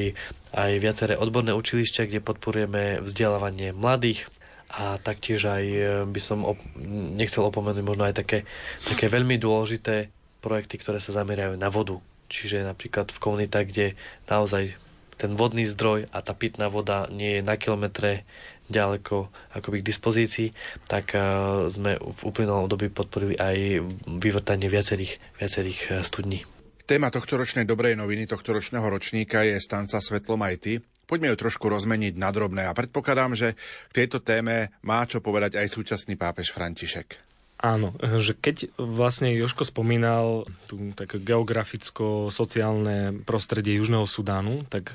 aj 0.52 0.70
viaceré 0.76 1.14
odborné 1.16 1.56
učilišťa, 1.56 2.06
kde 2.12 2.20
podporujeme 2.20 3.00
vzdelávanie 3.00 3.72
mladých 3.72 4.28
a 4.68 5.00
taktiež 5.00 5.48
aj 5.48 5.64
e, 5.64 5.80
by 6.04 6.20
som 6.20 6.44
op- 6.44 6.68
nechcel 7.16 7.40
opomenúť 7.48 7.80
možno 7.80 8.04
aj 8.04 8.20
také, 8.20 8.44
také 8.84 9.08
veľmi 9.08 9.40
dôležité 9.40 10.12
projekty, 10.44 10.76
ktoré 10.76 11.00
sa 11.00 11.16
zamerajú 11.16 11.56
na 11.56 11.72
vodu. 11.72 11.96
Čiže 12.28 12.68
napríklad 12.68 13.08
v 13.08 13.22
komunitách, 13.22 13.64
kde 13.72 13.96
naozaj 14.28 14.76
ten 15.18 15.34
vodný 15.34 15.66
zdroj 15.66 16.06
a 16.12 16.20
tá 16.20 16.36
pitná 16.36 16.68
voda 16.70 17.08
nie 17.10 17.40
je 17.40 17.42
na 17.42 17.56
kilometre 17.56 18.28
ďaleko 18.68 19.32
akoby 19.56 19.82
k 19.82 19.88
dispozícii, 19.88 20.48
tak 20.86 21.16
uh, 21.16 21.66
sme 21.72 21.98
v 21.98 22.20
uplynulom 22.24 22.68
období 22.68 22.92
podporili 22.92 23.34
aj 23.34 23.82
vyvrtanie 24.06 24.68
viacerých, 24.68 25.40
viacerých 25.40 25.80
uh, 25.88 25.92
studní. 26.04 26.44
Téma 26.88 27.12
tohto 27.12 27.36
ročnej 27.36 27.68
dobrej 27.68 28.00
noviny, 28.00 28.24
tohto 28.24 28.56
ročného 28.56 28.88
ročníka 28.88 29.44
je 29.44 29.60
Stanca 29.60 30.00
svetlom 30.00 30.40
aj 30.40 30.56
ty. 30.56 30.72
Poďme 31.08 31.32
ju 31.32 31.40
trošku 31.40 31.68
rozmeniť 31.68 32.16
na 32.16 32.32
drobné 32.32 32.68
a 32.68 32.76
predpokladám, 32.76 33.36
že 33.36 33.56
k 33.92 33.96
tejto 34.04 34.24
téme 34.24 34.72
má 34.84 35.04
čo 35.04 35.20
povedať 35.20 35.60
aj 35.60 35.68
súčasný 35.72 36.16
pápež 36.16 36.52
František. 36.52 37.28
Áno, 37.58 37.90
že 38.22 38.38
keď 38.38 38.70
vlastne 38.78 39.34
Joško 39.34 39.66
spomínal 39.66 40.46
tú 40.70 40.94
také 40.94 41.18
geograficko-sociálne 41.18 43.26
prostredie 43.26 43.82
Južného 43.82 44.06
Sudánu, 44.06 44.62
tak 44.70 44.94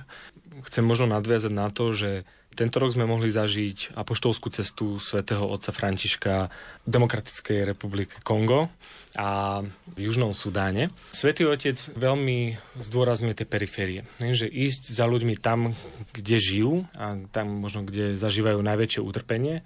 chcem 0.71 0.87
možno 0.87 1.11
nadviazať 1.11 1.51
na 1.51 1.67
to, 1.67 1.91
že 1.91 2.23
tento 2.55 2.77
rok 2.81 2.93
sme 2.93 3.09
mohli 3.09 3.29
zažiť 3.29 3.97
apoštolskú 3.97 4.47
cestu 4.53 4.97
svätého 4.97 5.45
otca 5.45 5.73
Františka 5.73 6.53
v 6.85 6.89
Demokratickej 6.89 7.73
republike 7.73 8.21
Kongo 8.21 8.69
a 9.17 9.61
v 9.93 9.97
Južnom 9.97 10.33
Sudáne. 10.33 10.93
Svetý 11.13 11.45
otec 11.45 11.77
veľmi 11.93 12.57
zdôrazňuje 12.81 13.33
tie 13.37 13.47
periférie, 13.49 14.01
že 14.21 14.49
ísť 14.49 14.93
za 14.93 15.05
ľuďmi 15.05 15.37
tam, 15.37 15.77
kde 16.13 16.37
žijú 16.37 16.73
a 16.97 17.19
tam 17.29 17.61
možno, 17.61 17.85
kde 17.85 18.17
zažívajú 18.17 18.61
najväčšie 18.61 19.01
utrpenie 19.01 19.65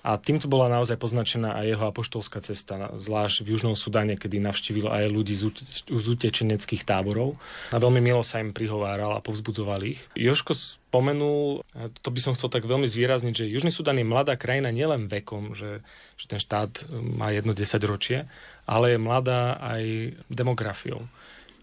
a 0.00 0.16
týmto 0.16 0.48
bola 0.48 0.72
naozaj 0.72 0.96
poznačená 0.96 1.60
aj 1.60 1.76
jeho 1.76 1.84
apoštolská 1.92 2.40
cesta, 2.40 2.88
zvlášť 2.96 3.44
v 3.44 3.52
Južnom 3.52 3.76
Sudáne, 3.76 4.16
kedy 4.16 4.40
navštívil 4.40 4.88
aj 4.88 5.12
ľudí 5.12 5.36
z, 5.36 5.52
utečeneckých 5.92 6.88
táborov. 6.88 7.36
A 7.68 7.76
veľmi 7.76 8.00
milo 8.00 8.24
sa 8.24 8.40
im 8.40 8.56
prihováral 8.56 9.12
a 9.12 9.20
povzbudzoval 9.20 9.84
ich. 9.84 10.00
Joško 10.16 10.56
spomenul, 10.90 11.62
to 12.02 12.08
by 12.10 12.18
som 12.18 12.34
chcel 12.34 12.50
tak 12.50 12.66
veľmi 12.66 12.90
zvýrazniť, 12.90 13.30
že 13.30 13.46
Južný 13.46 13.70
Sudán 13.70 14.02
je 14.02 14.10
mladá 14.10 14.34
krajina 14.34 14.74
nielen 14.74 15.06
vekom, 15.06 15.54
že, 15.54 15.86
že 16.18 16.26
ten 16.26 16.42
štát 16.42 16.90
má 17.14 17.30
jedno 17.30 17.54
desaťročie, 17.54 18.26
ale 18.66 18.98
je 18.98 18.98
mladá 18.98 19.54
aj 19.62 19.82
demografiou. 20.26 21.06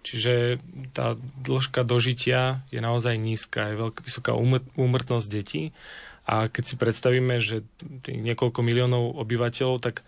Čiže 0.08 0.64
tá 0.96 1.20
dĺžka 1.44 1.84
dožitia 1.84 2.64
je 2.72 2.80
naozaj 2.80 3.20
nízka, 3.20 3.76
je 3.76 3.84
veľká, 3.84 4.00
vysoká 4.08 4.32
úmrtnosť 4.80 5.28
detí 5.28 5.76
a 6.24 6.48
keď 6.48 6.64
si 6.64 6.76
predstavíme, 6.80 7.44
že 7.44 7.68
niekoľko 8.08 8.64
miliónov 8.64 9.20
obyvateľov, 9.20 9.84
tak 9.84 10.08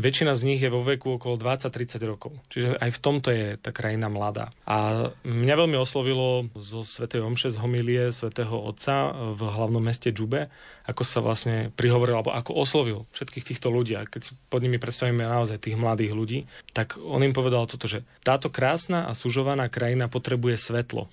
väčšina 0.00 0.32
z 0.34 0.42
nich 0.48 0.60
je 0.64 0.72
vo 0.72 0.80
veku 0.80 1.20
okolo 1.20 1.36
20-30 1.36 2.00
rokov. 2.08 2.32
Čiže 2.48 2.80
aj 2.80 2.90
v 2.90 3.02
tomto 3.04 3.28
je 3.30 3.60
tá 3.60 3.70
krajina 3.70 4.08
mladá. 4.08 4.50
A 4.64 5.08
mňa 5.22 5.54
veľmi 5.54 5.76
oslovilo 5.76 6.48
zo 6.56 6.82
svätej 6.82 7.20
Omše 7.20 7.52
z 7.52 7.60
homilie 7.60 8.10
svätého 8.10 8.56
Otca 8.56 9.12
v 9.36 9.40
hlavnom 9.44 9.84
meste 9.84 10.08
Džube, 10.10 10.48
ako 10.88 11.02
sa 11.04 11.20
vlastne 11.20 11.70
prihovoril, 11.76 12.18
alebo 12.18 12.32
ako 12.32 12.56
oslovil 12.56 13.04
všetkých 13.12 13.54
týchto 13.54 13.68
ľudí. 13.68 13.94
A 13.94 14.08
keď 14.08 14.20
si 14.26 14.32
pod 14.48 14.64
nimi 14.64 14.80
predstavíme 14.80 15.22
naozaj 15.22 15.62
tých 15.62 15.76
mladých 15.76 16.16
ľudí, 16.16 16.38
tak 16.72 16.98
on 16.98 17.22
im 17.22 17.36
povedal 17.36 17.68
toto, 17.68 17.86
že 17.86 18.02
táto 18.24 18.48
krásna 18.48 19.06
a 19.06 19.14
sužovaná 19.14 19.68
krajina 19.68 20.08
potrebuje 20.10 20.58
svetlo, 20.58 21.06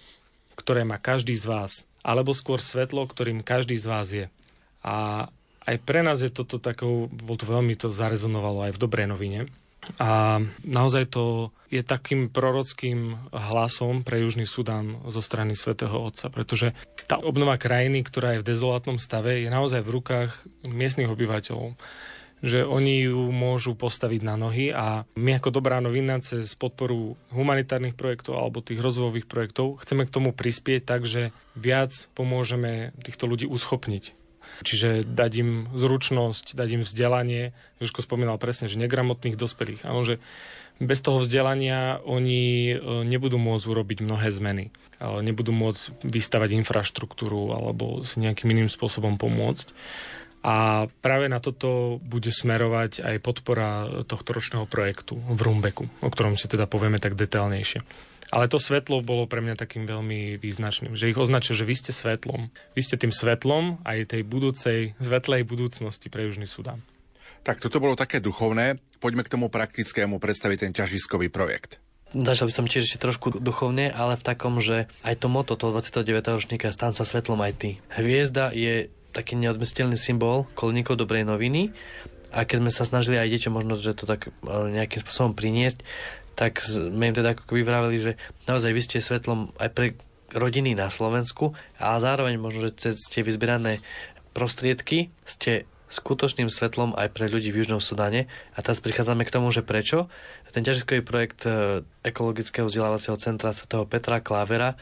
ktoré 0.58 0.88
má 0.88 0.98
každý 0.98 1.38
z 1.38 1.46
vás 1.46 1.74
alebo 2.08 2.32
skôr 2.32 2.64
svetlo, 2.64 3.04
ktorým 3.04 3.44
každý 3.44 3.76
z 3.76 3.86
vás 3.86 4.08
je. 4.16 4.26
A 4.80 5.28
aj 5.68 5.78
pre 5.84 5.99
nás 5.99 6.24
je 6.24 6.32
toto 6.32 6.63
takou, 6.63 7.11
bol 7.11 7.36
to 7.36 7.43
veľmi 7.43 7.76
to 7.76 7.91
zarezonovalo 7.91 8.72
aj 8.72 8.76
v 8.76 8.82
dobrej 8.82 9.07
novine. 9.11 9.39
A 9.99 10.41
naozaj 10.68 11.15
to 11.15 11.55
je 11.72 11.80
takým 11.80 12.28
prorockým 12.28 13.15
hlasom 13.32 14.03
pre 14.03 14.20
Južný 14.20 14.43
Sudán 14.43 14.99
zo 15.07 15.24
strany 15.24 15.55
svätého 15.55 15.95
Otca, 15.95 16.28
pretože 16.28 16.76
tá 17.07 17.15
obnova 17.20 17.55
krajiny, 17.55 18.03
ktorá 18.03 18.36
je 18.36 18.41
v 18.43 18.49
dezolátnom 18.51 18.99
stave, 18.99 19.43
je 19.43 19.49
naozaj 19.51 19.84
v 19.84 19.93
rukách 19.95 20.32
miestnych 20.68 21.11
obyvateľov 21.11 21.76
že 22.38 22.61
oni 22.61 23.09
ju 23.09 23.34
môžu 23.34 23.74
postaviť 23.74 24.22
na 24.22 24.38
nohy 24.38 24.70
a 24.70 25.09
my 25.18 25.41
ako 25.41 25.57
dobrá 25.57 25.82
novina 25.82 26.22
cez 26.22 26.53
podporu 26.53 27.18
humanitárnych 27.34 27.97
projektov 27.97 28.38
alebo 28.38 28.61
tých 28.61 28.78
rozvojových 28.78 29.26
projektov 29.26 29.82
chceme 29.82 30.05
k 30.05 30.13
tomu 30.13 30.30
prispieť 30.38 30.86
tak, 30.86 31.09
že 31.09 31.34
viac 31.57 32.05
pomôžeme 32.13 32.93
týchto 33.01 33.26
ľudí 33.26 33.49
uschopniť. 33.49 34.16
Čiže 34.66 35.06
dať 35.06 35.32
im 35.39 35.52
zručnosť, 35.74 36.58
dať 36.58 36.70
im 36.78 36.82
vzdelanie. 36.84 37.56
Jožko 37.78 38.02
spomínal 38.02 38.41
presne, 38.41 38.66
že 38.72 38.82
negramotných 38.82 39.38
dospelých. 39.38 39.86
Áno, 39.86 40.04
že 40.04 40.18
bez 40.78 41.02
toho 41.02 41.22
vzdelania 41.22 42.02
oni 42.06 42.74
e, 42.74 42.76
nebudú 43.06 43.41
môcť 43.41 43.66
urobiť 43.66 43.98
mnohé 44.06 44.30
zmeny. 44.30 44.70
Nebudú 44.98 45.54
môcť 45.54 46.10
vystavať 46.10 46.58
infraštruktúru 46.58 47.54
alebo 47.54 48.02
s 48.02 48.18
nejakým 48.18 48.50
iným 48.50 48.70
spôsobom 48.70 49.22
pomôcť. 49.22 49.70
A 50.48 50.88
práve 51.02 51.28
na 51.28 51.41
toto 51.41 52.00
bude 52.00 52.30
smerovať 52.30 53.04
aj 53.04 53.16
podpora 53.20 53.70
tohto 54.06 54.38
ročného 54.38 54.66
projektu 54.70 55.18
v 55.18 55.38
Rumbeku, 55.38 55.86
o 56.02 56.10
ktorom 56.10 56.38
si 56.39 56.48
teda 56.48 56.70
povieme 56.70 57.02
tak 57.02 57.18
detailnejšie. 57.18 57.84
Ale 58.28 58.52
to 58.52 58.60
svetlo 58.60 59.00
bolo 59.00 59.24
pre 59.24 59.40
mňa 59.40 59.56
takým 59.56 59.88
veľmi 59.88 60.36
význačným, 60.38 61.00
že 61.00 61.08
ich 61.08 61.16
označil, 61.16 61.56
že 61.56 61.64
vy 61.64 61.76
ste 61.80 61.92
svetlom. 61.96 62.52
Vy 62.76 62.82
ste 62.84 63.00
tým 63.00 63.16
svetlom 63.16 63.80
aj 63.88 64.12
tej 64.12 64.22
budúcej, 64.28 64.80
svetlej 65.00 65.48
budúcnosti 65.48 66.12
pre 66.12 66.28
Južný 66.28 66.44
Sudán. 66.44 66.84
Tak 67.48 67.64
toto 67.64 67.80
bolo 67.80 67.96
také 67.96 68.20
duchovné. 68.20 68.76
Poďme 69.00 69.24
k 69.24 69.32
tomu 69.32 69.48
praktickému 69.48 70.20
predstaviť 70.20 70.68
ten 70.68 70.72
ťažiskový 70.76 71.32
projekt. 71.32 71.80
Začal 72.12 72.48
by 72.48 72.54
som 72.56 72.68
tiež 72.68 72.88
ešte 72.88 73.04
trošku 73.04 73.40
duchovne, 73.44 73.92
ale 73.92 74.16
v 74.16 74.24
takom, 74.24 74.64
že 74.64 74.88
aj 75.04 75.24
to 75.24 75.28
moto 75.28 75.60
toho 75.60 75.76
29. 75.76 76.08
ročníka 76.24 76.72
Stan 76.72 76.96
sa 76.96 77.04
svetlom 77.04 77.40
aj 77.44 77.54
ty. 77.60 77.70
Hviezda 77.92 78.56
je 78.56 78.88
taký 79.12 79.36
neodmysliteľný 79.40 80.00
symbol 80.00 80.48
koleníkov 80.56 81.00
dobrej 81.00 81.28
noviny 81.28 81.76
a 82.32 82.44
keď 82.44 82.58
sme 82.64 82.72
sa 82.72 82.84
snažili 82.84 83.16
aj 83.16 83.32
deťom 83.32 83.54
možno, 83.56 83.80
že 83.80 83.96
to 83.96 84.04
tak 84.04 84.28
e, 84.28 84.32
nejakým 84.48 85.00
spôsobom 85.04 85.34
priniesť, 85.36 85.84
tak 86.38 86.62
sme 86.62 87.10
im 87.10 87.18
teda 87.18 87.34
ako 87.34 87.58
vraveli, 87.66 87.98
že 87.98 88.12
naozaj 88.46 88.70
vy 88.70 88.82
ste 88.86 89.02
svetlom 89.02 89.50
aj 89.58 89.70
pre 89.74 89.88
rodiny 90.38 90.78
na 90.78 90.94
Slovensku, 90.94 91.58
ale 91.82 91.98
zároveň 92.06 92.38
možno, 92.38 92.70
že 92.70 92.78
cez 92.78 92.96
tie 93.10 93.26
vyzbierané 93.26 93.82
prostriedky 94.38 95.10
ste 95.26 95.66
skutočným 95.88 96.52
svetlom 96.52 96.94
aj 96.94 97.16
pre 97.16 97.32
ľudí 97.32 97.50
v 97.50 97.64
Južnom 97.64 97.82
Sudáne. 97.82 98.28
A 98.54 98.62
teraz 98.62 98.84
prichádzame 98.84 99.24
k 99.24 99.34
tomu, 99.34 99.50
že 99.50 99.64
prečo. 99.64 100.12
Ten 100.52 100.62
ťažiskový 100.68 101.02
projekt 101.02 101.48
e, 101.48 101.82
ekologického 102.04 102.68
vzdelávacieho 102.68 103.16
centra 103.16 103.56
Sv. 103.56 103.88
Petra 103.88 104.20
Klávera 104.20 104.76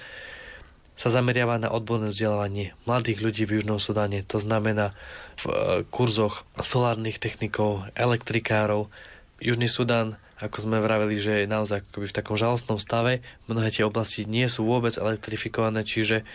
sa 0.98 1.14
zameriava 1.14 1.62
na 1.62 1.70
odborné 1.70 2.10
vzdelávanie 2.10 2.74
mladých 2.90 3.22
ľudí 3.22 3.44
v 3.46 3.62
Južnom 3.62 3.78
Sudáne. 3.78 4.26
To 4.34 4.42
znamená 4.42 4.98
v 5.40 5.44
e, 5.46 5.54
kurzoch 5.94 6.42
solárnych 6.58 7.22
technikov, 7.22 7.86
elektrikárov. 7.94 8.90
Južný 9.38 9.70
Sudán, 9.70 10.18
ako 10.40 10.68
sme 10.68 10.84
vraveli, 10.84 11.16
že 11.16 11.44
je 11.44 11.52
naozaj 11.52 11.84
akoby 11.84 12.12
v 12.12 12.18
takom 12.18 12.36
žalostnom 12.36 12.80
stave. 12.82 13.24
Mnohé 13.48 13.72
tie 13.72 13.88
oblasti 13.88 14.28
nie 14.28 14.48
sú 14.52 14.68
vôbec 14.68 14.96
elektrifikované, 15.00 15.88
čiže 15.88 16.28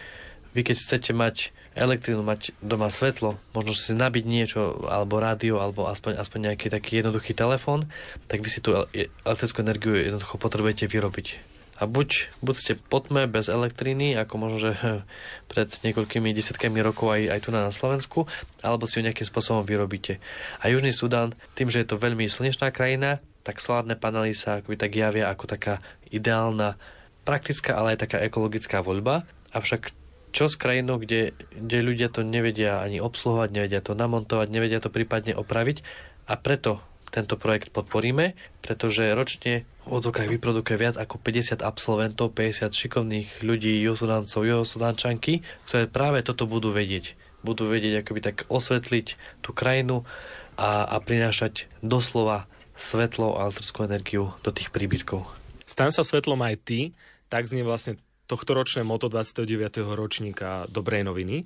vy 0.56 0.66
keď 0.66 0.76
chcete 0.82 1.10
mať 1.14 1.54
elektrínu, 1.78 2.26
mať 2.26 2.50
doma 2.58 2.90
svetlo, 2.90 3.38
možno 3.54 3.70
si 3.70 3.94
nabiť 3.94 4.24
niečo, 4.26 4.82
alebo 4.90 5.22
rádio, 5.22 5.62
alebo 5.62 5.86
aspoň, 5.86 6.18
aspoň 6.18 6.38
nejaký 6.50 6.66
taký 6.66 6.98
jednoduchý 6.98 7.38
telefón, 7.38 7.86
tak 8.26 8.42
vy 8.42 8.50
si 8.50 8.58
tú 8.58 8.74
elektrickú 9.22 9.62
energiu 9.62 9.94
jednoducho 9.94 10.42
potrebujete 10.42 10.90
vyrobiť 10.90 11.50
a 11.80 11.88
buď, 11.88 12.36
buď 12.44 12.54
ste 12.54 12.72
potme 12.76 13.24
bez 13.24 13.48
elektriny, 13.48 14.12
ako 14.12 14.34
možno, 14.36 14.58
že 14.60 14.72
pred 15.50 15.68
niekoľkými 15.80 16.36
desiatkami 16.36 16.84
rokov 16.84 17.16
aj, 17.16 17.22
aj 17.32 17.40
tu 17.40 17.50
na 17.50 17.72
Slovensku, 17.72 18.28
alebo 18.60 18.84
si 18.84 19.00
ju 19.00 19.06
nejakým 19.08 19.24
spôsobom 19.24 19.64
vyrobíte. 19.64 20.20
A 20.60 20.68
Južný 20.68 20.92
Sudán, 20.92 21.32
tým, 21.56 21.72
že 21.72 21.80
je 21.80 21.88
to 21.88 21.96
veľmi 21.96 22.28
slnečná 22.28 22.68
krajina, 22.68 23.24
tak 23.50 23.58
solárne 23.58 23.98
panely 23.98 24.30
sa 24.30 24.62
akoby 24.62 24.78
tak 24.78 24.94
javia 24.94 25.26
ako 25.26 25.50
taká 25.50 25.82
ideálna, 26.14 26.78
praktická, 27.26 27.74
ale 27.74 27.98
aj 27.98 28.06
taká 28.06 28.18
ekologická 28.22 28.78
voľba. 28.78 29.26
Avšak 29.50 29.90
čo 30.30 30.46
s 30.46 30.54
krajinou, 30.54 31.02
kde, 31.02 31.34
kde 31.50 31.78
ľudia 31.82 32.08
to 32.14 32.22
nevedia 32.22 32.78
ani 32.78 33.02
obsluhovať, 33.02 33.50
nevedia 33.50 33.82
to 33.82 33.98
namontovať, 33.98 34.46
nevedia 34.54 34.78
to 34.78 34.86
prípadne 34.86 35.34
opraviť 35.34 35.82
a 36.30 36.38
preto 36.38 36.78
tento 37.10 37.34
projekt 37.34 37.74
podporíme, 37.74 38.38
pretože 38.62 39.02
ročne 39.18 39.66
v 39.82 39.98
odzvukách 39.98 40.30
vyprodukuje 40.30 40.78
viac 40.78 40.94
ako 40.94 41.18
50 41.18 41.58
absolventov, 41.58 42.30
50 42.30 42.70
šikovných 42.70 43.42
ľudí, 43.42 43.82
juhosudáncov, 43.82 44.46
juhosudánčanky, 44.46 45.42
ktoré 45.66 45.90
práve 45.90 46.22
toto 46.22 46.46
budú 46.46 46.70
vedieť. 46.70 47.18
Budú 47.42 47.66
vedieť 47.66 48.06
akoby 48.06 48.20
tak 48.22 48.36
osvetliť 48.46 49.18
tú 49.42 49.50
krajinu 49.50 50.06
a, 50.54 50.86
a 50.86 50.96
prinášať 51.02 51.66
doslova 51.82 52.46
svetlo 52.80 53.36
a 53.36 53.46
elektrickú 53.52 53.84
energiu 53.84 54.32
do 54.40 54.50
tých 54.50 54.72
príbytkov. 54.72 55.28
Stan 55.68 55.92
sa 55.92 56.02
svetlom 56.02 56.40
aj 56.40 56.56
ty, 56.64 56.80
tak 57.28 57.46
znie 57.46 57.62
vlastne 57.62 58.00
tohto 58.24 58.56
ročné 58.56 58.82
moto 58.82 59.12
29. 59.12 59.44
ročníka 59.92 60.64
Dobrej 60.72 61.04
noviny. 61.04 61.44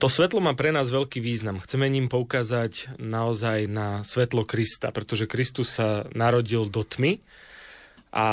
To 0.00 0.08
svetlo 0.08 0.40
má 0.40 0.56
pre 0.56 0.72
nás 0.72 0.88
veľký 0.88 1.20
význam. 1.20 1.60
Chceme 1.60 1.84
ním 1.88 2.08
poukázať 2.08 2.96
naozaj 2.96 3.68
na 3.68 4.00
svetlo 4.00 4.48
Krista, 4.48 4.92
pretože 4.96 5.28
Kristus 5.28 5.76
sa 5.76 6.08
narodil 6.16 6.68
do 6.72 6.80
tmy 6.80 7.20
a 8.10 8.26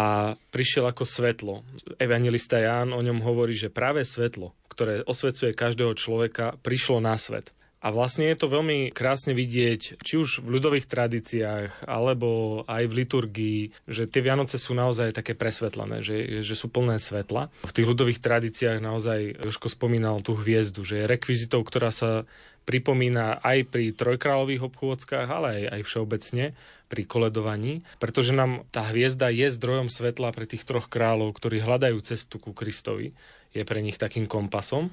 prišiel 0.50 0.88
ako 0.88 1.04
svetlo. 1.04 1.54
Evangelista 2.00 2.58
Ján 2.58 2.96
o 2.96 3.02
ňom 3.04 3.20
hovorí, 3.20 3.54
že 3.54 3.68
práve 3.74 4.08
svetlo, 4.08 4.56
ktoré 4.72 5.04
osvecuje 5.04 5.52
každého 5.54 5.94
človeka, 5.94 6.56
prišlo 6.64 7.04
na 7.04 7.20
svet. 7.20 7.52
A 7.78 7.94
vlastne 7.94 8.26
je 8.26 8.38
to 8.42 8.50
veľmi 8.50 8.90
krásne 8.90 9.38
vidieť, 9.38 10.02
či 10.02 10.14
už 10.18 10.42
v 10.42 10.58
ľudových 10.58 10.90
tradíciách, 10.90 11.86
alebo 11.86 12.62
aj 12.66 12.84
v 12.90 12.98
liturgii, 13.06 13.62
že 13.86 14.10
tie 14.10 14.26
Vianoce 14.26 14.58
sú 14.58 14.74
naozaj 14.74 15.14
také 15.14 15.38
presvetlené, 15.38 16.02
že, 16.02 16.42
že 16.42 16.58
sú 16.58 16.74
plné 16.74 16.98
svetla. 16.98 17.54
V 17.62 17.76
tých 17.78 17.86
ľudových 17.86 18.18
tradíciách 18.18 18.82
naozaj 18.82 19.46
Joško 19.46 19.70
spomínal 19.70 20.26
tú 20.26 20.34
hviezdu, 20.34 20.82
že 20.82 21.06
je 21.06 21.12
rekvizitou, 21.12 21.62
ktorá 21.62 21.94
sa 21.94 22.26
pripomína 22.66 23.46
aj 23.46 23.70
pri 23.70 23.94
trojkráľových 23.94 24.74
obchôdzkach, 24.74 25.28
ale 25.30 25.48
aj, 25.62 25.64
aj 25.78 25.82
všeobecne 25.86 26.46
pri 26.90 27.02
koledovaní, 27.06 27.86
pretože 28.02 28.34
nám 28.34 28.66
tá 28.74 28.90
hviezda 28.90 29.30
je 29.30 29.54
zdrojom 29.54 29.94
svetla 29.94 30.34
pre 30.34 30.50
tých 30.50 30.66
troch 30.66 30.90
kráľov, 30.90 31.38
ktorí 31.38 31.62
hľadajú 31.62 32.02
cestu 32.02 32.42
ku 32.42 32.58
Kristovi. 32.58 33.14
Je 33.54 33.64
pre 33.64 33.80
nich 33.86 33.96
takým 34.02 34.26
kompasom 34.26 34.92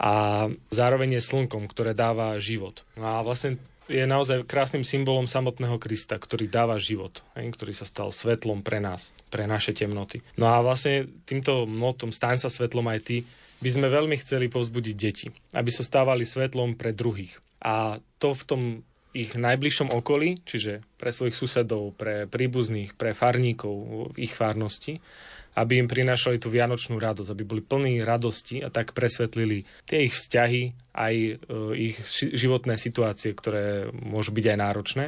a 0.00 0.48
zároveň 0.72 1.20
je 1.20 1.28
slnkom, 1.28 1.68
ktoré 1.68 1.92
dáva 1.92 2.40
život. 2.40 2.88
No 2.96 3.04
a 3.04 3.20
vlastne 3.20 3.60
je 3.90 4.06
naozaj 4.06 4.46
krásnym 4.46 4.86
symbolom 4.86 5.26
samotného 5.28 5.76
Krista, 5.76 6.16
ktorý 6.16 6.48
dáva 6.48 6.80
život, 6.80 7.20
ktorý 7.34 7.76
sa 7.76 7.84
stal 7.84 8.14
svetlom 8.14 8.64
pre 8.64 8.80
nás, 8.80 9.12
pre 9.28 9.44
naše 9.44 9.76
temnoty. 9.76 10.24
No 10.40 10.48
a 10.48 10.62
vlastne 10.64 11.10
týmto 11.28 11.68
motom 11.68 12.14
staň 12.14 12.40
sa 12.40 12.48
svetlom 12.48 12.86
aj 12.88 13.00
ty, 13.04 13.16
by 13.60 13.68
sme 13.68 13.92
veľmi 13.92 14.16
chceli 14.24 14.48
povzbudiť 14.48 14.96
deti, 14.96 15.28
aby 15.52 15.68
sa 15.68 15.84
stávali 15.84 16.24
svetlom 16.24 16.80
pre 16.80 16.96
druhých. 16.96 17.36
A 17.60 18.00
to 18.16 18.32
v 18.32 18.42
tom 18.48 18.62
ich 19.10 19.34
najbližšom 19.34 19.90
okolí, 19.90 20.40
čiže 20.46 20.86
pre 20.96 21.10
svojich 21.10 21.34
susedov, 21.34 21.98
pre 21.98 22.30
príbuzných, 22.30 22.94
pre 22.94 23.12
farníkov 23.12 23.74
v 24.14 24.22
ich 24.22 24.32
farnosti, 24.32 25.02
aby 25.54 25.82
im 25.82 25.88
prinášali 25.90 26.38
tú 26.38 26.52
vianočnú 26.52 26.98
radosť, 27.00 27.30
aby 27.30 27.42
boli 27.42 27.62
plní 27.64 28.06
radosti 28.06 28.62
a 28.62 28.70
tak 28.70 28.94
presvetlili 28.94 29.66
tie 29.86 30.06
ich 30.06 30.14
vzťahy, 30.14 30.92
aj 30.94 31.14
e, 31.14 31.32
ich 31.90 31.96
životné 32.14 32.78
situácie, 32.78 33.34
ktoré 33.34 33.90
môžu 33.90 34.30
byť 34.30 34.44
aj 34.46 34.58
náročné, 34.58 35.04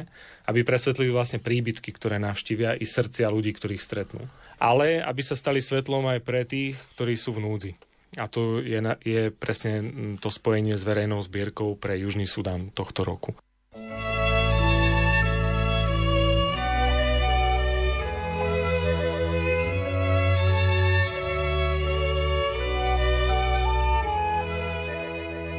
aby 0.47 0.67
presvetlili 0.67 1.11
vlastne 1.11 1.39
príbytky, 1.39 1.95
ktoré 1.95 2.19
navštívia 2.19 2.75
i 2.75 2.83
srdcia 2.83 3.31
ľudí, 3.31 3.55
ktorých 3.55 3.83
stretnú. 3.83 4.27
Ale 4.59 4.99
aby 4.99 5.21
sa 5.23 5.35
stali 5.35 5.59
svetlom 5.59 6.07
aj 6.11 6.19
pre 6.23 6.47
tých, 6.47 6.79
ktorí 6.95 7.15
sú 7.19 7.35
v 7.35 7.43
núdzi. 7.43 7.71
A 8.13 8.29
to 8.29 8.61
je, 8.61 8.77
je 9.01 9.33
presne 9.33 9.73
to 10.21 10.29
spojenie 10.29 10.77
s 10.77 10.85
verejnou 10.85 11.25
zbierkou 11.25 11.73
pre 11.73 11.97
Južný 11.97 12.29
Sudan 12.29 12.69
tohto 12.69 13.01
roku. 13.01 13.33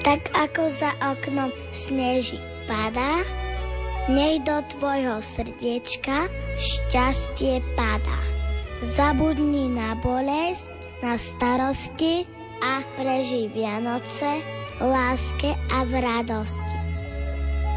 Tak 0.05 0.21
ako 0.37 0.69
za 0.69 0.93
oknom 1.01 1.49
sneží 1.73 2.37
padá, 2.69 3.25
nech 4.13 4.45
do 4.45 4.61
tvojho 4.77 5.25
srdiečka 5.25 6.29
šťastie 6.61 7.65
padá. 7.73 8.21
Zabudni 8.85 9.73
na 9.73 9.97
bolesť, 9.97 10.69
na 11.01 11.17
starosti 11.17 12.29
a 12.61 12.85
preži 13.01 13.49
Vianoce 13.49 14.45
láske 14.77 15.57
a 15.73 15.89
v 15.89 15.93
radosti. 16.05 16.79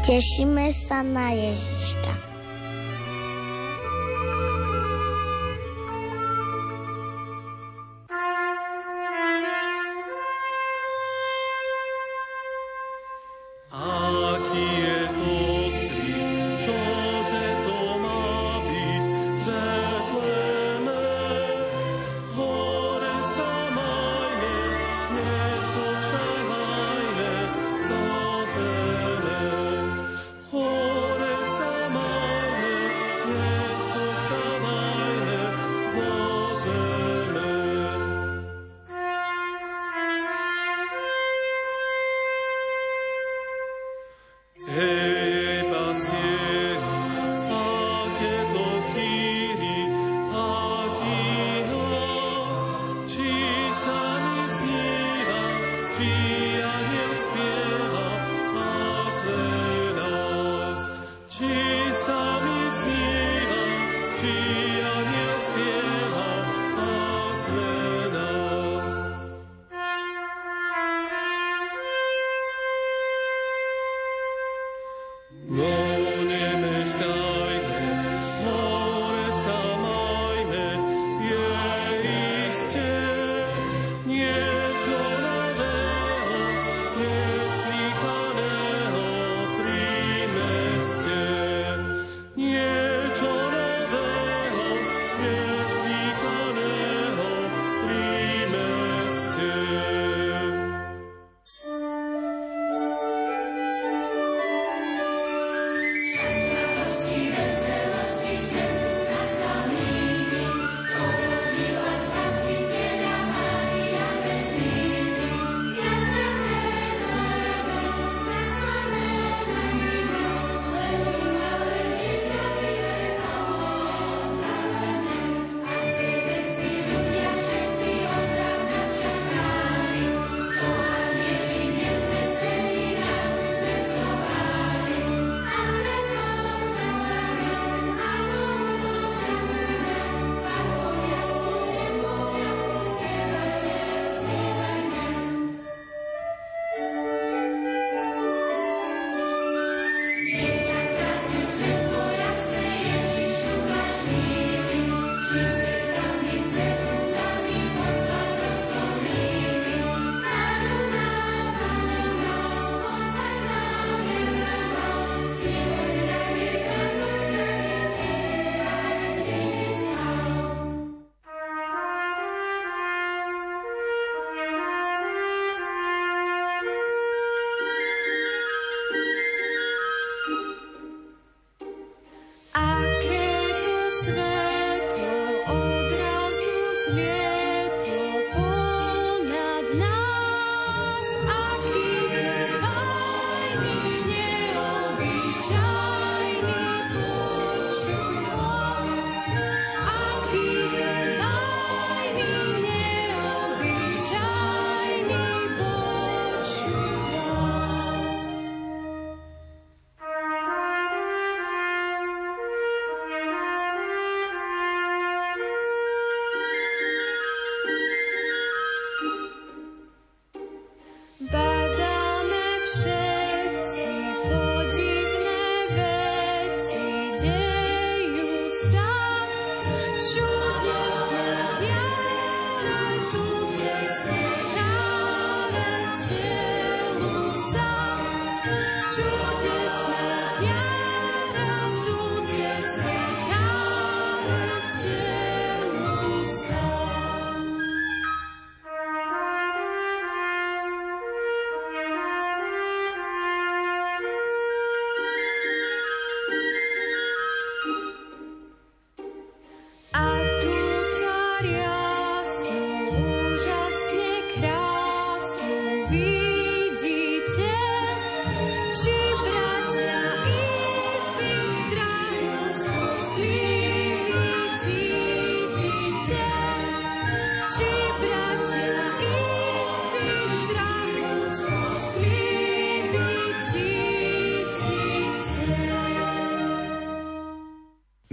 Tešíme 0.04 0.68
sa 0.72 1.00
na 1.00 1.32
Ježiška. 1.32 2.12
Hore 8.08 8.37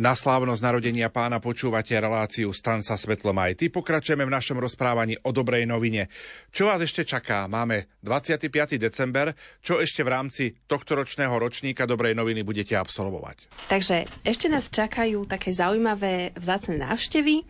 Na 0.05 0.13
slávnosť 0.13 0.61
narodenia 0.61 1.09
pána 1.09 1.41
počúvate 1.41 1.97
reláciu 1.97 2.53
Stan 2.53 2.85
sa 2.85 2.93
svetlom 2.93 3.33
aj 3.41 3.57
ty. 3.57 3.73
Pokračujeme 3.73 4.21
v 4.21 4.37
našom 4.37 4.61
rozprávaní 4.61 5.17
o 5.25 5.33
dobrej 5.33 5.65
novine. 5.65 6.13
Čo 6.53 6.69
vás 6.69 6.77
ešte 6.77 7.01
čaká? 7.01 7.49
Máme 7.49 7.89
25. 8.05 8.77
december. 8.77 9.33
Čo 9.65 9.81
ešte 9.81 10.05
v 10.05 10.13
rámci 10.13 10.43
tohto 10.69 10.93
ročného 10.93 11.33
ročníka 11.33 11.89
dobrej 11.89 12.13
noviny 12.13 12.45
budete 12.45 12.77
absolvovať? 12.77 13.49
Takže 13.65 14.05
ešte 14.21 14.45
nás 14.45 14.69
čakajú 14.69 15.25
také 15.25 15.49
zaujímavé 15.49 16.37
vzácne 16.37 16.85
návštevy. 16.85 17.41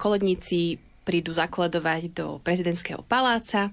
Koledníci 0.00 0.80
prídu 1.04 1.36
zakoledovať 1.36 2.08
do 2.16 2.40
prezidentského 2.40 3.04
paláca. 3.04 3.68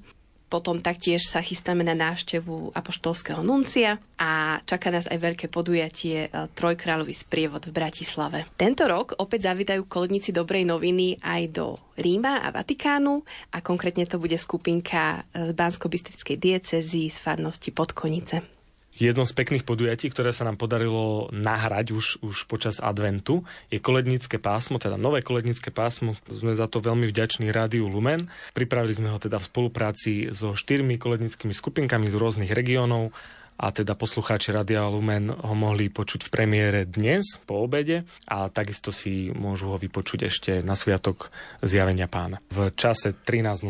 Potom 0.49 0.81
taktiež 0.81 1.29
sa 1.29 1.45
chystáme 1.45 1.85
na 1.85 1.93
návštevu 1.93 2.73
apoštolského 2.73 3.45
nuncia 3.45 4.01
a 4.17 4.59
čaká 4.65 4.89
nás 4.89 5.05
aj 5.05 5.21
veľké 5.21 5.45
podujatie 5.47 6.25
e, 6.25 6.29
Trojkráľový 6.57 7.13
sprievod 7.13 7.69
v 7.69 7.77
Bratislave. 7.77 8.49
Tento 8.57 8.89
rok 8.89 9.13
opäť 9.21 9.53
zavítajú 9.53 9.85
koledníci 9.85 10.33
dobrej 10.33 10.65
noviny 10.65 11.21
aj 11.21 11.41
do 11.53 11.77
Ríma 11.95 12.41
a 12.41 12.49
Vatikánu 12.49 13.21
a 13.53 13.61
konkrétne 13.61 14.09
to 14.09 14.17
bude 14.17 14.35
skupinka 14.35 15.23
z 15.31 15.53
Bansko-Bystrickej 15.53 16.35
diecezy 16.35 17.13
z 17.13 17.17
farnosti 17.21 17.69
Podkonice. 17.69 18.58
Jedno 18.99 19.23
z 19.23 19.31
pekných 19.31 19.63
podujatí, 19.63 20.11
ktoré 20.11 20.35
sa 20.35 20.43
nám 20.43 20.59
podarilo 20.59 21.31
nahrať 21.31 21.95
už, 21.95 22.05
už 22.19 22.43
počas 22.51 22.83
adventu, 22.83 23.47
je 23.71 23.79
kolednícke 23.79 24.43
pásmo, 24.43 24.75
teda 24.75 24.99
nové 24.99 25.23
kolednícke 25.23 25.71
pásmo. 25.71 26.19
Sme 26.27 26.51
za 26.51 26.67
to 26.67 26.83
veľmi 26.83 27.07
vďační 27.07 27.55
Rádiu 27.55 27.87
Lumen. 27.87 28.27
Pripravili 28.51 28.91
sme 28.91 29.07
ho 29.07 29.15
teda 29.15 29.39
v 29.39 29.47
spolupráci 29.47 30.35
so 30.35 30.51
štyrmi 30.51 30.99
koledníckými 30.99 31.55
skupinkami 31.55 32.11
z 32.11 32.15
rôznych 32.19 32.51
regiónov 32.51 33.15
a 33.55 33.71
teda 33.71 33.95
poslucháči 33.95 34.51
Radia 34.51 34.83
Lumen 34.91 35.31
ho 35.31 35.55
mohli 35.55 35.87
počuť 35.87 36.27
v 36.27 36.33
premiére 36.35 36.79
dnes 36.83 37.39
po 37.47 37.63
obede 37.63 38.03
a 38.27 38.51
takisto 38.51 38.91
si 38.91 39.31
môžu 39.31 39.71
ho 39.71 39.77
vypočuť 39.79 40.19
ešte 40.27 40.51
na 40.59 40.75
Sviatok 40.75 41.31
zjavenia 41.63 42.11
pána 42.11 42.43
v 42.51 42.71
čase 42.75 43.15
13.00. 43.15 43.63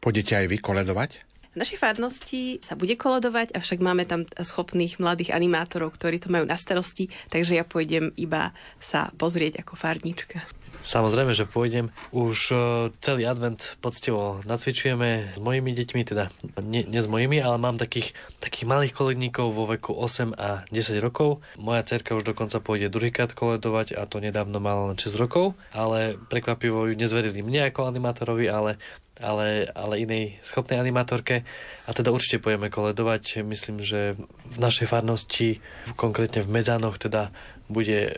Pôjdete 0.00 0.32
aj 0.32 0.46
vy 0.48 0.56
koledovať? 0.64 1.25
V 1.56 1.64
našej 1.64 1.80
farnosti 1.80 2.60
sa 2.60 2.76
bude 2.76 3.00
kolodovať, 3.00 3.56
avšak 3.56 3.80
máme 3.80 4.04
tam 4.04 4.28
schopných 4.28 5.00
mladých 5.00 5.32
animátorov, 5.32 5.96
ktorí 5.96 6.20
to 6.20 6.28
majú 6.28 6.44
na 6.44 6.52
starosti, 6.52 7.08
takže 7.32 7.56
ja 7.56 7.64
pôjdem 7.64 8.12
iba 8.20 8.52
sa 8.76 9.08
pozrieť 9.16 9.64
ako 9.64 9.72
farníčka. 9.72 10.44
Samozrejme, 10.86 11.34
že 11.34 11.50
pôjdem. 11.50 11.90
Už 12.14 12.54
e, 12.54 12.56
celý 13.02 13.26
advent 13.26 13.74
poctivo 13.82 14.38
nacvičujeme 14.46 15.34
s 15.34 15.40
mojimi 15.42 15.74
deťmi, 15.74 16.02
teda 16.06 16.30
nie, 16.62 16.86
nie 16.86 17.02
s 17.02 17.10
mojimi, 17.10 17.42
ale 17.42 17.58
mám 17.58 17.74
takých, 17.74 18.14
takých 18.38 18.70
malých 18.70 18.94
koledníkov 18.94 19.50
vo 19.50 19.66
veku 19.66 19.98
8 19.98 20.38
a 20.38 20.62
10 20.70 21.02
rokov. 21.02 21.42
Moja 21.58 21.82
cerka 21.82 22.14
už 22.14 22.22
dokonca 22.22 22.62
pôjde 22.62 22.86
druhýkrát 22.86 23.34
koledovať 23.34 23.98
a 23.98 24.06
to 24.06 24.22
nedávno 24.22 24.62
mala 24.62 24.94
len 24.94 24.96
6 24.96 25.18
rokov, 25.18 25.58
ale 25.74 26.14
prekvapivo 26.30 26.86
ju 26.86 26.94
nezverili 26.94 27.42
mne 27.42 27.74
ako 27.74 27.90
animátorovi, 27.90 28.46
ale 28.46 28.78
ale, 29.16 29.64
ale 29.72 30.04
inej 30.04 30.36
schopnej 30.44 30.76
animátorke. 30.76 31.48
A 31.88 31.90
teda 31.96 32.12
určite 32.12 32.36
pojeme 32.36 32.68
koledovať. 32.68 33.40
Myslím, 33.48 33.80
že 33.80 34.12
v 34.44 34.58
našej 34.60 34.92
farnosti, 34.92 35.64
konkrétne 35.96 36.44
v 36.44 36.52
Medzanoch, 36.52 37.00
teda 37.00 37.32
bude 37.66 38.14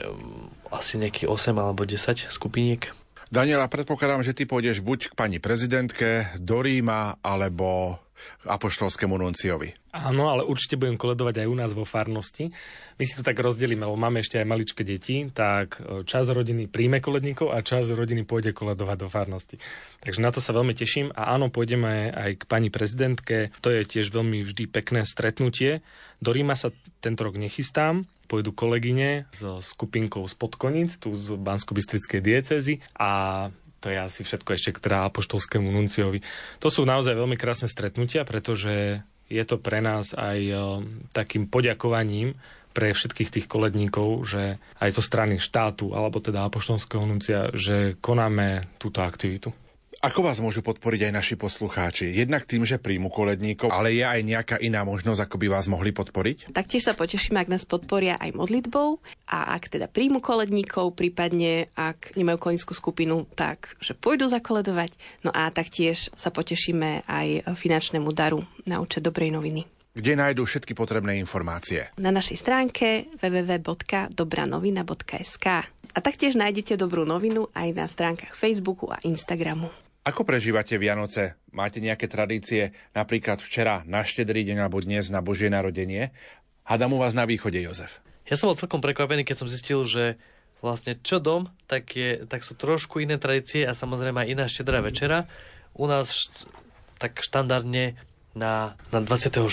asi 0.72 1.00
nejaký 1.00 1.28
8 1.28 1.54
alebo 1.56 1.84
10 1.84 2.28
skupiniek. 2.28 2.92
Daniela, 3.28 3.68
predpokladám, 3.68 4.24
že 4.24 4.32
ty 4.32 4.48
pôjdeš 4.48 4.80
buď 4.80 5.12
k 5.12 5.16
pani 5.16 5.36
prezidentke, 5.36 6.32
do 6.40 6.64
Ríma, 6.64 7.20
alebo 7.20 8.00
apoštolskému 8.46 9.18
nunciovi. 9.18 9.74
Áno, 9.94 10.30
ale 10.30 10.44
určite 10.44 10.76
budem 10.76 11.00
koledovať 11.00 11.42
aj 11.42 11.48
u 11.48 11.56
nás 11.56 11.70
vo 11.72 11.82
farnosti. 11.82 12.52
My 12.98 13.04
si 13.08 13.16
to 13.16 13.26
tak 13.26 13.40
rozdelíme, 13.40 13.82
lebo 13.82 13.98
máme 13.98 14.20
ešte 14.20 14.38
aj 14.38 14.46
maličké 14.46 14.82
deti, 14.84 15.26
tak 15.32 15.80
e, 15.80 16.04
čas 16.04 16.28
rodiny 16.28 16.68
príjme 16.68 17.00
koledníkov 17.02 17.50
a 17.50 17.64
čas 17.64 17.88
rodiny 17.90 18.22
pôjde 18.28 18.52
koledovať 18.52 18.96
do 19.00 19.08
farnosti. 19.08 19.56
Takže 20.04 20.20
na 20.22 20.30
to 20.30 20.38
sa 20.44 20.52
veľmi 20.52 20.76
teším 20.76 21.10
a 21.16 21.34
áno, 21.34 21.48
pôjdeme 21.48 22.12
aj 22.14 22.30
k 22.40 22.48
pani 22.50 22.68
prezidentke. 22.68 23.50
To 23.64 23.72
je 23.72 23.82
tiež 23.88 24.12
veľmi 24.12 24.44
vždy 24.44 24.68
pekné 24.70 25.08
stretnutie. 25.08 25.80
Do 26.18 26.34
Ríma 26.34 26.58
sa 26.58 26.74
tento 26.98 27.22
rok 27.22 27.38
nechystám, 27.38 28.04
pôjdu 28.28 28.52
kolegyne 28.52 29.30
s 29.32 29.40
skupinkou 29.64 30.26
z 30.28 30.34
Podkonic, 30.36 31.00
tu 31.00 31.16
z 31.16 31.32
bansko 31.38 31.72
diecezy 31.72 32.84
a 32.98 33.48
to 33.78 33.90
je 33.90 33.98
asi 33.98 34.20
všetko 34.26 34.50
ešte 34.54 34.70
k 34.74 34.82
teda 34.90 35.06
apoštolskému 35.06 35.70
nunciovi. 35.70 36.22
To 36.58 36.68
sú 36.68 36.82
naozaj 36.82 37.14
veľmi 37.14 37.38
krásne 37.38 37.70
stretnutia, 37.70 38.26
pretože 38.26 39.02
je 39.28 39.44
to 39.44 39.60
pre 39.60 39.84
nás 39.84 40.16
aj 40.16 40.38
e, 40.40 40.54
takým 41.12 41.46
poďakovaním 41.46 42.34
pre 42.72 42.94
všetkých 42.94 43.32
tých 43.34 43.46
koledníkov, 43.50 44.24
že 44.24 44.62
aj 44.78 44.90
zo 44.94 45.02
strany 45.02 45.42
štátu, 45.42 45.92
alebo 45.92 46.22
teda 46.22 46.46
apoštolského 46.46 47.02
nuncia, 47.04 47.50
že 47.52 47.98
konáme 47.98 48.70
túto 48.78 49.02
aktivitu. 49.02 49.52
Ako 49.98 50.22
vás 50.22 50.38
môžu 50.38 50.62
podporiť 50.62 51.10
aj 51.10 51.12
naši 51.18 51.34
poslucháči? 51.34 52.14
Jednak 52.14 52.46
tým, 52.46 52.62
že 52.62 52.78
príjmu 52.78 53.10
koledníkov, 53.10 53.74
ale 53.74 53.98
je 53.98 54.06
aj 54.06 54.22
nejaká 54.22 54.54
iná 54.62 54.86
možnosť, 54.86 55.26
ako 55.26 55.42
by 55.42 55.50
vás 55.50 55.66
mohli 55.66 55.90
podporiť? 55.90 56.54
Taktiež 56.54 56.86
sa 56.86 56.94
potešíme, 56.94 57.34
ak 57.34 57.50
nás 57.50 57.66
podporia 57.66 58.14
aj 58.14 58.30
modlitbou 58.30 59.02
a 59.26 59.58
ak 59.58 59.74
teda 59.74 59.90
príjmu 59.90 60.22
koledníkov, 60.22 60.94
prípadne 60.94 61.66
ak 61.74 62.14
nemajú 62.14 62.38
koledníckú 62.38 62.78
skupinu, 62.78 63.26
tak 63.34 63.74
že 63.82 63.98
pôjdu 63.98 64.30
zakoledovať. 64.30 64.94
No 65.26 65.34
a 65.34 65.50
taktiež 65.50 66.14
sa 66.14 66.30
potešíme 66.30 67.02
aj 67.10 67.58
finančnému 67.58 68.14
daru 68.14 68.46
na 68.70 68.78
účet 68.78 69.02
dobrej 69.02 69.34
noviny 69.34 69.66
kde 69.98 70.14
nájdú 70.14 70.46
všetky 70.46 70.78
potrebné 70.78 71.18
informácie. 71.18 71.90
Na 71.98 72.14
našej 72.14 72.38
stránke 72.38 73.10
www.dobranovina.sk 73.18 75.46
a 75.66 75.98
taktiež 75.98 76.38
nájdete 76.38 76.78
dobrú 76.78 77.02
novinu 77.02 77.50
aj 77.50 77.68
na 77.74 77.90
stránkach 77.90 78.38
Facebooku 78.38 78.94
a 78.94 79.02
Instagramu. 79.02 79.74
Ako 80.08 80.24
prežívate 80.24 80.72
Vianoce? 80.80 81.36
Máte 81.52 81.84
nejaké 81.84 82.08
tradície? 82.08 82.72
Napríklad 82.96 83.44
včera 83.44 83.84
na 83.84 84.00
štedrý 84.00 84.40
deň 84.40 84.64
alebo 84.64 84.80
dnes 84.80 85.12
na 85.12 85.20
Božie 85.20 85.52
narodenie? 85.52 86.16
Hadam 86.64 86.96
u 86.96 86.98
vás 87.04 87.12
na 87.12 87.28
východe, 87.28 87.60
Jozef. 87.60 88.00
Ja 88.24 88.40
som 88.40 88.48
bol 88.48 88.56
celkom 88.56 88.80
prekvapený, 88.80 89.28
keď 89.28 89.36
som 89.36 89.52
zistil, 89.52 89.84
že 89.84 90.16
vlastne 90.64 90.96
čo 90.96 91.20
dom, 91.20 91.52
tak, 91.68 91.92
je, 91.92 92.24
tak 92.24 92.40
sú 92.40 92.56
trošku 92.56 93.04
iné 93.04 93.20
tradície 93.20 93.68
a 93.68 93.76
samozrejme 93.76 94.24
aj 94.24 94.28
iná 94.32 94.44
štedrá 94.48 94.80
večera. 94.80 95.28
U 95.76 95.84
nás 95.84 96.08
št, 96.08 96.48
tak 96.96 97.20
štandardne 97.20 98.00
na, 98.32 98.80
na 98.88 99.04
24. 99.04 99.44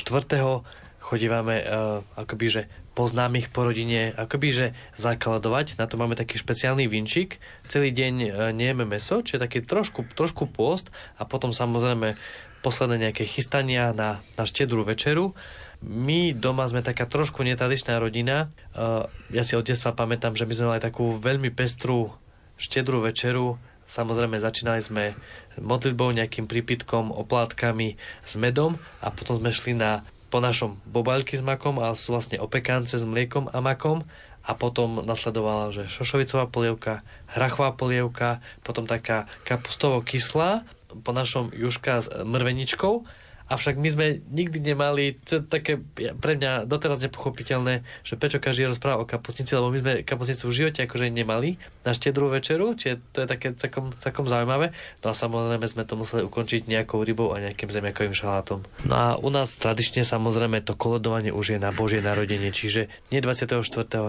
chodívame 1.03 1.67
uh, 1.67 1.99
akoby, 2.15 2.45
že 2.47 2.61
poznámych 2.95 3.51
po 3.51 3.67
rodine, 3.67 4.15
akoby, 4.15 4.47
že 4.55 4.67
zakladovať. 4.95 5.75
Na 5.75 5.85
to 5.85 5.99
máme 5.99 6.15
taký 6.15 6.39
špeciálny 6.39 6.87
vinčik. 6.87 7.43
Celý 7.67 7.91
deň 7.91 8.13
e, 8.23 8.29
nejeme 8.55 8.87
meso, 8.87 9.19
čiže 9.19 9.43
taký 9.43 9.61
trošku, 9.67 10.07
trošku 10.15 10.47
post 10.47 10.89
a 11.19 11.27
potom 11.27 11.51
samozrejme 11.51 12.15
posledné 12.63 13.11
nejaké 13.11 13.27
chystania 13.27 13.91
na, 13.91 14.23
na 14.39 14.43
štedrú 14.47 14.87
večeru. 14.87 15.35
My 15.83 16.31
doma 16.31 16.65
sme 16.65 16.81
taká 16.81 17.05
trošku 17.05 17.43
netradičná 17.43 17.99
rodina. 17.99 18.47
E, 18.71 19.05
ja 19.35 19.43
si 19.43 19.59
od 19.59 19.67
detstva 19.67 19.91
pamätám, 19.91 20.39
že 20.39 20.47
my 20.47 20.53
sme 20.55 20.69
mali 20.71 20.81
takú 20.81 21.19
veľmi 21.19 21.51
pestrú 21.51 22.15
štedrú 22.55 23.03
večeru. 23.03 23.59
Samozrejme 23.85 24.41
začínali 24.41 24.81
sme 24.81 25.13
modlitbou, 25.61 26.09
nejakým 26.09 26.49
prípitkom, 26.49 27.13
oplátkami 27.13 27.99
s 28.25 28.33
medom 28.33 28.81
a 29.03 29.13
potom 29.13 29.37
sme 29.37 29.53
šli 29.53 29.77
na 29.77 30.01
po 30.35 30.43
našom 30.43 30.83
bobaľky 30.83 31.39
s 31.39 31.43
makom, 31.47 31.79
ale 31.79 31.95
sú 31.95 32.11
vlastne 32.11 32.43
opekance 32.43 32.91
s 32.91 33.07
mliekom 33.07 33.47
a 33.55 33.63
makom. 33.63 34.03
A 34.43 34.51
potom 34.51 34.99
nasledovala, 34.99 35.71
že 35.71 35.87
šošovicová 35.87 36.51
polievka, 36.51 37.07
hrachová 37.31 37.71
polievka, 37.71 38.43
potom 38.59 38.83
taká 38.83 39.31
kapustovo 39.47 40.03
kyslá, 40.03 40.67
po 40.91 41.15
našom 41.15 41.55
juška 41.55 42.03
s 42.03 42.11
mrveničkou 42.11 43.07
Avšak 43.45 43.77
my 43.77 43.89
sme 43.93 44.05
nikdy 44.33 44.73
nemali, 44.73 45.21
je 45.21 45.37
také 45.45 45.77
pre 46.17 46.33
mňa 46.33 46.65
doteraz 46.65 46.97
nepochopiteľné, 47.05 47.85
že 48.01 48.17
prečo 48.17 48.41
každý 48.41 48.65
rozpráva 48.65 49.05
o 49.05 49.09
kapusnici, 49.09 49.53
lebo 49.53 49.69
my 49.69 49.79
sme 49.81 49.93
kapusnicu 50.01 50.49
v 50.49 50.57
živote 50.57 50.79
akože 50.89 51.13
nemali 51.13 51.61
na 51.85 51.93
štedrú 51.93 52.33
večeru, 52.33 52.73
čiže 52.73 53.01
to 53.13 53.17
je 53.23 53.27
také 53.29 53.53
celkom, 53.53 53.93
celkom 54.01 54.25
zaujímavé. 54.25 54.73
No 55.05 55.13
a 55.13 55.13
samozrejme 55.13 55.65
sme 55.69 55.85
to 55.85 55.93
museli 55.93 56.25
ukončiť 56.25 56.65
nejakou 56.65 57.05
rybou 57.05 57.37
a 57.37 57.41
nejakým 57.41 57.69
zemiakovým 57.69 58.17
šalátom. 58.17 58.65
No 58.81 58.95
a 58.97 59.07
u 59.21 59.29
nás 59.29 59.53
tradične 59.53 60.01
samozrejme 60.01 60.65
to 60.65 60.73
kolodovanie 60.73 61.29
už 61.29 61.55
je 61.55 61.59
na 61.61 61.69
Božie 61.69 62.01
narodenie, 62.01 62.49
čiže 62.49 62.89
nie 63.13 63.21
24., 63.21 63.61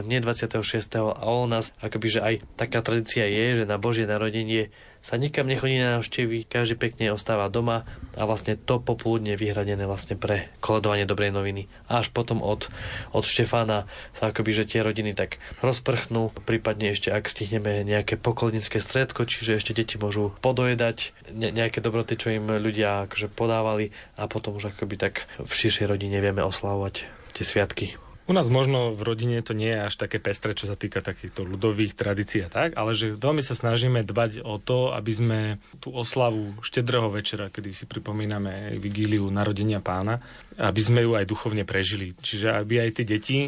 nie 0.09 0.19
26. 0.25 0.65
a 0.97 1.25
u 1.29 1.45
nás 1.45 1.77
akoby, 1.85 2.09
že 2.09 2.21
aj 2.25 2.35
taká 2.57 2.81
tradícia 2.81 3.29
je, 3.29 3.63
že 3.63 3.65
na 3.69 3.77
Božie 3.77 4.09
narodenie 4.09 4.73
sa 5.07 5.15
nikam 5.15 5.47
nechodí 5.47 5.78
na 5.78 6.03
návštevy, 6.03 6.51
každý 6.51 6.74
pekne 6.74 7.15
ostáva 7.15 7.47
doma 7.47 7.87
a 8.19 8.27
vlastne 8.27 8.59
to 8.59 8.83
popoludne 8.83 9.39
vyhradené 9.39 9.87
vlastne 9.87 10.19
pre 10.19 10.51
koledovanie 10.59 11.07
dobrej 11.07 11.31
noviny. 11.31 11.70
A 11.87 12.03
až 12.03 12.11
potom 12.11 12.43
od, 12.43 12.66
od 13.15 13.23
Štefána 13.23 13.87
sa 14.19 14.35
akoby, 14.35 14.51
že 14.51 14.66
tie 14.66 14.83
rodiny 14.83 15.15
tak 15.15 15.39
rozprchnú, 15.62 16.35
prípadne 16.43 16.91
ešte 16.91 17.15
ak 17.15 17.31
stihneme 17.31 17.87
nejaké 17.87 18.19
pokolnické 18.19 18.83
stredko, 18.83 19.31
čiže 19.31 19.62
ešte 19.62 19.78
deti 19.78 19.95
môžu 19.95 20.35
podojedať 20.43 21.15
ne, 21.31 21.55
nejaké 21.55 21.78
dobroty, 21.78 22.19
čo 22.19 22.35
im 22.35 22.51
ľudia 22.59 23.07
akože 23.07 23.31
podávali 23.31 23.95
a 24.19 24.27
potom 24.27 24.59
už 24.59 24.74
akoby 24.74 24.99
tak 24.99 25.31
v 25.39 25.47
širšej 25.47 25.87
rodine 25.87 26.19
vieme 26.19 26.43
oslavovať 26.43 27.07
tie 27.31 27.47
sviatky. 27.47 28.06
U 28.27 28.35
nás 28.35 28.51
možno 28.51 28.90
v 28.90 29.07
rodine 29.07 29.39
to 29.39 29.55
nie 29.55 29.70
je 29.70 29.86
až 29.86 29.94
také 30.03 30.19
pestré, 30.19 30.51
čo 30.59 30.66
sa 30.66 30.74
týka 30.74 30.98
takýchto 30.98 31.47
ľudových 31.47 31.94
tradícií 31.94 32.43
a 32.43 32.51
tak, 32.51 32.74
ale 32.74 32.98
že 32.98 33.15
veľmi 33.15 33.39
sa 33.39 33.55
snažíme 33.55 34.03
dbať 34.03 34.43
o 34.43 34.59
to, 34.59 34.90
aby 34.98 35.12
sme 35.15 35.40
tú 35.78 35.94
oslavu 35.94 36.59
štedrého 36.59 37.07
večera, 37.07 37.55
kedy 37.55 37.70
si 37.70 37.86
pripomíname 37.86 38.74
vigíliu 38.82 39.31
narodenia 39.31 39.78
pána, 39.78 40.19
aby 40.59 40.82
sme 40.82 41.07
ju 41.07 41.15
aj 41.15 41.23
duchovne 41.23 41.62
prežili. 41.62 42.19
Čiže 42.19 42.51
aby 42.51 42.82
aj 42.82 42.90
tie 42.98 43.07
deti 43.07 43.39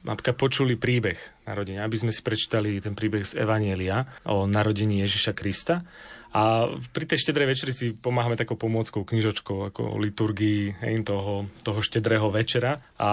napríklad 0.00 0.40
počuli 0.40 0.80
príbeh 0.80 1.44
narodenia, 1.44 1.84
aby 1.84 2.00
sme 2.00 2.08
si 2.08 2.24
prečítali 2.24 2.80
ten 2.80 2.96
príbeh 2.96 3.28
z 3.28 3.36
Evanielia 3.36 4.08
o 4.24 4.48
narodení 4.48 5.04
Ježiša 5.04 5.36
Krista 5.36 5.84
a 6.32 6.64
pri 6.96 7.04
tej 7.04 7.28
štedrej 7.28 7.52
večeri 7.52 7.72
si 7.76 7.92
pomáhame 7.92 8.40
takou 8.40 8.56
pomôckou, 8.56 9.04
knižočkou, 9.04 9.68
ako 9.68 10.00
liturgii 10.00 10.80
hej, 10.80 11.04
toho, 11.04 11.44
toho 11.60 11.84
štedrého 11.84 12.24
večera 12.32 12.80
a 12.96 13.10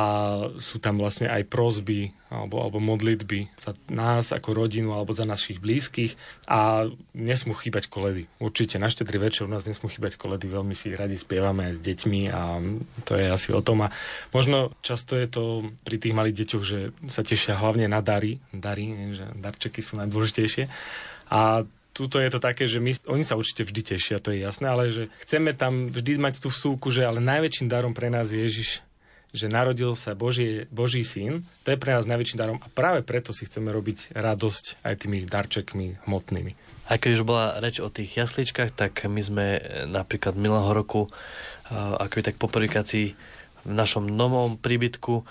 sú 0.55 0.79
tam 0.79 0.95
vlastne 1.03 1.27
aj 1.27 1.43
prozby 1.51 2.15
alebo, 2.31 2.63
alebo 2.63 2.79
modlitby 2.79 3.59
za 3.59 3.75
nás 3.91 4.31
ako 4.31 4.55
rodinu 4.55 4.95
alebo 4.95 5.11
za 5.11 5.27
našich 5.27 5.59
blízkych 5.59 6.15
a 6.47 6.87
nesmú 7.11 7.51
chýbať 7.59 7.91
koledy. 7.91 8.31
Určite 8.39 8.79
na 8.79 8.87
štedrý 8.87 9.19
večer 9.19 9.49
u 9.49 9.51
nás 9.51 9.67
nesmú 9.67 9.91
chýbať 9.91 10.15
koledy, 10.15 10.47
veľmi 10.47 10.77
si 10.77 10.95
radi 10.95 11.19
spievame 11.19 11.67
aj 11.67 11.73
s 11.75 11.81
deťmi 11.83 12.21
a 12.31 12.63
to 13.03 13.19
je 13.19 13.27
asi 13.27 13.51
o 13.51 13.59
tom. 13.59 13.83
A 13.83 13.91
možno 14.31 14.71
často 14.79 15.19
je 15.19 15.27
to 15.27 15.67
pri 15.83 15.99
tých 15.99 16.15
malých 16.15 16.47
deťoch, 16.47 16.63
že 16.63 16.95
sa 17.11 17.27
tešia 17.27 17.59
hlavne 17.59 17.91
na 17.91 17.99
dary, 17.99 18.39
dary, 18.55 18.95
že 19.11 19.27
darčeky 19.35 19.83
sú 19.83 19.99
najdôležitejšie. 19.99 20.71
A 21.29 21.67
tuto 21.99 22.23
je 22.23 22.31
to 22.31 22.39
také, 22.39 22.63
že 22.63 22.79
my, 22.79 22.95
oni 23.11 23.27
sa 23.27 23.35
určite 23.35 23.67
vždy 23.67 23.81
tešia, 23.83 24.23
to 24.23 24.31
je 24.31 24.39
jasné, 24.47 24.71
ale 24.71 24.95
že 24.95 25.11
chceme 25.27 25.51
tam 25.51 25.91
vždy 25.91 26.15
mať 26.15 26.39
tú 26.39 26.47
vsúku, 26.47 26.87
že 26.87 27.03
ale 27.03 27.19
najväčším 27.19 27.67
darom 27.67 27.91
pre 27.91 28.07
nás 28.07 28.31
je 28.31 28.39
Ježiš, 28.39 28.79
že 29.35 29.51
narodil 29.51 29.93
sa 29.93 30.15
Boží, 30.15 30.65
Boží 30.71 31.03
syn, 31.03 31.43
to 31.67 31.75
je 31.75 31.77
pre 31.77 31.91
nás 31.93 32.07
najväčším 32.07 32.39
darom 32.39 32.57
a 32.63 32.67
práve 32.71 33.03
preto 33.03 33.35
si 33.35 33.45
chceme 33.45 33.69
robiť 33.69 34.15
radosť 34.15 34.81
aj 34.81 34.95
tými 35.05 35.27
darčekmi 35.27 36.07
hmotnými. 36.07 36.55
Aj 36.89 36.97
keď 36.97 37.11
už 37.19 37.27
bola 37.27 37.59
reč 37.61 37.77
o 37.83 37.91
tých 37.93 38.15
jasličkách, 38.15 38.73
tak 38.73 39.05
my 39.05 39.21
sme 39.21 39.45
napríklad 39.85 40.33
minulého 40.33 40.73
roku, 40.73 41.11
ako 41.69 42.13
je 42.15 42.25
tak 42.25 42.41
po 42.41 42.49
publikácii 42.49 43.13
v 43.67 43.73
našom 43.75 44.07
novom 44.09 44.57
príbytku 44.57 45.21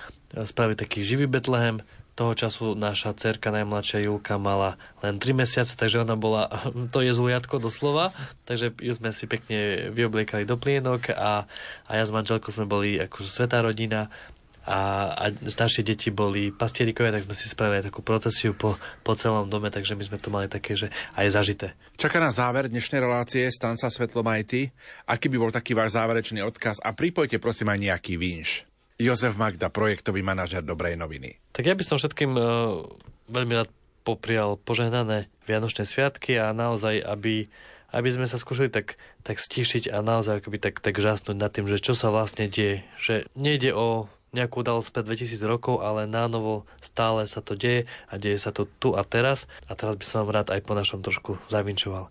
spravili 0.46 0.78
taký 0.78 1.02
živý 1.02 1.26
Betlehem, 1.26 1.82
toho 2.18 2.34
času 2.34 2.74
naša 2.74 3.14
cerka 3.14 3.54
najmladšia 3.54 4.10
Julka 4.10 4.34
mala 4.42 4.74
len 5.06 5.22
3 5.22 5.38
mesiace, 5.38 5.78
takže 5.78 6.02
ona 6.02 6.18
bola 6.18 6.50
to 6.94 6.98
jezuliatko 6.98 7.62
doslova, 7.62 8.10
takže 8.42 8.74
ju 8.82 8.92
sme 8.98 9.14
si 9.14 9.30
pekne 9.30 9.94
vyobliekali 9.94 10.42
do 10.42 10.58
plienok 10.58 11.14
a, 11.14 11.46
a 11.86 11.92
ja 11.94 12.02
s 12.02 12.10
manželkou 12.10 12.50
sme 12.50 12.66
boli 12.66 12.98
akože 12.98 13.30
svetá 13.30 13.62
rodina 13.62 14.10
a, 14.68 15.08
a 15.16 15.24
staršie 15.32 15.80
deti 15.80 16.12
boli 16.12 16.52
pastierikovia, 16.52 17.14
tak 17.14 17.24
sme 17.24 17.32
si 17.32 17.48
spravili 17.48 17.88
takú 17.88 18.04
procesiu 18.04 18.52
po, 18.52 18.76
po 19.00 19.16
celom 19.16 19.48
dome, 19.48 19.72
takže 19.72 19.96
my 19.96 20.04
sme 20.04 20.20
to 20.20 20.28
mali 20.28 20.44
také, 20.44 20.76
že 20.76 20.92
aj 21.16 21.32
zažité. 21.32 21.66
Čaká 21.96 22.20
na 22.20 22.28
záver 22.28 22.68
dnešnej 22.68 23.00
relácie 23.00 23.48
Stanca 23.48 23.88
Svetlom 23.88 24.28
ty. 24.44 24.68
Aký 25.08 25.32
by 25.32 25.40
bol 25.40 25.48
taký 25.48 25.72
váš 25.72 25.96
záverečný 25.96 26.44
odkaz? 26.44 26.84
A 26.84 26.92
pripojte 26.92 27.40
prosím 27.40 27.72
aj 27.72 27.80
nejaký 27.80 28.20
vinš. 28.20 28.67
Jozef 28.98 29.38
Magda, 29.38 29.70
projektový 29.70 30.26
manažer 30.26 30.66
Dobrej 30.66 30.98
noviny. 30.98 31.38
Tak 31.54 31.70
ja 31.70 31.78
by 31.78 31.86
som 31.86 32.02
všetkým 32.02 32.34
uh, 32.34 32.82
veľmi 33.30 33.54
rád 33.54 33.70
poprial 34.02 34.58
požehnané 34.58 35.30
Vianočné 35.46 35.86
sviatky 35.86 36.34
a 36.34 36.50
naozaj, 36.50 37.06
aby, 37.06 37.46
aby 37.94 38.08
sme 38.10 38.26
sa 38.26 38.42
skúšali 38.42 38.74
tak, 38.74 38.98
tak 39.22 39.38
stíšiť 39.38 39.94
a 39.94 40.02
naozaj 40.02 40.42
akoby 40.42 40.58
tak, 40.58 40.82
tak 40.82 40.98
žasnúť 40.98 41.36
nad 41.38 41.54
tým, 41.54 41.70
že 41.70 41.78
čo 41.78 41.94
sa 41.94 42.10
vlastne 42.10 42.50
deje. 42.50 42.82
Že 42.98 43.30
nejde 43.38 43.70
o 43.70 44.10
nejakú 44.34 44.66
udalosť 44.66 44.90
pred 44.92 45.04
2000 45.06 45.40
rokov, 45.46 45.80
ale 45.80 46.10
nánovo 46.10 46.68
stále 46.82 47.24
sa 47.30 47.38
to 47.38 47.54
deje 47.54 47.88
a 48.10 48.18
deje 48.18 48.36
sa 48.42 48.50
to 48.50 48.66
tu 48.82 48.98
a 48.98 49.06
teraz. 49.06 49.46
A 49.70 49.78
teraz 49.78 49.94
by 49.94 50.04
som 50.04 50.26
vám 50.26 50.42
rád 50.42 50.48
aj 50.52 50.66
po 50.66 50.74
našom 50.74 51.00
trošku 51.06 51.38
zavinčoval. 51.48 52.10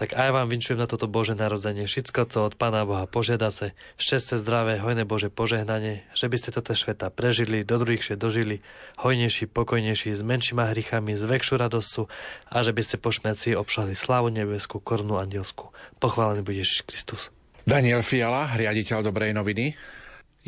Tak 0.00 0.16
aj 0.16 0.32
vám 0.32 0.48
vinčujem 0.48 0.80
na 0.80 0.88
toto 0.88 1.04
Bože 1.12 1.36
narodzenie 1.36 1.84
všetko, 1.84 2.32
co 2.32 2.48
od 2.48 2.56
Pána 2.56 2.88
Boha 2.88 3.04
požiadace, 3.04 3.76
šťastie, 4.00 4.40
zdravé, 4.40 4.80
hojné 4.80 5.04
Bože 5.04 5.28
požehnanie, 5.28 6.08
že 6.16 6.32
by 6.32 6.40
ste 6.40 6.56
toto 6.56 6.72
sveta 6.72 7.12
prežili, 7.12 7.68
do 7.68 7.76
druhých 7.76 8.08
še 8.08 8.14
dožili, 8.16 8.64
hojnejší, 8.96 9.52
pokojnejší, 9.52 10.16
s 10.16 10.24
menšíma 10.24 10.72
hrychami, 10.72 11.12
s 11.12 11.20
väčšiu 11.20 11.60
radosťou 11.60 12.08
a 12.48 12.56
že 12.64 12.72
by 12.72 12.80
ste 12.80 12.96
po 12.96 13.12
šmerci 13.12 13.52
obšali 13.52 13.92
slávu 13.92 14.32
nebeskú, 14.32 14.80
korunu 14.80 15.20
andielsku. 15.20 15.68
Pochválený 16.00 16.48
bude 16.48 16.64
Ježiš 16.64 16.88
Kristus. 16.88 17.28
Daniel 17.68 18.00
Fiala, 18.00 18.56
riaditeľ 18.56 19.04
Dobrej 19.04 19.36
noviny. 19.36 19.76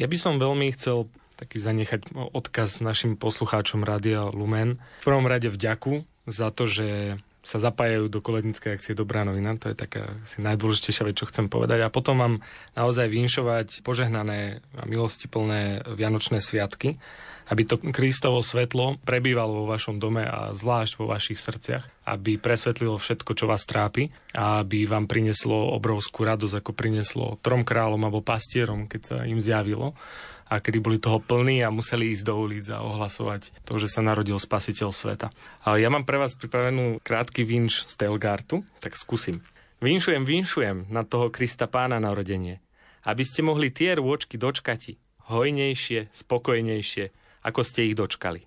Ja 0.00 0.08
by 0.08 0.16
som 0.16 0.40
veľmi 0.40 0.72
chcel 0.72 1.12
taký 1.36 1.60
zanechať 1.60 2.08
odkaz 2.32 2.80
našim 2.80 3.20
poslucháčom 3.20 3.84
Rádia 3.84 4.32
Lumen. 4.32 4.80
V 5.04 5.12
prvom 5.12 5.28
rade 5.28 5.52
vďaku 5.52 6.08
za 6.24 6.48
to, 6.48 6.64
že 6.64 7.20
sa 7.42 7.58
zapájajú 7.58 8.06
do 8.06 8.22
koledníckej 8.22 8.78
akcie 8.78 8.94
Dobrá 8.94 9.26
novina, 9.26 9.58
to 9.58 9.74
je 9.74 9.76
taká 9.76 10.14
asi 10.22 10.38
najdôležitejšia 10.46 11.06
vec, 11.10 11.18
čo 11.18 11.26
chcem 11.26 11.50
povedať. 11.50 11.82
A 11.82 11.90
potom 11.90 12.14
mám 12.22 12.34
naozaj 12.78 13.10
vinšovať 13.10 13.82
požehnané 13.82 14.62
a 14.78 14.82
milostiplné 14.86 15.82
Vianočné 15.90 16.38
sviatky, 16.38 17.02
aby 17.50 17.62
to 17.66 17.82
Kristovo 17.90 18.40
svetlo 18.40 19.02
prebývalo 19.02 19.66
vo 19.66 19.70
vašom 19.74 19.98
dome 19.98 20.22
a 20.22 20.54
zvlášť 20.54 20.92
vo 21.02 21.10
vašich 21.10 21.42
srdciach, 21.42 22.06
aby 22.06 22.38
presvetlilo 22.38 22.96
všetko, 22.96 23.34
čo 23.34 23.50
vás 23.50 23.66
trápi 23.66 24.08
a 24.38 24.62
aby 24.62 24.86
vám 24.86 25.10
prineslo 25.10 25.74
obrovskú 25.74 26.22
radosť, 26.22 26.62
ako 26.62 26.72
prineslo 26.72 27.42
trom 27.42 27.66
kráľom 27.66 28.00
alebo 28.06 28.22
pastierom, 28.22 28.86
keď 28.86 29.00
sa 29.02 29.16
im 29.26 29.42
zjavilo 29.42 29.98
a 30.52 30.60
kedy 30.60 30.84
boli 30.84 31.00
toho 31.00 31.16
plní 31.16 31.64
a 31.64 31.72
museli 31.72 32.12
ísť 32.12 32.28
do 32.28 32.36
ulic 32.36 32.68
a 32.68 32.84
ohlasovať 32.84 33.64
to, 33.64 33.80
že 33.80 33.88
sa 33.88 34.04
narodil 34.04 34.36
spasiteľ 34.36 34.92
sveta. 34.92 35.32
Ale 35.64 35.80
ja 35.80 35.88
mám 35.88 36.04
pre 36.04 36.20
vás 36.20 36.36
pripravenú 36.36 37.00
krátky 37.00 37.40
vinš 37.40 37.88
z 37.88 38.04
Telgartu, 38.04 38.60
tak 38.84 39.00
skúsim. 39.00 39.40
Vinšujem, 39.80 40.28
vinšujem 40.28 40.92
na 40.92 41.08
toho 41.08 41.32
Krista 41.32 41.64
pána 41.64 41.96
narodenie, 41.96 42.60
aby 43.08 43.24
ste 43.24 43.40
mohli 43.40 43.72
tie 43.72 43.96
rôčky 43.96 44.36
dočkati, 44.36 45.00
hojnejšie, 45.32 46.12
spokojnejšie, 46.12 47.04
ako 47.48 47.60
ste 47.64 47.88
ich 47.88 47.96
dočkali. 47.96 48.44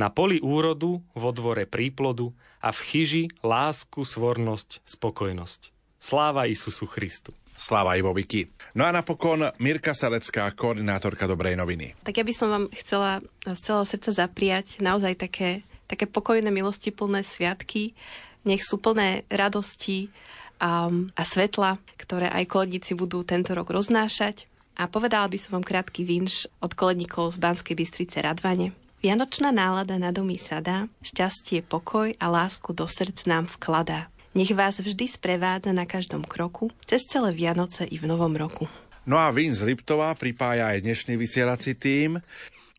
Na 0.00 0.10
poli 0.10 0.40
úrodu, 0.40 1.04
vo 1.14 1.30
dvore 1.30 1.68
príplodu 1.68 2.32
a 2.58 2.72
v 2.74 2.80
chyži 2.88 3.24
lásku, 3.44 4.02
svornosť, 4.02 4.82
spokojnosť. 4.82 5.70
Sláva 6.00 6.50
Isusu 6.50 6.88
Christu. 6.90 7.36
Sláva 7.54 7.94
Ivoviky. 7.94 8.50
No 8.74 8.82
a 8.84 8.90
napokon 8.90 9.54
Mirka 9.62 9.94
Salecká, 9.94 10.50
koordinátorka 10.52 11.30
Dobrej 11.30 11.54
noviny. 11.54 11.94
Tak 12.02 12.18
ja 12.18 12.24
by 12.26 12.34
som 12.34 12.48
vám 12.50 12.64
chcela 12.74 13.22
z 13.46 13.60
celého 13.62 13.86
srdca 13.86 14.10
zapriať 14.10 14.66
naozaj 14.82 15.14
také, 15.14 15.62
také 15.86 16.10
pokojné, 16.10 16.50
milostiplné 16.50 17.22
sviatky. 17.22 17.94
Nech 18.42 18.66
sú 18.66 18.82
plné 18.82 19.22
radosti 19.30 20.10
a, 20.58 20.90
a 20.92 21.22
svetla, 21.22 21.78
ktoré 21.96 22.28
aj 22.28 22.50
koledníci 22.50 22.92
budú 22.98 23.22
tento 23.22 23.54
rok 23.54 23.70
roznášať. 23.70 24.50
A 24.74 24.90
povedala 24.90 25.30
by 25.30 25.38
som 25.38 25.58
vám 25.58 25.66
krátky 25.66 26.02
vinš 26.02 26.50
od 26.58 26.74
koledníkov 26.74 27.38
z 27.38 27.38
Banskej 27.38 27.78
Bystrice 27.78 28.18
Radvane. 28.18 28.74
Vianočná 29.04 29.52
nálada 29.52 30.00
na 30.00 30.10
domy 30.10 30.40
sadá, 30.40 30.88
šťastie, 31.04 31.60
pokoj 31.62 32.16
a 32.16 32.26
lásku 32.26 32.72
do 32.72 32.88
srdc 32.88 33.28
nám 33.28 33.46
vkladá. 33.52 34.08
Nech 34.34 34.50
vás 34.50 34.82
vždy 34.82 35.06
sprevádza 35.06 35.70
na 35.70 35.86
každom 35.86 36.26
kroku, 36.26 36.66
cez 36.82 37.06
celé 37.06 37.30
Vianoce 37.30 37.86
i 37.86 38.02
v 38.02 38.10
Novom 38.10 38.34
roku. 38.34 38.66
No 39.06 39.14
a 39.14 39.30
Vin 39.30 39.54
z 39.54 39.62
Liptova 39.62 40.10
pripája 40.18 40.74
aj 40.74 40.82
dnešný 40.82 41.14
vysielací 41.14 41.78
tým. 41.78 42.18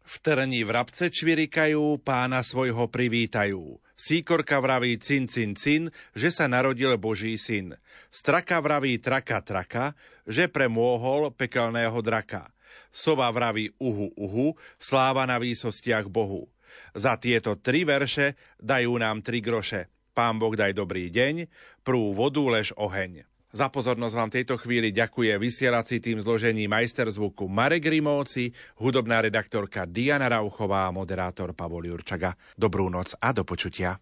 V 0.03 0.15
terení 0.19 0.67
vrabce 0.67 1.07
čvirikajú, 1.07 2.03
pána 2.03 2.43
svojho 2.43 2.91
privítajú. 2.91 3.79
Síkorka 3.95 4.59
vraví 4.59 4.99
cin, 4.99 5.31
cin, 5.31 5.55
cin, 5.55 5.87
že 6.11 6.27
sa 6.27 6.51
narodil 6.51 6.91
Boží 6.99 7.39
syn. 7.39 7.79
Straka 8.11 8.59
vraví 8.59 8.99
traka, 8.99 9.39
traka, 9.39 9.95
že 10.27 10.51
premôhol 10.51 11.31
pekelného 11.31 12.03
draka. 12.03 12.51
Sova 12.91 13.31
vraví 13.31 13.71
uhu, 13.79 14.11
uhu, 14.19 14.59
sláva 14.75 15.23
na 15.23 15.39
výsostiach 15.39 16.11
Bohu. 16.11 16.51
Za 16.91 17.15
tieto 17.15 17.55
tri 17.55 17.87
verše 17.87 18.35
dajú 18.59 18.99
nám 18.99 19.23
tri 19.23 19.39
groše. 19.39 19.94
Pán 20.15 20.39
Boh 20.39 20.55
daj 20.55 20.71
dobrý 20.71 21.11
deň, 21.11 21.51
prú 21.83 22.15
vodu 22.15 22.39
lež 22.47 22.71
oheň. 22.79 23.27
Za 23.51 23.67
pozornosť 23.67 24.15
vám 24.15 24.31
tejto 24.31 24.55
chvíli 24.55 24.95
ďakuje 24.95 25.35
vysielací 25.35 25.99
tým 25.99 26.23
zložení 26.23 26.71
majster 26.71 27.11
zvuku 27.11 27.51
Marek 27.51 27.83
Rimóci, 27.83 28.55
hudobná 28.79 29.19
redaktorka 29.19 29.83
Diana 29.83 30.31
Rauchová 30.31 30.87
a 30.87 30.95
moderátor 30.95 31.51
Pavol 31.51 31.91
Jurčaga. 31.91 32.31
Dobrú 32.55 32.87
noc 32.87 33.11
a 33.19 33.35
do 33.35 33.43
počutia. 33.43 33.99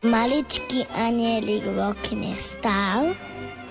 Maličký 0.00 0.88
anielik 0.96 1.68
v 1.68 1.78
okne 1.84 2.32
stál 2.40 3.12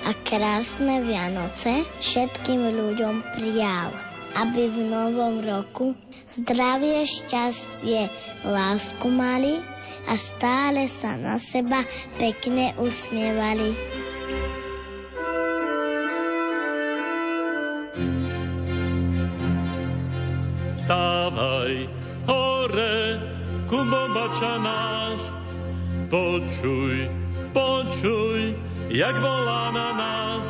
a 0.06 0.14
krásne 0.22 1.02
Vianoce 1.02 1.82
všetkým 1.98 2.62
ľuďom 2.78 3.26
prijal 3.34 4.09
aby 4.38 4.70
v 4.70 4.80
novom 4.92 5.42
roku 5.42 5.98
zdravie, 6.38 7.08
šťastie, 7.08 8.12
lásku 8.46 9.08
mali 9.10 9.62
a 10.10 10.14
stále 10.18 10.86
sa 10.90 11.18
na 11.18 11.42
seba 11.42 11.82
pekne 12.18 12.74
usmievali. 12.78 13.74
Stávaj, 20.78 21.74
hore, 22.26 22.98
Kubo 23.70 24.04
náš, 24.66 25.22
počuj, 26.10 27.06
počuj, 27.54 28.58
jak 28.90 29.16
volá 29.22 29.70
na 29.70 29.90
nás. 29.94 30.46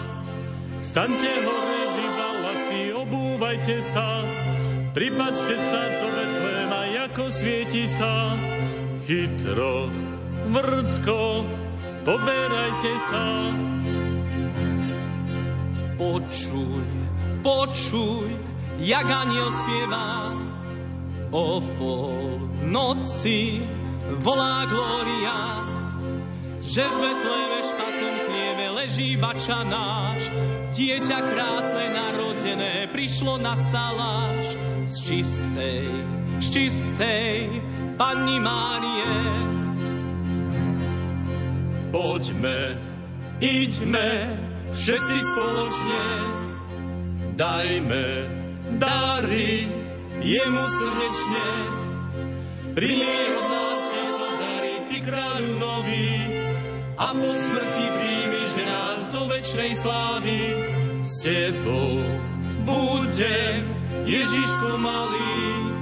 Staňte 0.79 1.43
hore, 1.43 1.78
obúvajte 3.39 3.79
sa, 3.87 4.27
pripačte 4.91 5.55
sa 5.55 5.81
do 6.03 6.11
Betlema, 6.11 7.07
ako 7.07 7.31
svieti 7.31 7.87
sa. 7.87 8.35
Chytro, 9.07 9.87
vrtko, 10.51 11.47
poberajte 12.03 12.93
sa. 13.07 13.55
Počuj, 15.95 16.83
počuj, 17.39 18.27
jak 18.83 19.07
aniel 19.07 19.47
spieva, 19.55 20.35
o 21.31 21.63
pol 21.79 22.43
noci 22.67 23.63
volá 24.19 24.67
Gloria, 24.67 25.39
že 26.59 26.83
v 26.83 26.95
Betleme 27.07 27.59
špatnom 27.63 28.18
leží 28.89 29.21
bača 29.21 29.61
náš, 29.69 30.33
dieťa 30.73 31.19
krásne 31.21 31.93
narodené 31.93 32.89
prišlo 32.89 33.37
na 33.37 33.53
saláš 33.53 34.57
z 34.89 34.95
čistej, 35.05 35.85
z 36.41 36.45
čistej 36.49 37.61
Panny 38.01 38.41
Márie. 38.41 39.13
Poďme, 41.93 42.81
idme, 43.37 44.09
všetci 44.73 45.17
spoločne, 45.21 46.05
dajme 47.37 48.05
dary 48.81 49.69
jemu 50.17 50.65
srdečne. 50.65 51.47
Príjmi 52.73 53.21
od 53.37 53.45
nás 53.53 53.81
tieto 53.93 54.27
dary, 54.41 54.75
ty 54.89 54.97
kráľu 54.97 55.51
nový, 55.61 56.09
a 56.99 57.15
po 57.15 57.31
smrti 57.31 57.98
večnej 59.49 59.73
slávy 59.81 60.41
s 61.01 61.25
tebou 61.25 61.97
budem, 62.69 63.65
Ježiško 64.05 64.77
malý. 64.77 65.78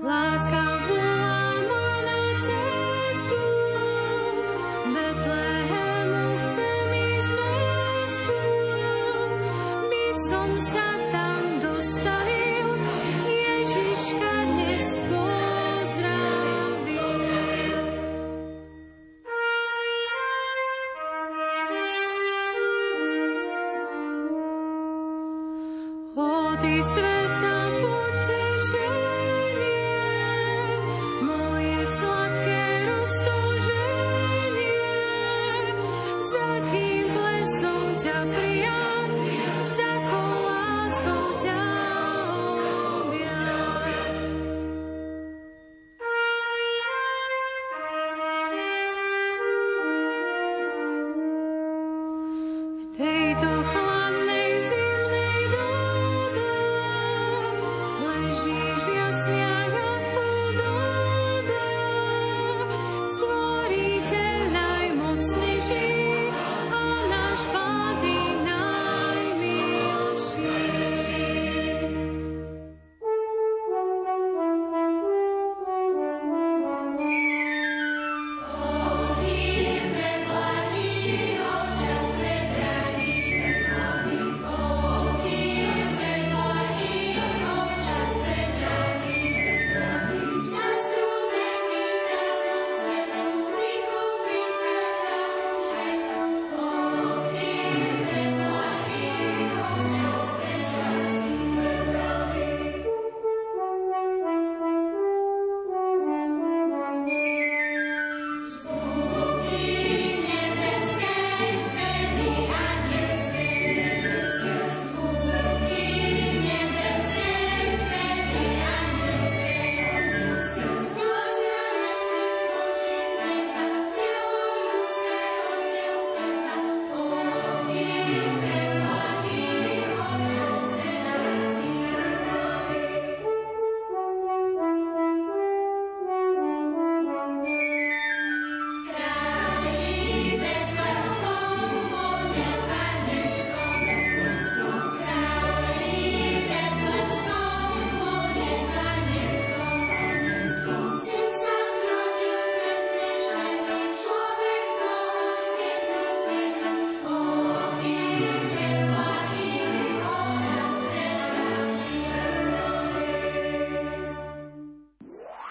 Ty 0.00 0.79